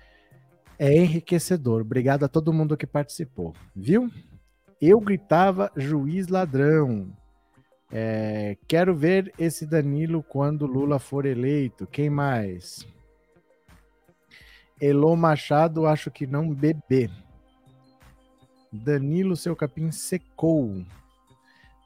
[0.78, 1.80] É enriquecedor.
[1.80, 4.10] Obrigado a todo mundo que participou, viu?
[4.80, 7.12] Eu gritava juiz ladrão.
[7.90, 11.86] É, quero ver esse Danilo quando Lula for eleito.
[11.86, 12.86] Quem mais?
[14.80, 17.10] Elô Machado, acho que não bebê.
[18.72, 20.84] Danilo, seu capim secou.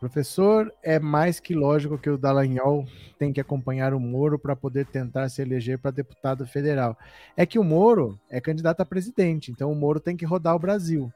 [0.02, 2.84] Professor, é mais que lógico que o Dallagnol
[3.20, 6.98] tem que acompanhar o Moro para poder tentar se eleger para deputado federal.
[7.36, 10.58] É que o Moro é candidato a presidente, então o Moro tem que rodar o
[10.58, 11.08] Brasil.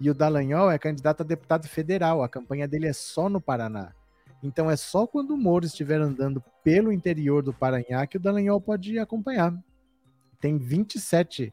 [0.00, 3.92] E o Dallagnol é candidato a deputado federal, a campanha dele é só no Paraná.
[4.42, 8.58] Então é só quando o Moro estiver andando pelo interior do Paranhá que o Dallagnol
[8.58, 9.54] pode acompanhar.
[10.40, 11.52] Tem 27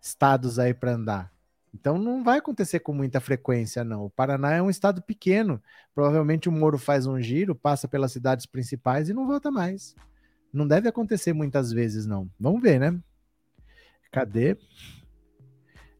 [0.00, 1.32] estados aí para andar.
[1.74, 4.04] Então não vai acontecer com muita frequência, não.
[4.04, 5.60] O Paraná é um estado pequeno.
[5.94, 9.94] Provavelmente o Moro faz um giro, passa pelas cidades principais e não volta mais.
[10.52, 12.28] Não deve acontecer muitas vezes, não.
[12.38, 13.00] Vamos ver, né?
[14.10, 14.58] Cadê?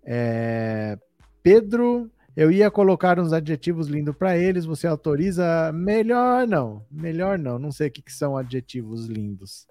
[0.05, 0.99] É...
[1.43, 4.67] Pedro, eu ia colocar uns adjetivos lindos para eles.
[4.67, 5.73] Você autoriza?
[5.73, 6.85] Melhor não.
[6.91, 7.59] Melhor não.
[7.59, 9.67] Não sei o que, que são adjetivos lindos.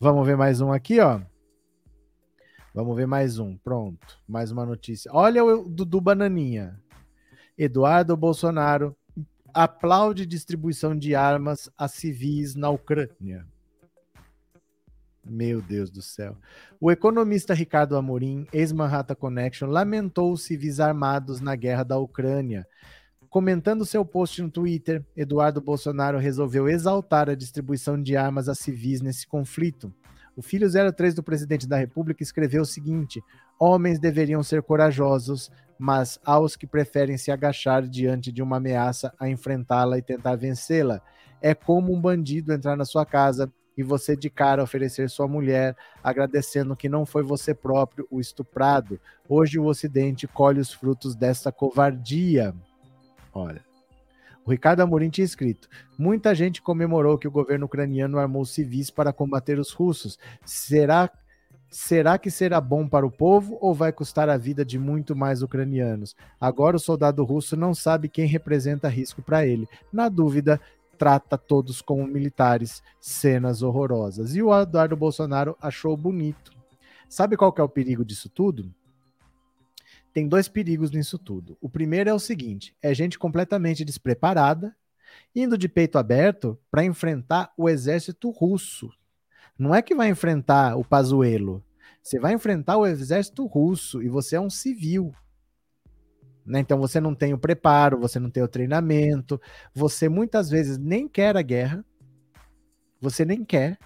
[0.00, 1.20] Vamos ver mais um aqui, ó.
[2.74, 3.56] Vamos ver mais um.
[3.56, 4.20] Pronto.
[4.26, 5.08] Mais uma notícia.
[5.14, 6.76] Olha o Dudu Bananinha.
[7.56, 8.96] Eduardo Bolsonaro
[9.54, 13.46] aplaude distribuição de armas a civis na Ucrânia.
[15.24, 16.36] Meu Deus do céu.
[16.80, 22.66] O economista Ricardo Amorim, ex-Manhattan Connection, lamentou os civis armados na guerra da Ucrânia.
[23.30, 29.00] Comentando seu post no Twitter, Eduardo Bolsonaro resolveu exaltar a distribuição de armas a civis
[29.00, 29.94] nesse conflito.
[30.36, 33.22] O filho 03 do presidente da República escreveu o seguinte:
[33.58, 39.28] Homens deveriam ser corajosos, mas aos que preferem se agachar diante de uma ameaça a
[39.28, 41.00] enfrentá-la e tentar vencê-la.
[41.40, 45.76] É como um bandido entrar na sua casa e você de cara oferecer sua mulher,
[46.02, 49.00] agradecendo que não foi você próprio o estuprado.
[49.28, 52.54] Hoje o Ocidente colhe os frutos dessa covardia.
[53.32, 53.73] Olha.
[54.46, 55.68] O Ricardo Amorim tinha escrito:
[55.98, 60.18] muita gente comemorou que o governo ucraniano armou civis para combater os russos.
[60.44, 61.10] Será,
[61.70, 65.42] será que será bom para o povo ou vai custar a vida de muito mais
[65.42, 66.14] ucranianos?
[66.40, 69.66] Agora o soldado russo não sabe quem representa risco para ele.
[69.92, 70.60] Na dúvida,
[70.98, 72.82] trata todos como militares.
[73.00, 74.34] Cenas horrorosas.
[74.36, 76.52] E o Eduardo Bolsonaro achou bonito.
[77.08, 78.72] Sabe qual que é o perigo disso tudo?
[80.14, 81.58] Tem dois perigos nisso tudo.
[81.60, 84.74] O primeiro é o seguinte: é gente completamente despreparada,
[85.34, 88.88] indo de peito aberto para enfrentar o exército russo.
[89.58, 91.62] Não é que vai enfrentar o Pazuello.
[92.00, 95.12] Você vai enfrentar o exército russo e você é um civil.
[96.46, 96.60] Né?
[96.60, 99.40] Então você não tem o preparo, você não tem o treinamento,
[99.74, 101.84] você muitas vezes nem quer a guerra,
[103.00, 103.78] você nem quer.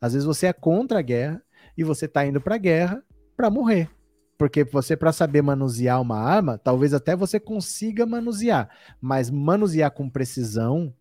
[0.00, 1.42] Às vezes você é contra a guerra
[1.76, 3.02] e você está indo para a guerra
[3.36, 3.88] para morrer.
[4.42, 8.68] Porque você, para saber manusear uma arma, talvez até você consiga manusear,
[9.00, 10.92] mas manusear com precisão,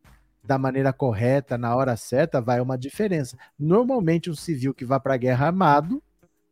[0.44, 3.36] da maneira correta, na hora certa, vai uma diferença.
[3.58, 6.04] Normalmente, um civil que vai para a guerra armado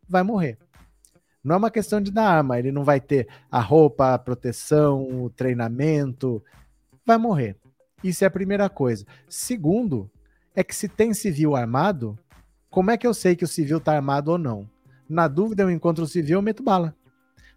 [0.09, 0.57] vai morrer.
[1.43, 5.23] Não é uma questão de dar arma, ele não vai ter a roupa, a proteção,
[5.25, 6.43] o treinamento,
[7.05, 7.55] vai morrer.
[8.03, 9.05] Isso é a primeira coisa.
[9.29, 10.09] Segundo,
[10.55, 12.17] é que se tem civil armado,
[12.67, 14.67] como é que eu sei que o civil está armado ou não?
[15.09, 16.95] Na dúvida, eu encontro o civil, eu meto bala.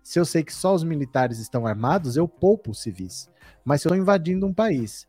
[0.03, 3.29] Se eu sei que só os militares estão armados, eu poupo os civis.
[3.65, 5.07] Mas se eu estou invadindo um país,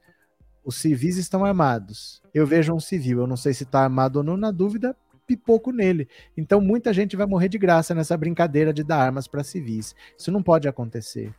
[0.63, 4.23] os civis estão armados, eu vejo um civil, eu não sei se está armado ou
[4.23, 4.95] não, na dúvida,
[5.25, 6.07] pipoco nele.
[6.37, 9.95] Então muita gente vai morrer de graça nessa brincadeira de dar armas para civis.
[10.17, 11.33] Isso não pode acontecer.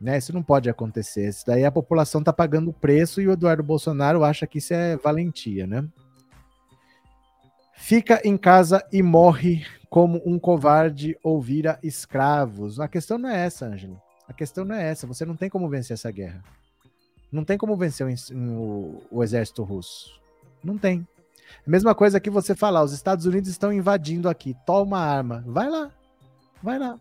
[0.00, 0.16] Né?
[0.16, 1.28] Isso não pode acontecer.
[1.28, 4.72] Isso daí a população está pagando o preço e o Eduardo Bolsonaro acha que isso
[4.72, 5.88] é valentia, né?
[7.80, 12.80] Fica em casa e morre como um covarde ou vira escravos.
[12.80, 14.02] A questão não é essa, Ângelo.
[14.26, 15.06] A questão não é essa.
[15.06, 16.42] Você não tem como vencer essa guerra.
[17.30, 20.20] Não tem como vencer o, o, o exército russo.
[20.62, 21.06] Não tem.
[21.66, 25.42] A mesma coisa que você falar, os Estados Unidos estão invadindo aqui, toma arma.
[25.46, 25.90] Vai lá.
[26.62, 27.00] Vai lá.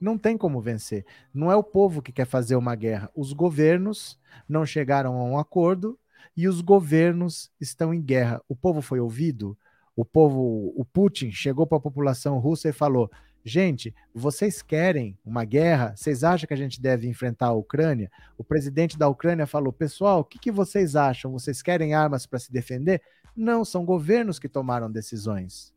[0.00, 1.06] Não tem como vencer.
[1.32, 3.08] Não é o povo que quer fazer uma guerra.
[3.14, 4.18] Os governos
[4.48, 5.98] não chegaram a um acordo
[6.36, 8.42] e os governos estão em guerra.
[8.46, 9.56] O povo foi ouvido?
[9.96, 13.10] O povo, o Putin chegou para a população russa e falou:
[13.42, 15.94] Gente, vocês querem uma guerra?
[15.96, 18.10] Vocês acham que a gente deve enfrentar a Ucrânia?
[18.36, 21.32] O presidente da Ucrânia falou: Pessoal, o que, que vocês acham?
[21.32, 23.00] Vocês querem armas para se defender?
[23.34, 25.72] Não, são governos que tomaram decisões.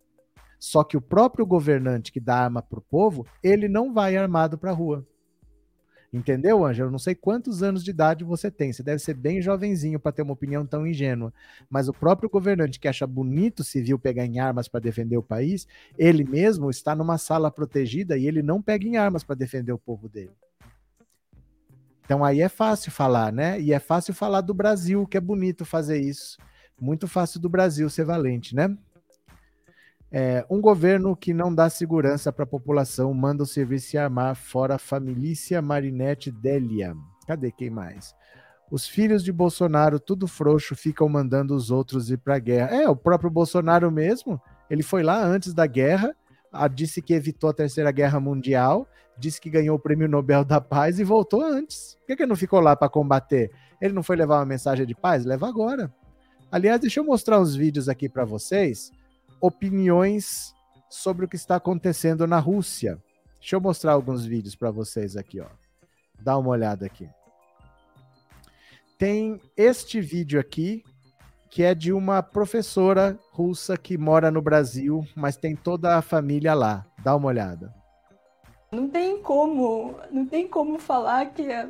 [0.60, 4.58] Só que o próprio governante que dá arma para o povo, ele não vai armado
[4.58, 5.08] para a rua.
[6.12, 6.90] Entendeu, Ângelo?
[6.90, 8.74] Não sei quantos anos de idade você tem.
[8.74, 11.32] Você deve ser bem jovenzinho para ter uma opinião tão ingênua.
[11.70, 15.68] Mas o próprio governante que acha bonito civil pegar em armas para defender o país,
[15.98, 19.78] ele mesmo está numa sala protegida e ele não pega em armas para defender o
[19.78, 20.32] povo dele.
[22.04, 23.62] Então aí é fácil falar, né?
[23.62, 26.40] E é fácil falar do Brasil, que é bonito fazer isso.
[26.82, 28.76] Muito fácil do Brasil ser valente, né?
[30.12, 34.36] É, um governo que não dá segurança para a população manda o serviço se armar
[34.36, 36.96] fora a família Marinette Delia.
[37.28, 38.16] Cadê quem mais?
[38.72, 42.76] Os filhos de Bolsonaro, tudo frouxo, ficam mandando os outros ir para a guerra.
[42.76, 46.16] É, o próprio Bolsonaro mesmo, ele foi lá antes da guerra,
[46.74, 48.88] disse que evitou a Terceira Guerra Mundial,
[49.18, 51.96] disse que ganhou o Prêmio Nobel da Paz e voltou antes.
[52.00, 53.52] Por que, que ele não ficou lá para combater?
[53.80, 55.24] Ele não foi levar uma mensagem de paz?
[55.24, 55.94] Leva agora.
[56.52, 58.92] Aliás, deixa eu mostrar uns vídeos aqui para vocês
[59.42, 60.54] opiniões
[60.90, 63.02] sobre o que está acontecendo na Rússia.
[63.40, 65.48] Deixa eu mostrar alguns vídeos para vocês aqui, ó.
[66.20, 67.10] Dá uma olhada aqui.
[68.98, 70.84] Tem este vídeo aqui,
[71.50, 76.54] que é de uma professora russa que mora no Brasil, mas tem toda a família
[76.54, 76.86] lá.
[77.02, 77.74] Dá uma olhada.
[78.72, 81.70] Não tem como, não tem como falar que a,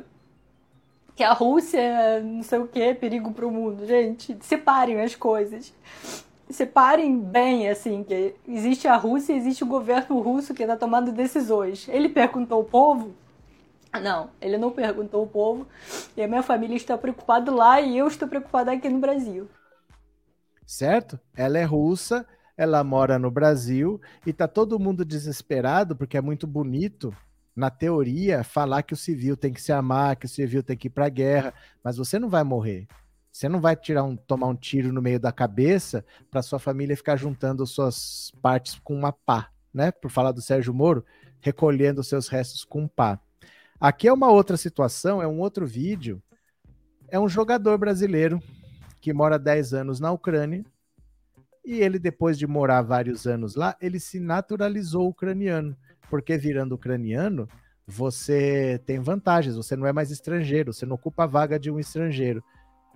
[1.14, 3.86] que a Rússia é não sei o que, perigo para o mundo.
[3.86, 5.72] Gente, separem as coisas
[6.50, 11.12] separem bem, assim, que existe a Rússia e existe o governo russo que está tomando
[11.12, 11.88] decisões.
[11.88, 13.14] Ele perguntou ao povo?
[14.02, 15.66] Não, ele não perguntou ao povo.
[16.16, 19.48] E a minha família está preocupada lá e eu estou preocupada aqui no Brasil.
[20.64, 21.18] Certo?
[21.36, 22.24] Ela é russa,
[22.56, 27.12] ela mora no Brasil e tá todo mundo desesperado porque é muito bonito
[27.56, 30.86] na teoria falar que o civil tem que se amar, que o civil tem que
[30.86, 31.52] ir para a guerra,
[31.82, 32.86] mas você não vai morrer.
[33.32, 36.96] Você não vai tirar um, tomar um tiro no meio da cabeça para sua família
[36.96, 39.92] ficar juntando suas partes com uma pá, né?
[39.92, 41.04] Por falar do Sérgio Moro,
[41.40, 43.20] recolhendo seus restos com pá.
[43.80, 46.22] Aqui é uma outra situação, é um outro vídeo.
[47.08, 48.40] É um jogador brasileiro
[49.00, 50.64] que mora 10 anos na Ucrânia
[51.64, 55.76] e ele, depois de morar vários anos lá, ele se naturalizou ucraniano,
[56.08, 57.48] porque virando ucraniano,
[57.86, 61.78] você tem vantagens, você não é mais estrangeiro, você não ocupa a vaga de um
[61.78, 62.42] estrangeiro.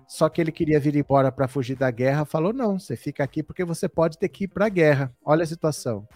[0.07, 3.41] Só que ele queria vir embora para fugir da guerra, falou: não, você fica aqui
[3.41, 5.11] porque você pode ter que ir para a guerra.
[5.23, 6.07] Olha a situação.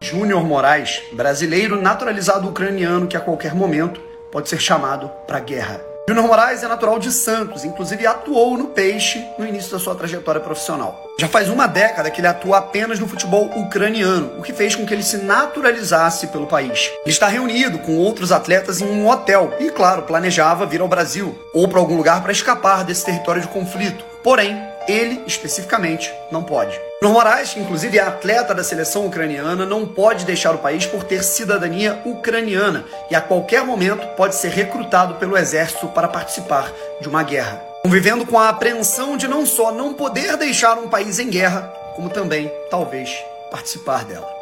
[0.00, 4.00] Júnior Moraes, brasileiro naturalizado ucraniano que a qualquer momento
[4.30, 5.93] pode ser chamado para a guerra.
[6.06, 10.38] Júnior Moraes é natural de Santos, inclusive atuou no Peixe no início da sua trajetória
[10.38, 11.02] profissional.
[11.18, 14.84] Já faz uma década que ele atua apenas no futebol ucraniano, o que fez com
[14.84, 16.90] que ele se naturalizasse pelo país.
[17.04, 21.38] Ele está reunido com outros atletas em um hotel e, claro, planejava vir ao Brasil
[21.54, 24.04] ou para algum lugar para escapar desse território de conflito.
[24.22, 26.78] Porém, ele, especificamente, não pode.
[27.02, 31.04] Júnior Moraes, que inclusive é atleta da seleção ucraniana, não pode deixar o país por
[31.04, 37.08] ter cidadania ucraniana e a qualquer momento pode ser recrutado pelo exército para participar de
[37.08, 37.62] uma guerra.
[37.82, 41.62] Convivendo com a apreensão de não só não poder deixar um país em guerra,
[41.94, 43.14] como também, talvez,
[43.50, 44.32] participar dela.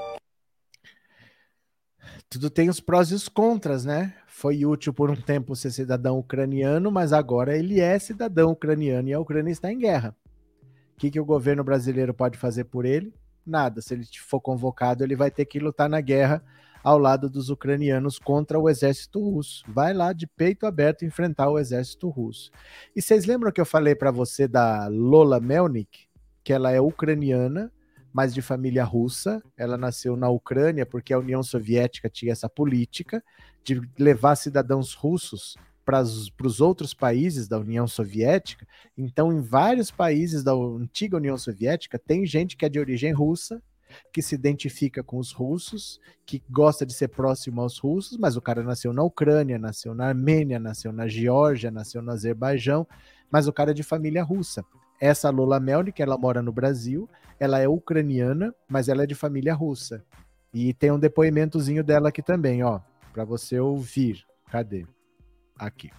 [2.31, 4.15] Tudo tem os prós e os contras, né?
[4.29, 9.13] Foi útil por um tempo ser cidadão ucraniano, mas agora ele é cidadão ucraniano e
[9.13, 10.17] a Ucrânia está em guerra.
[11.03, 13.13] O que, que o governo brasileiro pode fazer por ele?
[13.45, 13.83] Nada.
[13.83, 16.41] Se ele for convocado, ele vai ter que lutar na guerra
[16.81, 19.65] ao lado dos ucranianos contra o exército russo.
[19.67, 22.53] Vai lá de peito aberto enfrentar o exército russo.
[22.95, 26.07] E vocês lembram que eu falei para você da Lola Melnik,
[26.45, 27.73] que ela é ucraniana,
[28.13, 29.43] mas de família russa.
[29.57, 33.25] Ela nasceu na Ucrânia porque a União Soviética tinha essa política
[33.65, 38.67] de levar cidadãos russos para os outros países da União Soviética.
[38.97, 43.63] Então, em vários países da antiga União Soviética, tem gente que é de origem russa,
[44.13, 48.41] que se identifica com os russos, que gosta de ser próximo aos russos, mas o
[48.41, 52.87] cara nasceu na Ucrânia, nasceu na Armênia, nasceu na Geórgia, nasceu no Azerbaijão,
[53.31, 54.65] mas o cara é de família russa.
[55.01, 59.53] Essa Lola Melnik, ela mora no Brasil, ela é ucraniana, mas ela é de família
[59.53, 60.05] russa.
[60.55, 62.81] E tem um depoimentozinho dela aqui também, ó,
[63.13, 64.25] para você ouvir.
[64.51, 64.87] Cadê?
[65.63, 65.91] Aqui.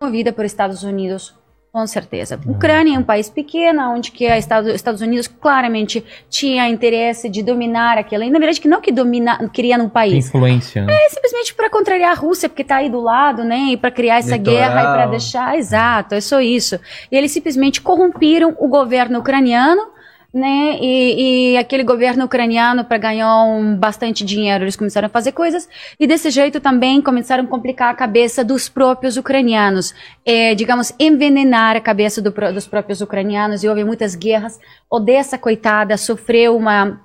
[0.00, 1.34] Movida por Estados Unidos
[1.72, 2.40] com certeza.
[2.46, 7.42] Ucrânia é um país pequeno, onde que a Estados, Estados Unidos claramente tinha interesse de
[7.42, 8.22] dominar aquilo.
[8.22, 10.28] E, na verdade, que não que domina, queria no país.
[10.28, 10.84] Influência.
[10.84, 10.92] Né?
[10.92, 13.72] É simplesmente para contrariar a Rússia, porque está aí do lado, né?
[13.72, 14.58] E para criar essa Litoral.
[14.58, 15.58] guerra e para deixar.
[15.58, 16.80] Exato, é só isso.
[17.12, 19.97] E eles simplesmente corromperam o governo ucraniano
[20.32, 20.78] né?
[20.80, 25.68] E, e aquele governo ucraniano, para ganhar um, bastante dinheiro, eles começaram a fazer coisas,
[25.98, 29.94] e desse jeito também começaram a complicar a cabeça dos próprios ucranianos,
[30.24, 34.60] é, digamos, envenenar a cabeça do, dos próprios ucranianos, e houve muitas guerras.
[34.90, 37.00] Odessa, coitada, sofreu uma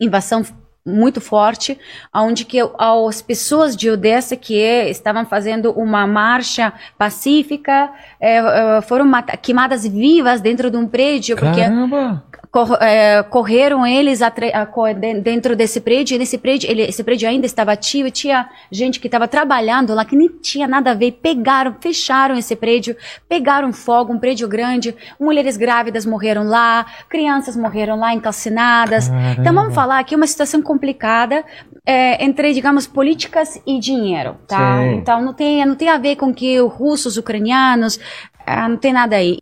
[0.00, 0.44] invasão
[0.84, 1.76] muito forte,
[2.14, 4.54] onde que as pessoas de Odessa que
[4.88, 7.90] estavam fazendo uma marcha pacífica
[8.20, 9.10] é, foram
[9.42, 12.24] queimadas vivas dentro de um prédio, porque Caramba!
[12.56, 14.92] Cor, é, correram eles a, a,
[15.22, 18.98] dentro desse prédio, e nesse prédio, ele, esse prédio ainda estava ativo, e tinha gente
[18.98, 22.96] que estava trabalhando lá que nem tinha nada a ver, pegaram, fecharam esse prédio,
[23.28, 29.08] pegaram fogo, um prédio grande, mulheres grávidas morreram lá, crianças morreram lá encalcinadas.
[29.08, 29.40] Caramba.
[29.40, 31.44] Então vamos falar aqui uma situação complicada
[31.84, 34.78] é, entre, digamos, políticas e dinheiro, tá?
[34.78, 34.94] Sim.
[34.94, 38.00] Então não tem, não tem a ver com que os russos, ucranianos,
[38.46, 39.38] ah, não tem nada aí.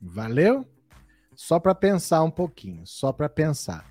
[0.00, 0.64] Valeu?
[1.36, 3.84] Só para pensar um pouquinho, só para pensar.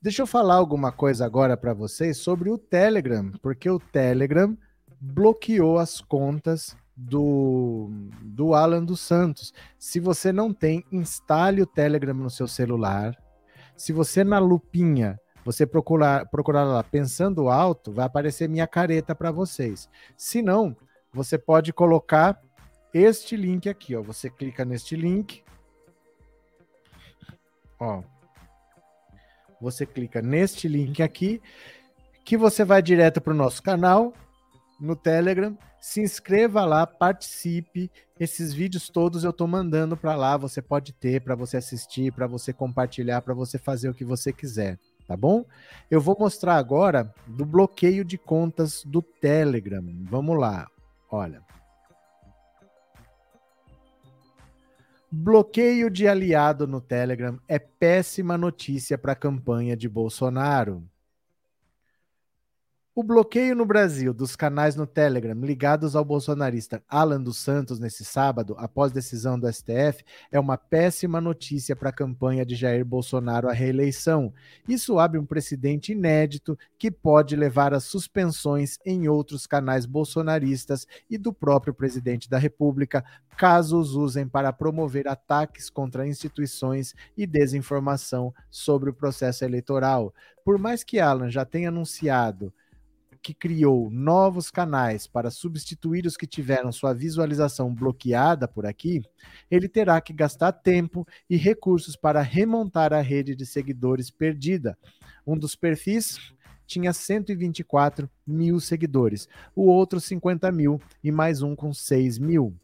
[0.00, 4.56] Deixa eu falar alguma coisa agora para vocês sobre o Telegram, porque o Telegram
[5.00, 7.88] bloqueou as contas do,
[8.22, 9.52] do Alan dos Santos.
[9.78, 13.16] Se você não tem, instale o Telegram no seu celular.
[13.76, 19.30] Se você na lupinha você procurar, procurar lá pensando alto, vai aparecer minha careta para
[19.30, 19.88] vocês.
[20.16, 20.76] Se não,
[21.12, 22.38] você pode colocar
[22.92, 24.02] este link aqui, ó.
[24.02, 25.42] Você clica neste link,
[27.80, 28.02] Ó,
[29.60, 31.40] você clica neste link aqui,
[32.24, 34.12] que você vai direto para o nosso canal
[34.80, 35.56] no Telegram.
[35.80, 37.90] Se inscreva lá, participe.
[38.18, 40.36] Esses vídeos todos eu estou mandando para lá.
[40.36, 44.32] Você pode ter para você assistir, para você compartilhar, para você fazer o que você
[44.32, 45.44] quiser, tá bom?
[45.90, 49.84] Eu vou mostrar agora do bloqueio de contas do Telegram.
[50.10, 50.66] Vamos lá.
[51.10, 51.42] Olha.
[55.10, 60.86] Bloqueio de aliado no Telegram é péssima notícia para a campanha de Bolsonaro.
[62.98, 68.04] O bloqueio no Brasil dos canais no Telegram ligados ao bolsonarista Alan dos Santos nesse
[68.04, 73.48] sábado, após decisão do STF, é uma péssima notícia para a campanha de Jair Bolsonaro
[73.48, 74.34] à reeleição.
[74.66, 81.16] Isso abre um precedente inédito que pode levar a suspensões em outros canais bolsonaristas e
[81.16, 83.04] do próprio presidente da República,
[83.36, 90.12] caso os usem para promover ataques contra instituições e desinformação sobre o processo eleitoral.
[90.44, 92.52] Por mais que Alan já tenha anunciado
[93.22, 99.02] que criou novos canais para substituir os que tiveram sua visualização bloqueada por aqui,
[99.50, 104.78] ele terá que gastar tempo e recursos para remontar a rede de seguidores perdida.
[105.26, 106.32] Um dos perfis
[106.66, 109.26] tinha 124 mil seguidores,
[109.56, 112.54] o outro 50 mil e mais um com 6 mil.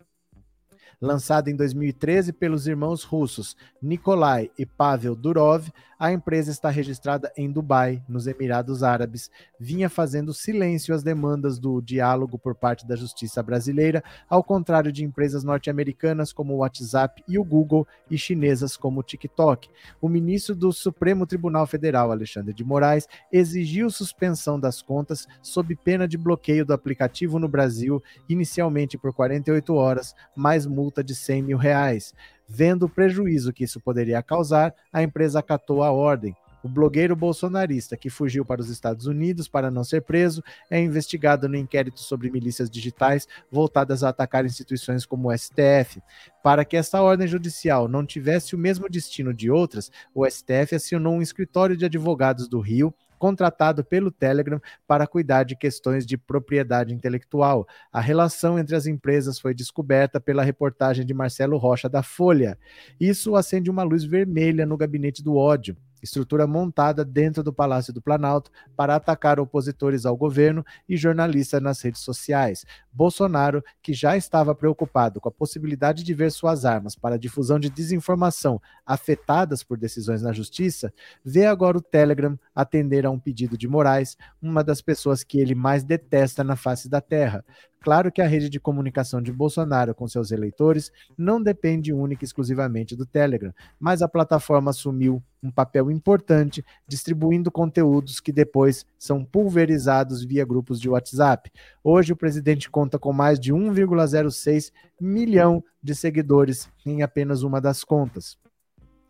[1.04, 7.50] Lançada em 2013 pelos irmãos russos Nikolai e Pavel Durov, a empresa está registrada em
[7.50, 9.30] Dubai, nos Emirados Árabes.
[9.60, 15.04] Vinha fazendo silêncio às demandas do diálogo por parte da justiça brasileira, ao contrário de
[15.04, 19.68] empresas norte-americanas como o WhatsApp e o Google e chinesas como o TikTok.
[20.00, 26.08] O ministro do Supremo Tribunal Federal, Alexandre de Moraes, exigiu suspensão das contas sob pena
[26.08, 31.58] de bloqueio do aplicativo no Brasil, inicialmente por 48 horas, mais multa de 100 mil
[31.58, 32.14] reais.
[32.46, 36.36] Vendo o prejuízo que isso poderia causar, a empresa acatou a ordem.
[36.64, 41.46] O blogueiro bolsonarista que fugiu para os Estados Unidos para não ser preso é investigado
[41.46, 46.00] no inquérito sobre milícias digitais voltadas a atacar instituições como o STF.
[46.42, 51.16] Para que essa ordem judicial não tivesse o mesmo destino de outras, o STF acionou
[51.16, 52.94] um escritório de advogados do Rio
[53.24, 57.66] contratado pelo Telegram para cuidar de questões de propriedade intelectual.
[57.90, 62.58] A relação entre as empresas foi descoberta pela reportagem de Marcelo Rocha da Folha.
[63.00, 68.02] Isso acende uma luz vermelha no gabinete do ódio estrutura montada dentro do Palácio do
[68.02, 72.64] Planalto para atacar opositores ao governo e jornalistas nas redes sociais.
[72.92, 77.70] Bolsonaro, que já estava preocupado com a possibilidade de ver suas armas para difusão de
[77.70, 80.92] desinformação afetadas por decisões na justiça,
[81.24, 85.54] vê agora o Telegram atender a um pedido de Moraes, uma das pessoas que ele
[85.54, 87.44] mais detesta na face da Terra.
[87.84, 92.26] Claro que a rede de comunicação de Bolsonaro com seus eleitores não depende única e
[92.26, 99.22] exclusivamente do Telegram, mas a plataforma assumiu um papel importante distribuindo conteúdos que depois são
[99.22, 101.52] pulverizados via grupos de WhatsApp.
[101.82, 107.84] Hoje o presidente conta com mais de 1,06 milhão de seguidores em apenas uma das
[107.84, 108.38] contas.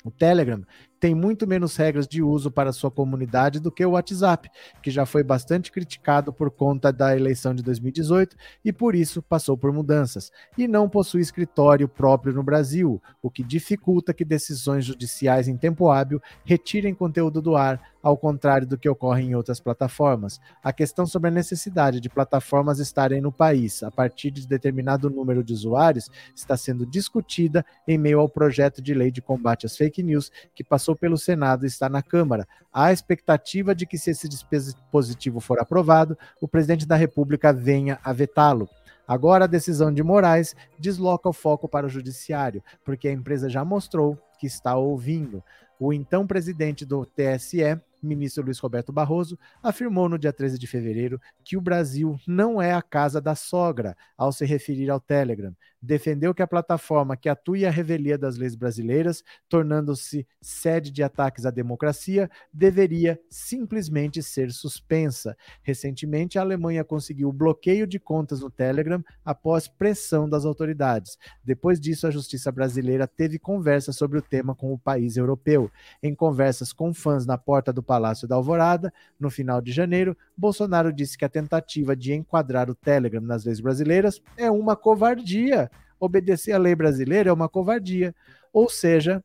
[0.05, 0.65] O Telegram
[1.05, 4.51] tem muito menos regras de uso para sua comunidade do que o WhatsApp,
[4.83, 9.55] que já foi bastante criticado por conta da eleição de 2018 e por isso passou
[9.55, 10.33] por mudanças.
[10.57, 15.91] E não possui escritório próprio no Brasil, o que dificulta que decisões judiciais em tempo
[15.91, 20.39] hábil retirem conteúdo do ar, ao contrário do que ocorre em outras plataformas.
[20.63, 25.43] A questão sobre a necessidade de plataformas estarem no país a partir de determinado número
[25.43, 30.03] de usuários está sendo discutida em meio ao projeto de lei de combate às fake
[30.03, 32.47] news que passou passou pelo Senado e está na Câmara.
[32.73, 38.13] Há expectativa de que, se esse dispositivo for aprovado, o presidente da República venha a
[38.13, 38.69] vetá-lo.
[39.07, 43.65] Agora, a decisão de Moraes desloca o foco para o judiciário, porque a empresa já
[43.65, 45.43] mostrou que está ouvindo.
[45.79, 51.21] O então presidente do TSE, ministro Luiz Roberto Barroso, afirmou no dia 13 de fevereiro
[51.43, 55.55] que o Brasil não é a casa da sogra, ao se referir ao Telegram.
[55.81, 61.45] Defendeu que a plataforma que atua à revelia das leis brasileiras, tornando-se sede de ataques
[61.45, 65.37] à democracia, deveria simplesmente ser suspensa.
[65.63, 71.19] Recentemente, a Alemanha conseguiu o bloqueio de contas no Telegram após pressão das autoridades.
[71.45, 75.71] Depois disso, a justiça brasileira teve conversa sobre o tema com o país europeu.
[76.03, 80.93] Em conversas com fãs na porta do Palácio da Alvorada, no final de janeiro, Bolsonaro
[80.93, 85.71] disse que a tentativa de enquadrar o Telegram nas leis brasileiras é uma covardia.
[86.01, 88.13] Obedecer à lei brasileira é uma covardia.
[88.53, 89.23] Ou seja,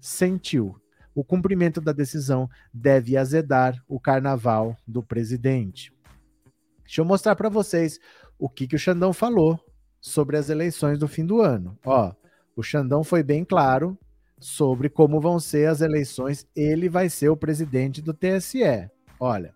[0.00, 0.80] sentiu.
[1.14, 5.92] O cumprimento da decisão deve azedar o carnaval do presidente.
[6.84, 8.00] Deixa eu mostrar para vocês
[8.38, 9.60] o que, que o Xandão falou
[10.00, 11.78] sobre as eleições do fim do ano.
[11.84, 12.14] Ó,
[12.56, 13.98] o Xandão foi bem claro
[14.38, 16.46] sobre como vão ser as eleições.
[16.54, 18.88] Ele vai ser o presidente do TSE.
[19.18, 19.54] Olha.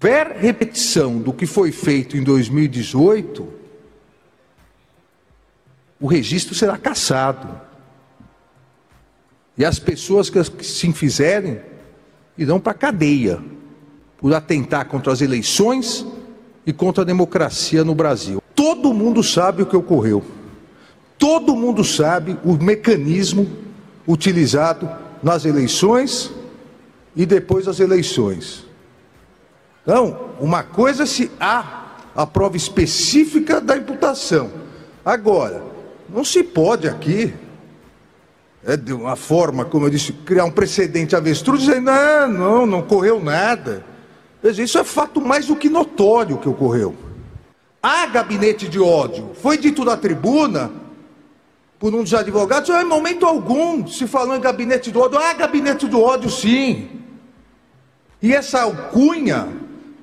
[0.00, 3.48] Ver repetição do que foi feito em 2018,
[6.00, 7.60] o registro será cassado.
[9.56, 11.60] E as pessoas que se fizerem
[12.36, 13.42] irão para a cadeia
[14.18, 16.06] por atentar contra as eleições
[16.64, 18.40] e contra a democracia no Brasil.
[18.54, 20.24] Todo mundo sabe o que ocorreu.
[21.18, 23.48] Todo mundo sabe o mecanismo
[24.08, 24.90] utilizado
[25.22, 26.32] nas eleições
[27.14, 28.64] e depois das eleições.
[29.82, 34.50] Então, uma coisa é se há a prova específica da imputação.
[35.04, 35.62] Agora,
[36.08, 37.34] não se pode aqui,
[38.64, 42.78] é, de uma forma, como eu disse, criar um precedente avestruz, dizendo, não, não, não
[42.80, 43.84] ocorreu nada.
[44.42, 46.94] Veja, isso é fato mais do que notório que ocorreu.
[47.82, 49.30] Há gabinete de ódio.
[49.40, 50.70] Foi dito na tribuna
[51.78, 55.18] por um dos advogados, em momento algum se falou em gabinete do ódio.
[55.18, 56.90] Há gabinete do ódio, sim.
[58.20, 59.48] E essa alcunha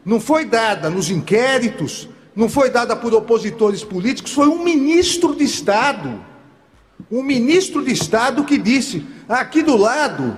[0.06, 5.43] não foi dada nos inquéritos, não foi dada por opositores políticos, foi um ministro de
[5.43, 6.23] Estado.
[7.11, 10.38] Um ministro de Estado que disse: aqui do lado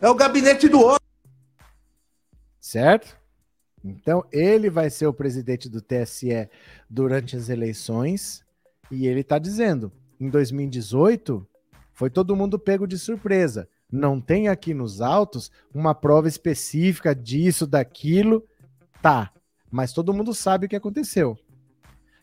[0.00, 1.00] é o gabinete do ódio.
[2.60, 3.16] Certo?
[3.82, 6.48] Então, ele vai ser o presidente do TSE
[6.88, 8.44] durante as eleições
[8.90, 9.90] e ele está dizendo:
[10.24, 11.46] em 2018,
[11.92, 13.68] foi todo mundo pego de surpresa.
[13.90, 18.44] Não tem aqui nos autos uma prova específica disso, daquilo.
[19.02, 19.30] Tá,
[19.70, 21.36] mas todo mundo sabe o que aconteceu.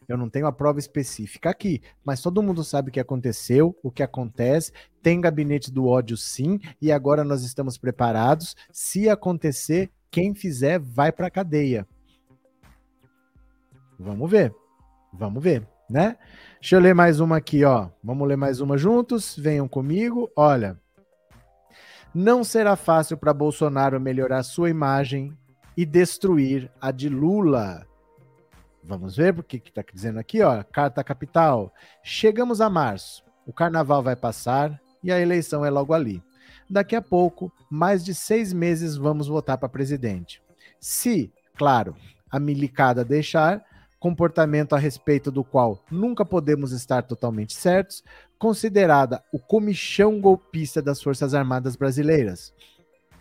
[0.07, 3.89] Eu não tenho a prova específica aqui, mas todo mundo sabe o que aconteceu, o
[3.89, 4.73] que acontece.
[5.01, 8.55] Tem gabinete do ódio, sim, e agora nós estamos preparados.
[8.73, 11.87] Se acontecer, quem fizer vai para cadeia.
[13.97, 14.53] Vamos ver,
[15.13, 16.17] vamos ver, né?
[16.59, 17.89] Deixa eu ler mais uma aqui, ó.
[18.03, 19.35] Vamos ler mais uma juntos.
[19.37, 20.31] Venham comigo.
[20.35, 20.79] Olha.
[22.13, 25.37] Não será fácil para Bolsonaro melhorar sua imagem
[25.75, 27.85] e destruir a de Lula.
[28.83, 30.63] Vamos ver o que está dizendo aqui, ó.
[30.63, 31.73] Carta Capital.
[32.03, 33.23] Chegamos a março.
[33.45, 36.23] O carnaval vai passar e a eleição é logo ali.
[36.69, 40.41] Daqui a pouco, mais de seis meses, vamos votar para presidente.
[40.79, 41.95] Se, claro,
[42.29, 43.63] a milicada deixar,
[44.01, 48.03] comportamento a respeito do qual nunca podemos estar totalmente certos,
[48.39, 52.51] considerada o comichão golpista das Forças Armadas Brasileiras.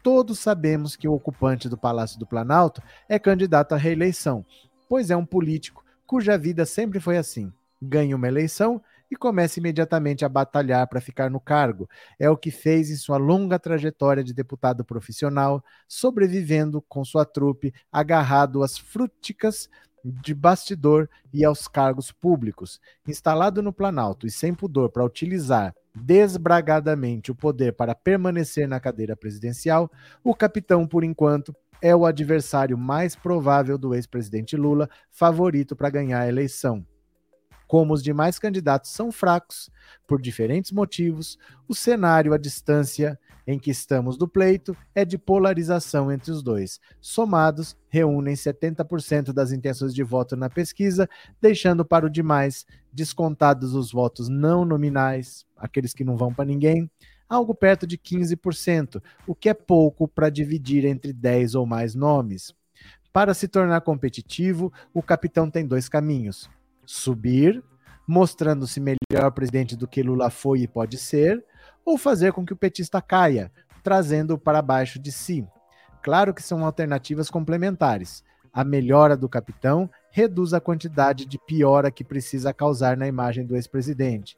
[0.02, 4.42] Todos sabemos que o ocupante do Palácio do Planalto é candidato à reeleição,
[4.88, 10.24] pois é um político cuja vida sempre foi assim: ganha uma eleição e começa imediatamente
[10.24, 11.88] a batalhar para ficar no cargo.
[12.18, 17.74] É o que fez em sua longa trajetória de deputado profissional, sobrevivendo com sua trupe,
[17.92, 19.68] agarrado às frúticas
[20.04, 22.80] de bastidor e aos cargos públicos.
[23.06, 29.16] Instalado no Planalto e sem pudor para utilizar desbragadamente o poder para permanecer na cadeira
[29.16, 29.90] presidencial,
[30.22, 36.20] o capitão, por enquanto, é o adversário mais provável do ex-presidente Lula, favorito para ganhar
[36.20, 36.84] a eleição.
[37.66, 39.70] Como os demais candidatos são fracos,
[40.06, 43.18] por diferentes motivos, o cenário à distância
[43.50, 46.80] em que estamos do pleito é de polarização entre os dois.
[47.00, 51.08] Somados, reúnem 70% das intenções de voto na pesquisa,
[51.40, 56.90] deixando para o demais, descontados os votos não nominais, aqueles que não vão para ninguém,
[57.28, 62.54] algo perto de 15%, o que é pouco para dividir entre 10 ou mais nomes.
[63.12, 66.48] Para se tornar competitivo, o capitão tem dois caminhos
[66.90, 67.62] subir,
[68.06, 71.44] mostrando-se melhor presidente do que Lula foi e pode ser,
[71.84, 73.50] ou fazer com que o petista caia,
[73.82, 75.46] trazendo-o para baixo de si.
[76.02, 78.24] Claro que são alternativas complementares.
[78.52, 83.54] A melhora do capitão reduz a quantidade de piora que precisa causar na imagem do
[83.54, 84.36] ex-presidente.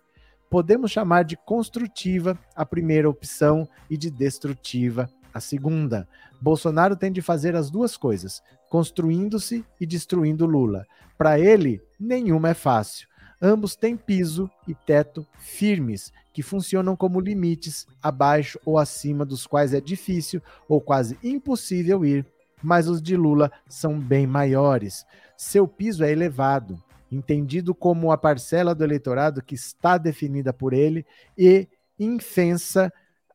[0.51, 6.07] Podemos chamar de construtiva a primeira opção e de destrutiva a segunda.
[6.41, 10.87] Bolsonaro tem de fazer as duas coisas, construindo-se e destruindo Lula.
[11.17, 13.09] Para ele, nenhuma é fácil.
[13.45, 19.75] Ambos têm piso e teto firmes, que funcionam como limites abaixo ou acima dos quais
[19.75, 22.25] é difícil ou quase impossível ir,
[22.63, 25.05] mas os de Lula são bem maiores.
[25.37, 31.05] Seu piso é elevado, entendido como a parcela do eleitorado que está definida por ele
[31.37, 31.67] e
[31.99, 32.93] infensa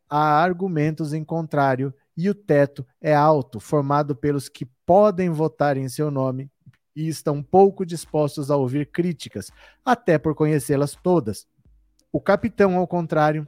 [0.10, 5.90] há argumentos em contrário e o teto é alto, formado pelos que podem votar em
[5.90, 6.50] seu nome
[6.98, 9.52] e estão pouco dispostos a ouvir críticas,
[9.86, 11.46] até por conhecê-las todas.
[12.12, 13.48] O capitão, ao contrário,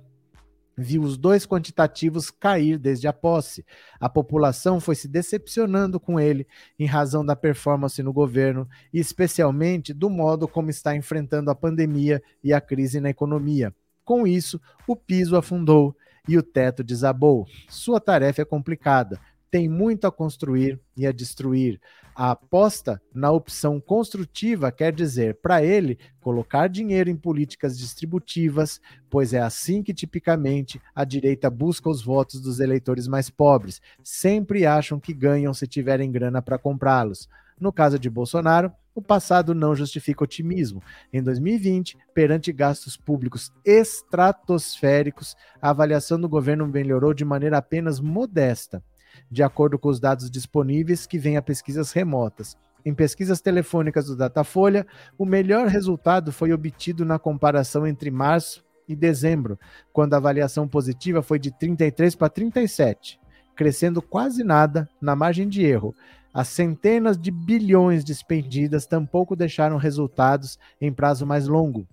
[0.78, 3.66] viu os dois quantitativos cair desde a posse.
[4.00, 6.46] A população foi se decepcionando com ele
[6.78, 12.22] em razão da performance no governo e, especialmente, do modo como está enfrentando a pandemia
[12.44, 13.74] e a crise na economia.
[14.06, 15.96] Com isso, o piso afundou
[16.28, 17.48] e o teto desabou.
[17.68, 19.20] Sua tarefa é complicada,
[19.50, 21.82] tem muito a construir e a destruir.
[22.16, 29.34] A aposta na opção construtiva quer dizer, para ele, colocar dinheiro em políticas distributivas, pois
[29.34, 33.82] é assim que tipicamente a direita busca os votos dos eleitores mais pobres.
[34.04, 37.30] Sempre acham que ganham se tiverem grana para comprá-los.
[37.60, 40.82] No caso de Bolsonaro, o passado não justifica otimismo.
[41.12, 48.84] Em 2020, perante gastos públicos estratosféricos, a avaliação do governo melhorou de maneira apenas modesta,
[49.30, 52.58] de acordo com os dados disponíveis que vêm a pesquisas remotas.
[52.86, 54.86] Em pesquisas telefônicas do Datafolha,
[55.18, 59.60] o melhor resultado foi obtido na comparação entre março e dezembro,
[59.94, 63.20] quando a avaliação positiva foi de 33 para 37,
[63.56, 65.94] crescendo quase nada na margem de erro,
[66.34, 71.88] as centenas de bilhões despendidas tampouco deixaram resultados em prazo mais longo.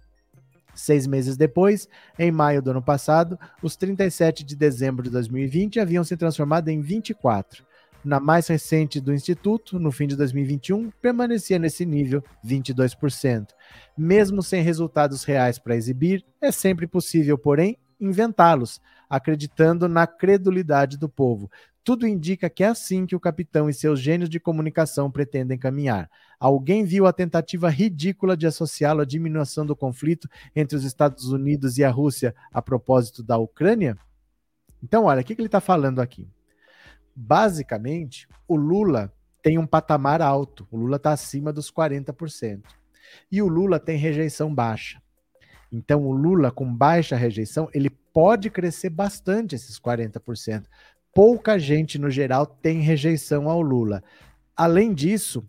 [0.77, 1.89] Seis meses depois,
[2.19, 6.81] em maio do ano passado, os 37 de dezembro de 2020 haviam se transformado em
[6.81, 7.65] 24.
[8.05, 13.49] Na mais recente do Instituto, no fim de 2021, permanecia nesse nível 22%.
[13.99, 21.09] Mesmo sem resultados reais para exibir, é sempre possível, porém, inventá-los, acreditando na credulidade do
[21.09, 21.51] povo.
[21.83, 26.11] Tudo indica que é assim que o capitão e seus gênios de comunicação pretendem caminhar.
[26.39, 31.79] Alguém viu a tentativa ridícula de associá-lo à diminuição do conflito entre os Estados Unidos
[31.79, 33.97] e a Rússia a propósito da Ucrânia?
[34.83, 36.29] Então, olha, o que, que ele está falando aqui?
[37.15, 40.67] Basicamente, o Lula tem um patamar alto.
[40.73, 42.65] O Lula está acima dos 40%.
[43.31, 45.01] E o Lula tem rejeição baixa.
[45.73, 50.65] Então, o Lula, com baixa rejeição, ele pode crescer bastante esses 40%,
[51.15, 54.03] pouca gente, no geral, tem rejeição ao Lula.
[54.57, 55.47] Além disso,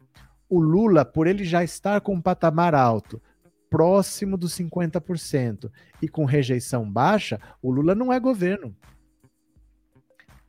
[0.50, 3.22] o Lula, por ele já estar com um patamar alto,
[3.70, 5.72] próximo dos 50%,
[6.02, 8.76] e com rejeição baixa, o Lula não é governo.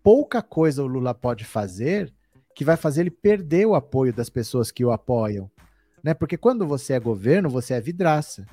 [0.03, 2.13] Pouca coisa o Lula pode fazer
[2.55, 5.49] que vai fazer ele perder o apoio das pessoas que o apoiam.
[6.03, 6.13] Né?
[6.13, 8.45] Porque quando você é governo, você é vidraça.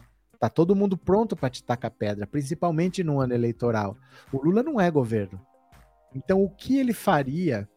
[0.45, 3.97] Tá todo mundo pronto para te tacar pedra, principalmente no ano eleitoral.
[4.31, 5.41] O Lula não é governo.
[6.13, 7.67] Então, o que ele faria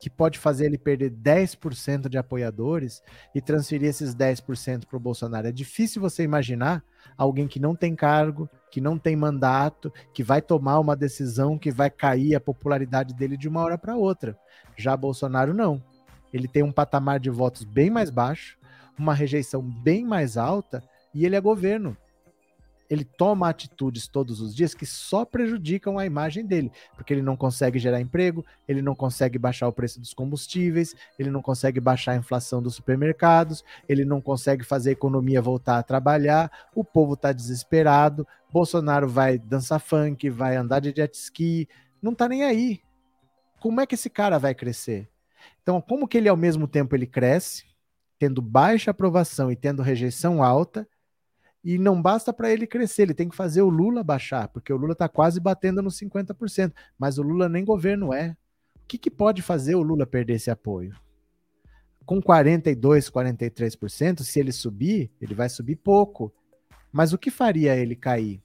[0.00, 3.00] que pode fazer ele perder 10% de apoiadores
[3.32, 5.46] e transferir esses 10% para o Bolsonaro.
[5.46, 6.82] É difícil você imaginar
[7.16, 11.70] alguém que não tem cargo, que não tem mandato, que vai tomar uma decisão que
[11.70, 14.36] vai cair a popularidade dele de uma hora para outra.
[14.76, 15.80] Já Bolsonaro não.
[16.32, 18.58] Ele tem um patamar de votos bem mais baixo,
[18.98, 20.82] uma rejeição bem mais alta
[21.14, 21.96] e ele é governo
[22.92, 27.34] ele toma atitudes todos os dias que só prejudicam a imagem dele, porque ele não
[27.34, 32.12] consegue gerar emprego, ele não consegue baixar o preço dos combustíveis, ele não consegue baixar
[32.12, 37.14] a inflação dos supermercados, ele não consegue fazer a economia voltar a trabalhar, o povo
[37.14, 41.66] está desesperado, Bolsonaro vai dançar funk, vai andar de jet ski,
[42.02, 42.82] não tá nem aí.
[43.58, 45.08] Como é que esse cara vai crescer?
[45.62, 47.64] Então, como que ele ao mesmo tempo ele cresce,
[48.18, 50.86] tendo baixa aprovação e tendo rejeição alta,
[51.64, 54.76] e não basta para ele crescer, ele tem que fazer o Lula baixar, porque o
[54.76, 58.36] Lula está quase batendo nos 50%, mas o Lula nem governo é.
[58.76, 60.94] O que, que pode fazer o Lula perder esse apoio?
[62.04, 66.32] Com 42, 43%, se ele subir, ele vai subir pouco.
[66.90, 68.42] Mas o que faria ele cair?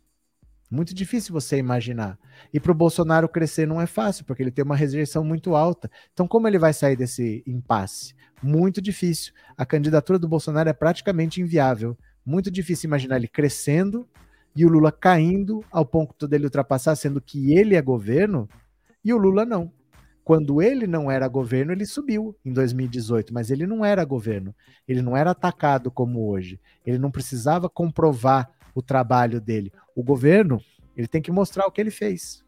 [0.69, 2.19] Muito difícil você imaginar.
[2.53, 5.89] E para o Bolsonaro crescer não é fácil, porque ele tem uma rejeição muito alta.
[6.13, 8.13] Então, como ele vai sair desse impasse?
[8.43, 9.33] Muito difícil.
[9.57, 11.97] A candidatura do Bolsonaro é praticamente inviável
[12.27, 14.05] muito difícil imaginar ele crescendo
[14.53, 18.49] e o Lula caindo ao ponto dele ultrapassar, sendo que ele é governo
[19.03, 19.71] e o Lula não.
[20.25, 24.53] Quando ele não era governo, ele subiu em 2018, mas ele não era governo.
[24.85, 26.59] Ele não era atacado como hoje.
[26.85, 29.71] Ele não precisava comprovar o trabalho dele.
[29.95, 30.59] O governo,
[30.97, 32.43] ele tem que mostrar o que ele fez.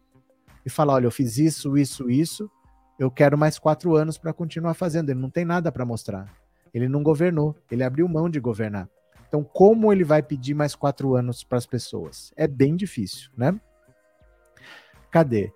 [0.66, 2.52] E falar: olha, eu fiz isso, isso, isso,
[3.00, 5.10] eu quero mais quatro anos para continuar fazendo.
[5.10, 6.30] Ele não tem nada para mostrar.
[6.74, 8.90] Ele não governou, ele abriu mão de governar.
[9.30, 12.34] Então, como ele vai pedir mais quatro anos para as pessoas?
[12.36, 13.58] É bem difícil, né?
[15.12, 15.54] Cadê?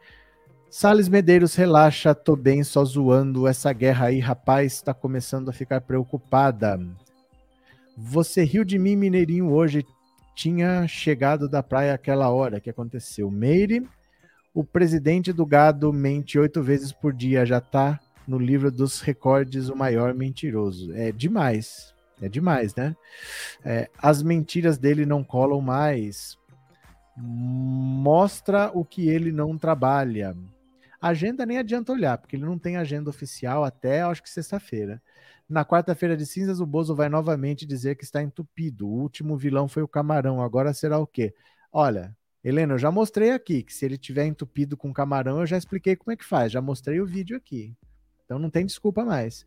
[0.70, 3.48] Sales Medeiros, relaxa, tô bem, só zoando.
[3.48, 6.80] Essa guerra aí, rapaz, está começando a ficar preocupada.
[7.98, 9.86] Você riu de mim, Mineirinho, hoje.
[10.36, 13.30] Tinha chegado da praia aquela hora que aconteceu.
[13.30, 13.88] Meire,
[14.54, 19.70] o presidente do gado mente oito vezes por dia, já tá no livro dos recordes
[19.70, 20.91] o maior mentiroso.
[20.94, 21.93] É demais.
[22.22, 22.95] É demais, né?
[23.64, 26.38] É, as mentiras dele não colam mais.
[27.18, 30.35] Mostra o que ele não trabalha.
[31.02, 35.02] agenda nem adianta olhar, porque ele não tem agenda oficial até, acho que sexta-feira.
[35.49, 38.88] Na quarta-feira de cinzas, o Bozo vai novamente dizer que está entupido.
[38.88, 41.34] O último vilão foi o camarão, agora será o quê?
[41.72, 45.57] Olha, Helena, eu já mostrei aqui que se ele tiver entupido com camarão, eu já
[45.57, 47.76] expliquei como é que faz, já mostrei o vídeo aqui.
[48.26, 49.45] Então não tem desculpa mais.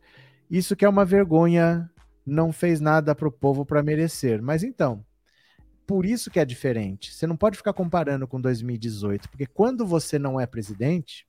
[0.51, 1.91] Isso que é uma vergonha
[2.27, 4.43] não fez nada para o povo para merecer.
[4.43, 5.05] Mas então,
[5.87, 7.15] por isso que é diferente.
[7.15, 11.27] Você não pode ficar comparando com 2018, porque quando você não é presidente,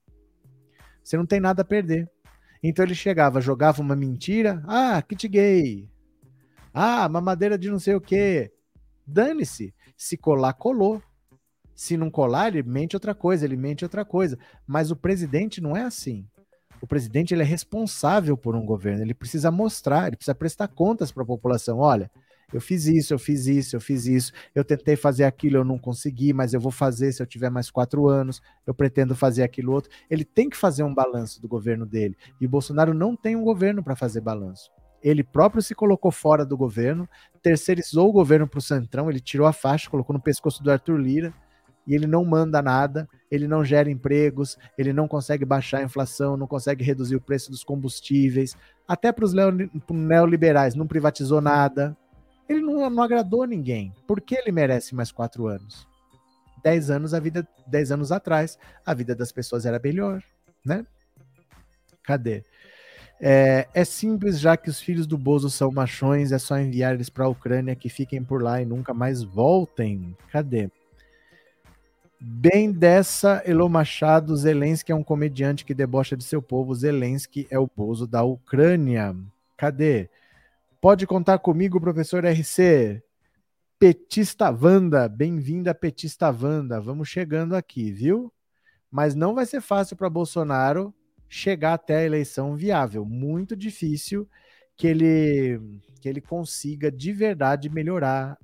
[1.04, 2.10] você não tem nada a perder.
[2.64, 5.88] Então ele chegava, jogava uma mentira, ah, kit gay,
[6.74, 8.52] ah, mamadeira de não sei o quê.
[9.06, 9.74] Dane-se.
[9.96, 11.02] Se colar, colou.
[11.74, 14.38] Se não colar, ele mente outra coisa, ele mente outra coisa.
[14.66, 16.28] Mas o presidente não é assim
[16.82, 21.12] o presidente ele é responsável por um governo, ele precisa mostrar, ele precisa prestar contas
[21.12, 21.80] para a população.
[21.80, 22.10] Olha,
[22.54, 25.78] eu fiz isso, eu fiz isso, eu fiz isso, eu tentei fazer aquilo, eu não
[25.78, 29.74] consegui, mas eu vou fazer se eu tiver mais quatro anos, eu pretendo fazer aquilo
[29.74, 29.92] outro.
[30.10, 32.16] Ele tem que fazer um balanço do governo dele.
[32.40, 34.72] E o Bolsonaro não tem um governo para fazer balanço.
[35.04, 37.08] Ele próprio se colocou fora do governo,
[37.42, 40.98] terceirizou o governo para o Centrão, ele tirou a faixa, colocou no pescoço do Arthur
[40.98, 41.34] Lira
[41.88, 46.36] e ele não manda nada, ele não gera empregos, ele não consegue baixar a inflação,
[46.36, 48.56] não consegue reduzir o preço dos combustíveis,
[48.88, 49.34] até para os
[49.90, 51.96] neoliberais, não privatizou nada.
[52.48, 53.94] Ele não, não agradou ninguém.
[54.08, 55.88] Por que ele merece mais quatro anos?
[56.64, 60.24] Dez anos, a vida, dez anos atrás, a vida das pessoas era melhor,
[60.66, 60.86] né?
[62.04, 62.44] Cadê?
[63.20, 67.10] É, é, simples, já que os filhos do Bozo são machões, é só enviar eles
[67.10, 70.16] para a Ucrânia que fiquem por lá e nunca mais voltem.
[70.32, 70.70] Cadê?
[72.20, 76.74] Bem dessa, Elô Machado, Zelensky é um comediante que debocha de seu povo.
[76.74, 79.16] Zelensky é o Bozo da Ucrânia.
[79.56, 80.10] Cadê?
[80.82, 83.04] Pode contar comigo, professor RC.
[83.78, 86.82] Petista Wanda, bem-vinda, Petista Wanda.
[86.82, 88.34] Vamos chegando aqui, viu?
[88.90, 90.92] Mas não vai ser fácil para Bolsonaro
[91.30, 93.06] chegar até a eleição viável.
[93.06, 94.28] Muito difícil
[94.76, 95.62] que ele
[96.02, 98.40] que ele consiga de verdade melhorar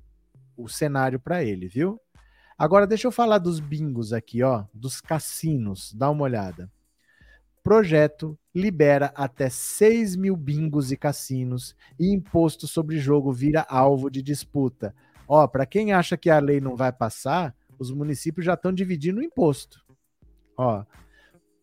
[0.56, 2.00] o cenário para ele, viu?
[2.56, 5.92] Agora deixa eu falar dos bingos aqui, ó, dos cassinos.
[5.92, 6.70] Dá uma olhada.
[7.62, 14.22] Projeto libera até 6 mil bingos e cassinos e imposto sobre jogo vira alvo de
[14.22, 14.94] disputa.
[15.26, 19.20] Ó, para quem acha que a lei não vai passar, os municípios já estão dividindo
[19.20, 19.82] o imposto.
[20.56, 20.84] Ó,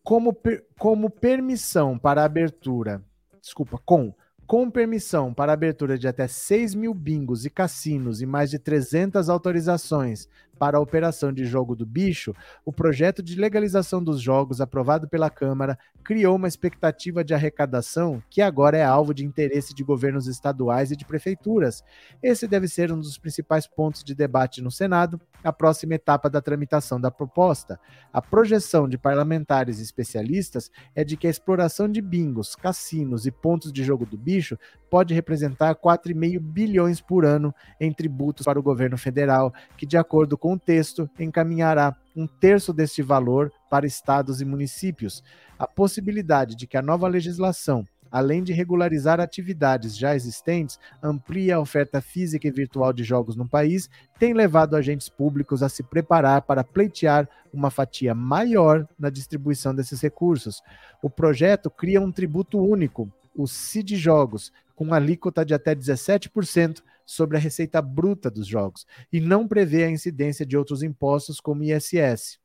[0.02, 3.00] como, per- como permissão para abertura,
[3.40, 4.12] desculpa, com,
[4.44, 9.28] com permissão para abertura de até 6 mil bingos e cassinos e mais de 300
[9.30, 10.28] autorizações
[10.62, 12.32] para a operação de jogo do bicho,
[12.64, 18.40] o projeto de legalização dos jogos aprovado pela Câmara criou uma expectativa de arrecadação que
[18.40, 21.82] agora é alvo de interesse de governos estaduais e de prefeituras.
[22.22, 26.40] Esse deve ser um dos principais pontos de debate no Senado, a próxima etapa da
[26.40, 27.80] tramitação da proposta.
[28.12, 33.32] A projeção de parlamentares e especialistas é de que a exploração de bingos, cassinos e
[33.32, 34.56] pontos de jogo do bicho
[34.92, 40.36] pode representar 4,5 bilhões por ano em tributos para o governo federal, que, de acordo
[40.36, 45.24] com o texto, encaminhará um terço deste valor para estados e municípios.
[45.58, 51.60] A possibilidade de que a nova legislação além de regularizar atividades já existentes, amplia a
[51.60, 53.88] oferta física e virtual de jogos no país,
[54.18, 60.02] tem levado agentes públicos a se preparar para pleitear uma fatia maior na distribuição desses
[60.02, 60.62] recursos.
[61.02, 67.36] O projeto cria um tributo único, o CID Jogos, com alíquota de até 17% sobre
[67.36, 72.40] a receita bruta dos jogos, e não prevê a incidência de outros impostos como ISS.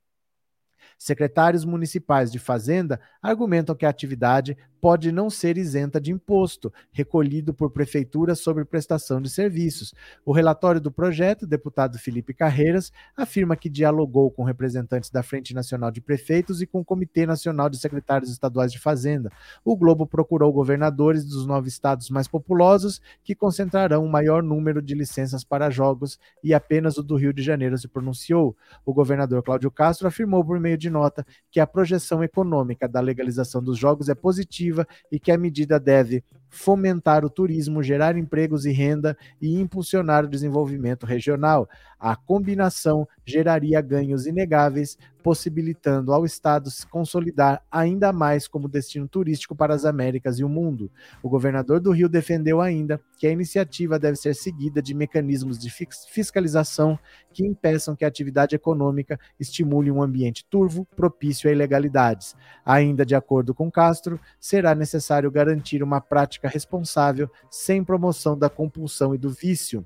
[0.98, 7.54] Secretários municipais de Fazenda argumentam que a atividade pode não ser isenta de imposto, recolhido
[7.54, 9.94] por prefeituras sobre prestação de serviços.
[10.26, 15.92] O relatório do projeto, deputado Felipe Carreiras, afirma que dialogou com representantes da Frente Nacional
[15.92, 19.32] de Prefeitos e com o Comitê Nacional de Secretários Estaduais de Fazenda.
[19.66, 24.94] O Globo procurou governadores dos nove estados mais populosos, que concentrarão o maior número de
[24.94, 28.56] licenças para jogos, e apenas o do Rio de Janeiro se pronunciou.
[28.86, 33.64] O governador Cláudio Castro afirmou por meio de nota que a projeção econômica da legalização
[33.64, 34.67] dos jogos é positiva
[35.12, 40.30] e que a medida deve fomentar o turismo, gerar empregos e renda e impulsionar o
[40.30, 41.70] desenvolvimento regional.
[42.00, 49.56] A combinação geraria ganhos inegáveis, possibilitando ao Estado se consolidar ainda mais como destino turístico
[49.56, 50.90] para as Américas e o mundo.
[51.22, 55.70] O governador do Rio defendeu ainda que a iniciativa deve ser seguida de mecanismos de
[56.10, 56.98] fiscalização
[57.34, 62.36] que impeçam que a atividade econômica estimule um ambiente turvo, propício a ilegalidades.
[62.64, 69.16] Ainda de acordo com Castro, será necessário garantir uma prática responsável sem promoção da compulsão
[69.16, 69.86] e do vício.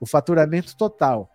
[0.00, 1.30] O faturamento total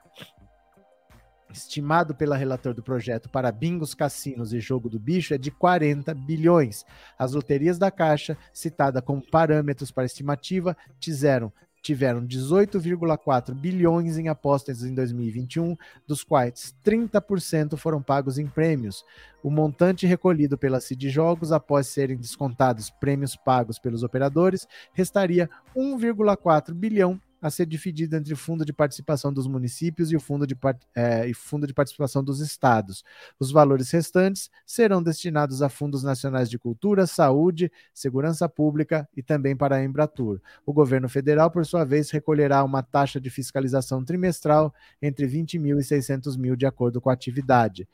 [1.51, 6.13] estimado pela relator do projeto para bingos, cassinos e jogo do bicho é de 40
[6.13, 6.85] bilhões.
[7.17, 11.51] As loterias da Caixa, citada como parâmetros para estimativa, tiveram
[11.85, 19.05] tiveram 18,4 bilhões em apostas em 2021, dos quais 30% foram pagos em prêmios.
[19.43, 25.47] O montante recolhido pela Cid Jogos, após serem descontados prêmios pagos pelos operadores, restaria
[25.77, 30.47] 1,4 bilhão a ser dividido entre o fundo de participação dos municípios e o fundo
[30.47, 30.57] de,
[30.95, 33.03] eh, e fundo de participação dos estados.
[33.39, 39.55] Os valores restantes serão destinados a fundos nacionais de cultura, saúde, segurança pública e também
[39.55, 40.41] para a Embratur.
[40.65, 45.79] O governo federal, por sua vez, recolherá uma taxa de fiscalização trimestral entre 20 mil
[45.79, 47.87] e 600 mil, de acordo com a atividade.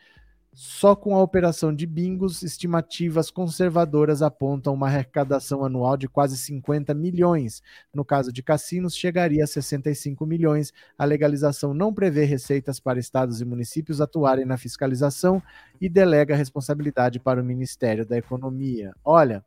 [0.53, 6.93] Só com a operação de bingos, estimativas conservadoras apontam uma arrecadação anual de quase 50
[6.93, 7.63] milhões.
[7.93, 10.73] No caso de cassinos, chegaria a 65 milhões.
[10.97, 15.41] A legalização não prevê receitas para estados e municípios atuarem na fiscalização
[15.79, 18.93] e delega a responsabilidade para o Ministério da Economia.
[19.05, 19.45] Olha,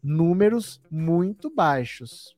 [0.00, 2.36] números muito baixos.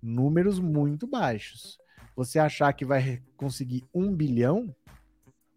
[0.00, 1.80] Números muito baixos.
[2.14, 4.72] Você achar que vai conseguir um bilhão?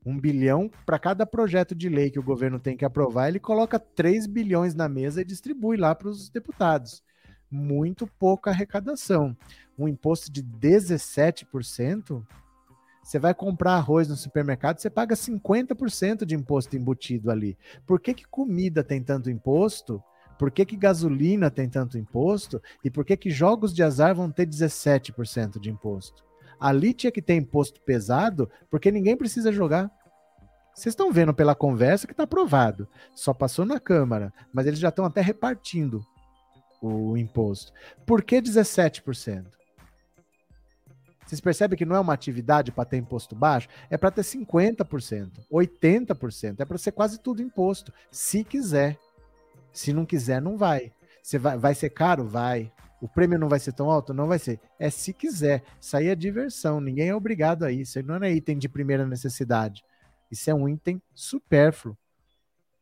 [0.06, 3.80] Um bilhão para cada projeto de lei que o governo tem que aprovar, ele coloca
[3.80, 7.02] 3 bilhões na mesa e distribui lá para os deputados.
[7.50, 9.36] Muito pouca arrecadação.
[9.78, 12.24] Um imposto de 17%,
[13.06, 17.58] você vai comprar arroz no supermercado, você paga 50% de imposto embutido ali.
[17.86, 20.04] Por que, que comida tem tanto imposto?
[20.38, 22.62] Por que, que gasolina tem tanto imposto?
[22.84, 26.25] E por que, que jogos de azar vão ter 17% de imposto?
[26.60, 29.92] Ali tinha que ter imposto pesado, porque ninguém precisa jogar.
[30.74, 32.88] Vocês estão vendo pela conversa que está aprovado.
[33.14, 36.06] Só passou na Câmara, mas eles já estão até repartindo
[36.82, 37.72] o imposto.
[38.06, 39.46] Por que 17%?
[41.26, 43.68] Vocês percebem que não é uma atividade para ter imposto baixo?
[43.90, 46.60] É para ter 50%, 80%.
[46.60, 47.92] É para ser quase tudo imposto.
[48.12, 48.98] Se quiser.
[49.74, 50.94] Se não quiser, não vai.
[51.24, 52.28] Você vai, vai ser caro?
[52.28, 52.72] Vai.
[53.02, 54.14] O prêmio não vai ser tão alto?
[54.14, 54.60] Não vai ser.
[54.80, 55.64] É se quiser.
[55.80, 56.80] Isso aí é diversão.
[56.80, 58.00] Ninguém é obrigado a isso.
[58.00, 59.84] Isso não é item de primeira necessidade.
[60.32, 61.98] Isso é um item supérfluo.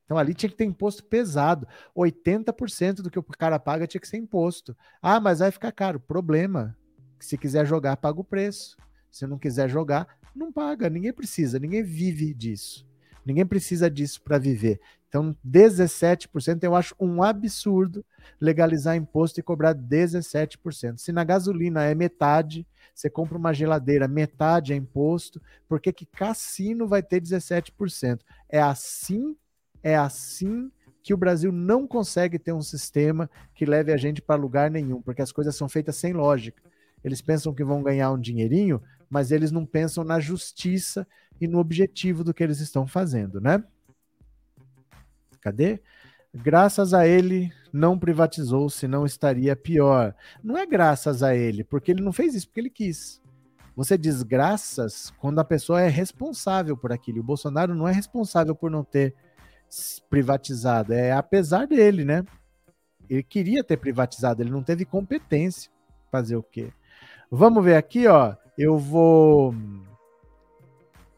[0.06, 1.68] Então ali tinha que ter imposto pesado.
[1.96, 4.76] 80% do que o cara paga tinha que ser imposto.
[5.02, 6.00] Ah, mas vai ficar caro.
[6.00, 6.78] Problema.
[7.20, 8.78] Se quiser jogar, paga o preço.
[9.10, 10.90] Se não quiser jogar, não paga.
[10.90, 12.86] Ninguém precisa, ninguém vive disso.
[13.26, 14.80] Ninguém precisa disso para viver.
[15.08, 18.04] Então, 17% eu acho um absurdo
[18.42, 20.98] legalizar imposto e cobrar 17%.
[20.98, 26.06] Se na gasolina é metade, você compra uma geladeira, metade é imposto, por que que
[26.06, 28.22] cassino vai ter 17%?
[28.50, 29.36] É assim,
[29.84, 30.72] é assim
[31.04, 35.02] que o Brasil não consegue ter um sistema que leve a gente para lugar nenhum,
[35.02, 36.64] porque as coisas são feitas sem lógica.
[37.04, 38.82] Eles pensam que vão ganhar um dinheirinho,
[39.14, 41.06] mas eles não pensam na justiça
[41.40, 43.64] e no objetivo do que eles estão fazendo, né?
[45.40, 45.80] Cadê?
[46.34, 50.16] Graças a ele não privatizou, senão estaria pior.
[50.44, 53.22] Não é graças a ele, porque ele não fez isso porque ele quis.
[53.76, 57.20] Você diz graças quando a pessoa é responsável por aquilo.
[57.20, 59.14] O Bolsonaro não é responsável por não ter
[60.10, 62.26] privatizado, é apesar dele, né?
[63.08, 65.72] Ele queria ter privatizado, ele não teve competência.
[66.12, 66.74] Fazer o quê?
[67.30, 68.36] Vamos ver aqui, ó.
[68.58, 69.56] Eu vou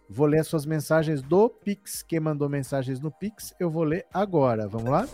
[0.10, 2.02] vou ler as suas mensagens do Pix.
[2.02, 4.68] Quem mandou mensagens no Pix, eu vou ler agora.
[4.68, 5.06] Vamos lá?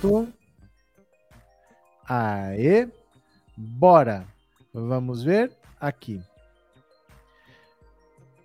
[0.00, 0.32] Pronto.
[2.08, 2.88] Aê.
[3.56, 4.26] Bora!
[4.72, 6.20] Vamos ver aqui.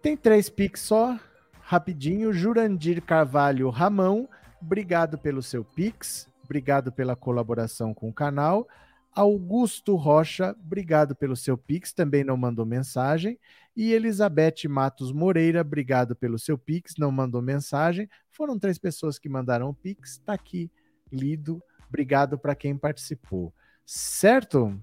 [0.01, 1.17] Tem três Pix só,
[1.61, 2.34] rapidinho.
[2.34, 4.27] Jurandir Carvalho Ramão,
[4.64, 8.68] obrigado pelo seu Pix, obrigado pela colaboração com o canal.
[9.11, 13.40] Augusto Rocha, obrigado pelo seu Pix, também não mandou mensagem.
[13.76, 18.10] E Elizabeth Matos Moreira, obrigado pelo seu Pix, não mandou mensagem.
[18.31, 20.72] Foram três pessoas que mandaram o Pix, está aqui
[21.11, 21.61] lido.
[21.88, 23.53] Obrigado para quem participou.
[23.85, 24.80] Certo?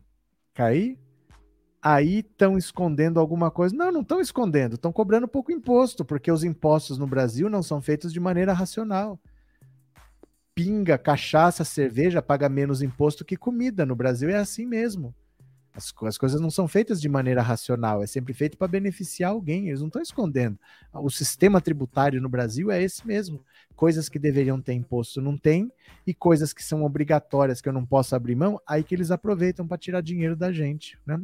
[0.61, 0.99] cair,
[1.81, 3.75] aí estão escondendo alguma coisa.
[3.75, 7.81] Não, não estão escondendo, estão cobrando pouco imposto, porque os impostos no Brasil não são
[7.81, 9.19] feitos de maneira racional.
[10.55, 13.87] Pinga, cachaça, cerveja paga menos imposto que comida.
[13.87, 15.15] No Brasil é assim mesmo.
[15.73, 19.69] As, as coisas não são feitas de maneira racional, é sempre feito para beneficiar alguém,
[19.69, 20.59] eles não estão escondendo.
[20.93, 23.45] O sistema tributário no Brasil é esse mesmo.
[23.77, 25.73] Coisas que deveriam ter imposto não tem,
[26.07, 29.67] e coisas que são obrigatórias que eu não posso abrir mão, aí que eles aproveitam
[29.67, 30.99] para tirar dinheiro da gente.
[31.07, 31.21] Né?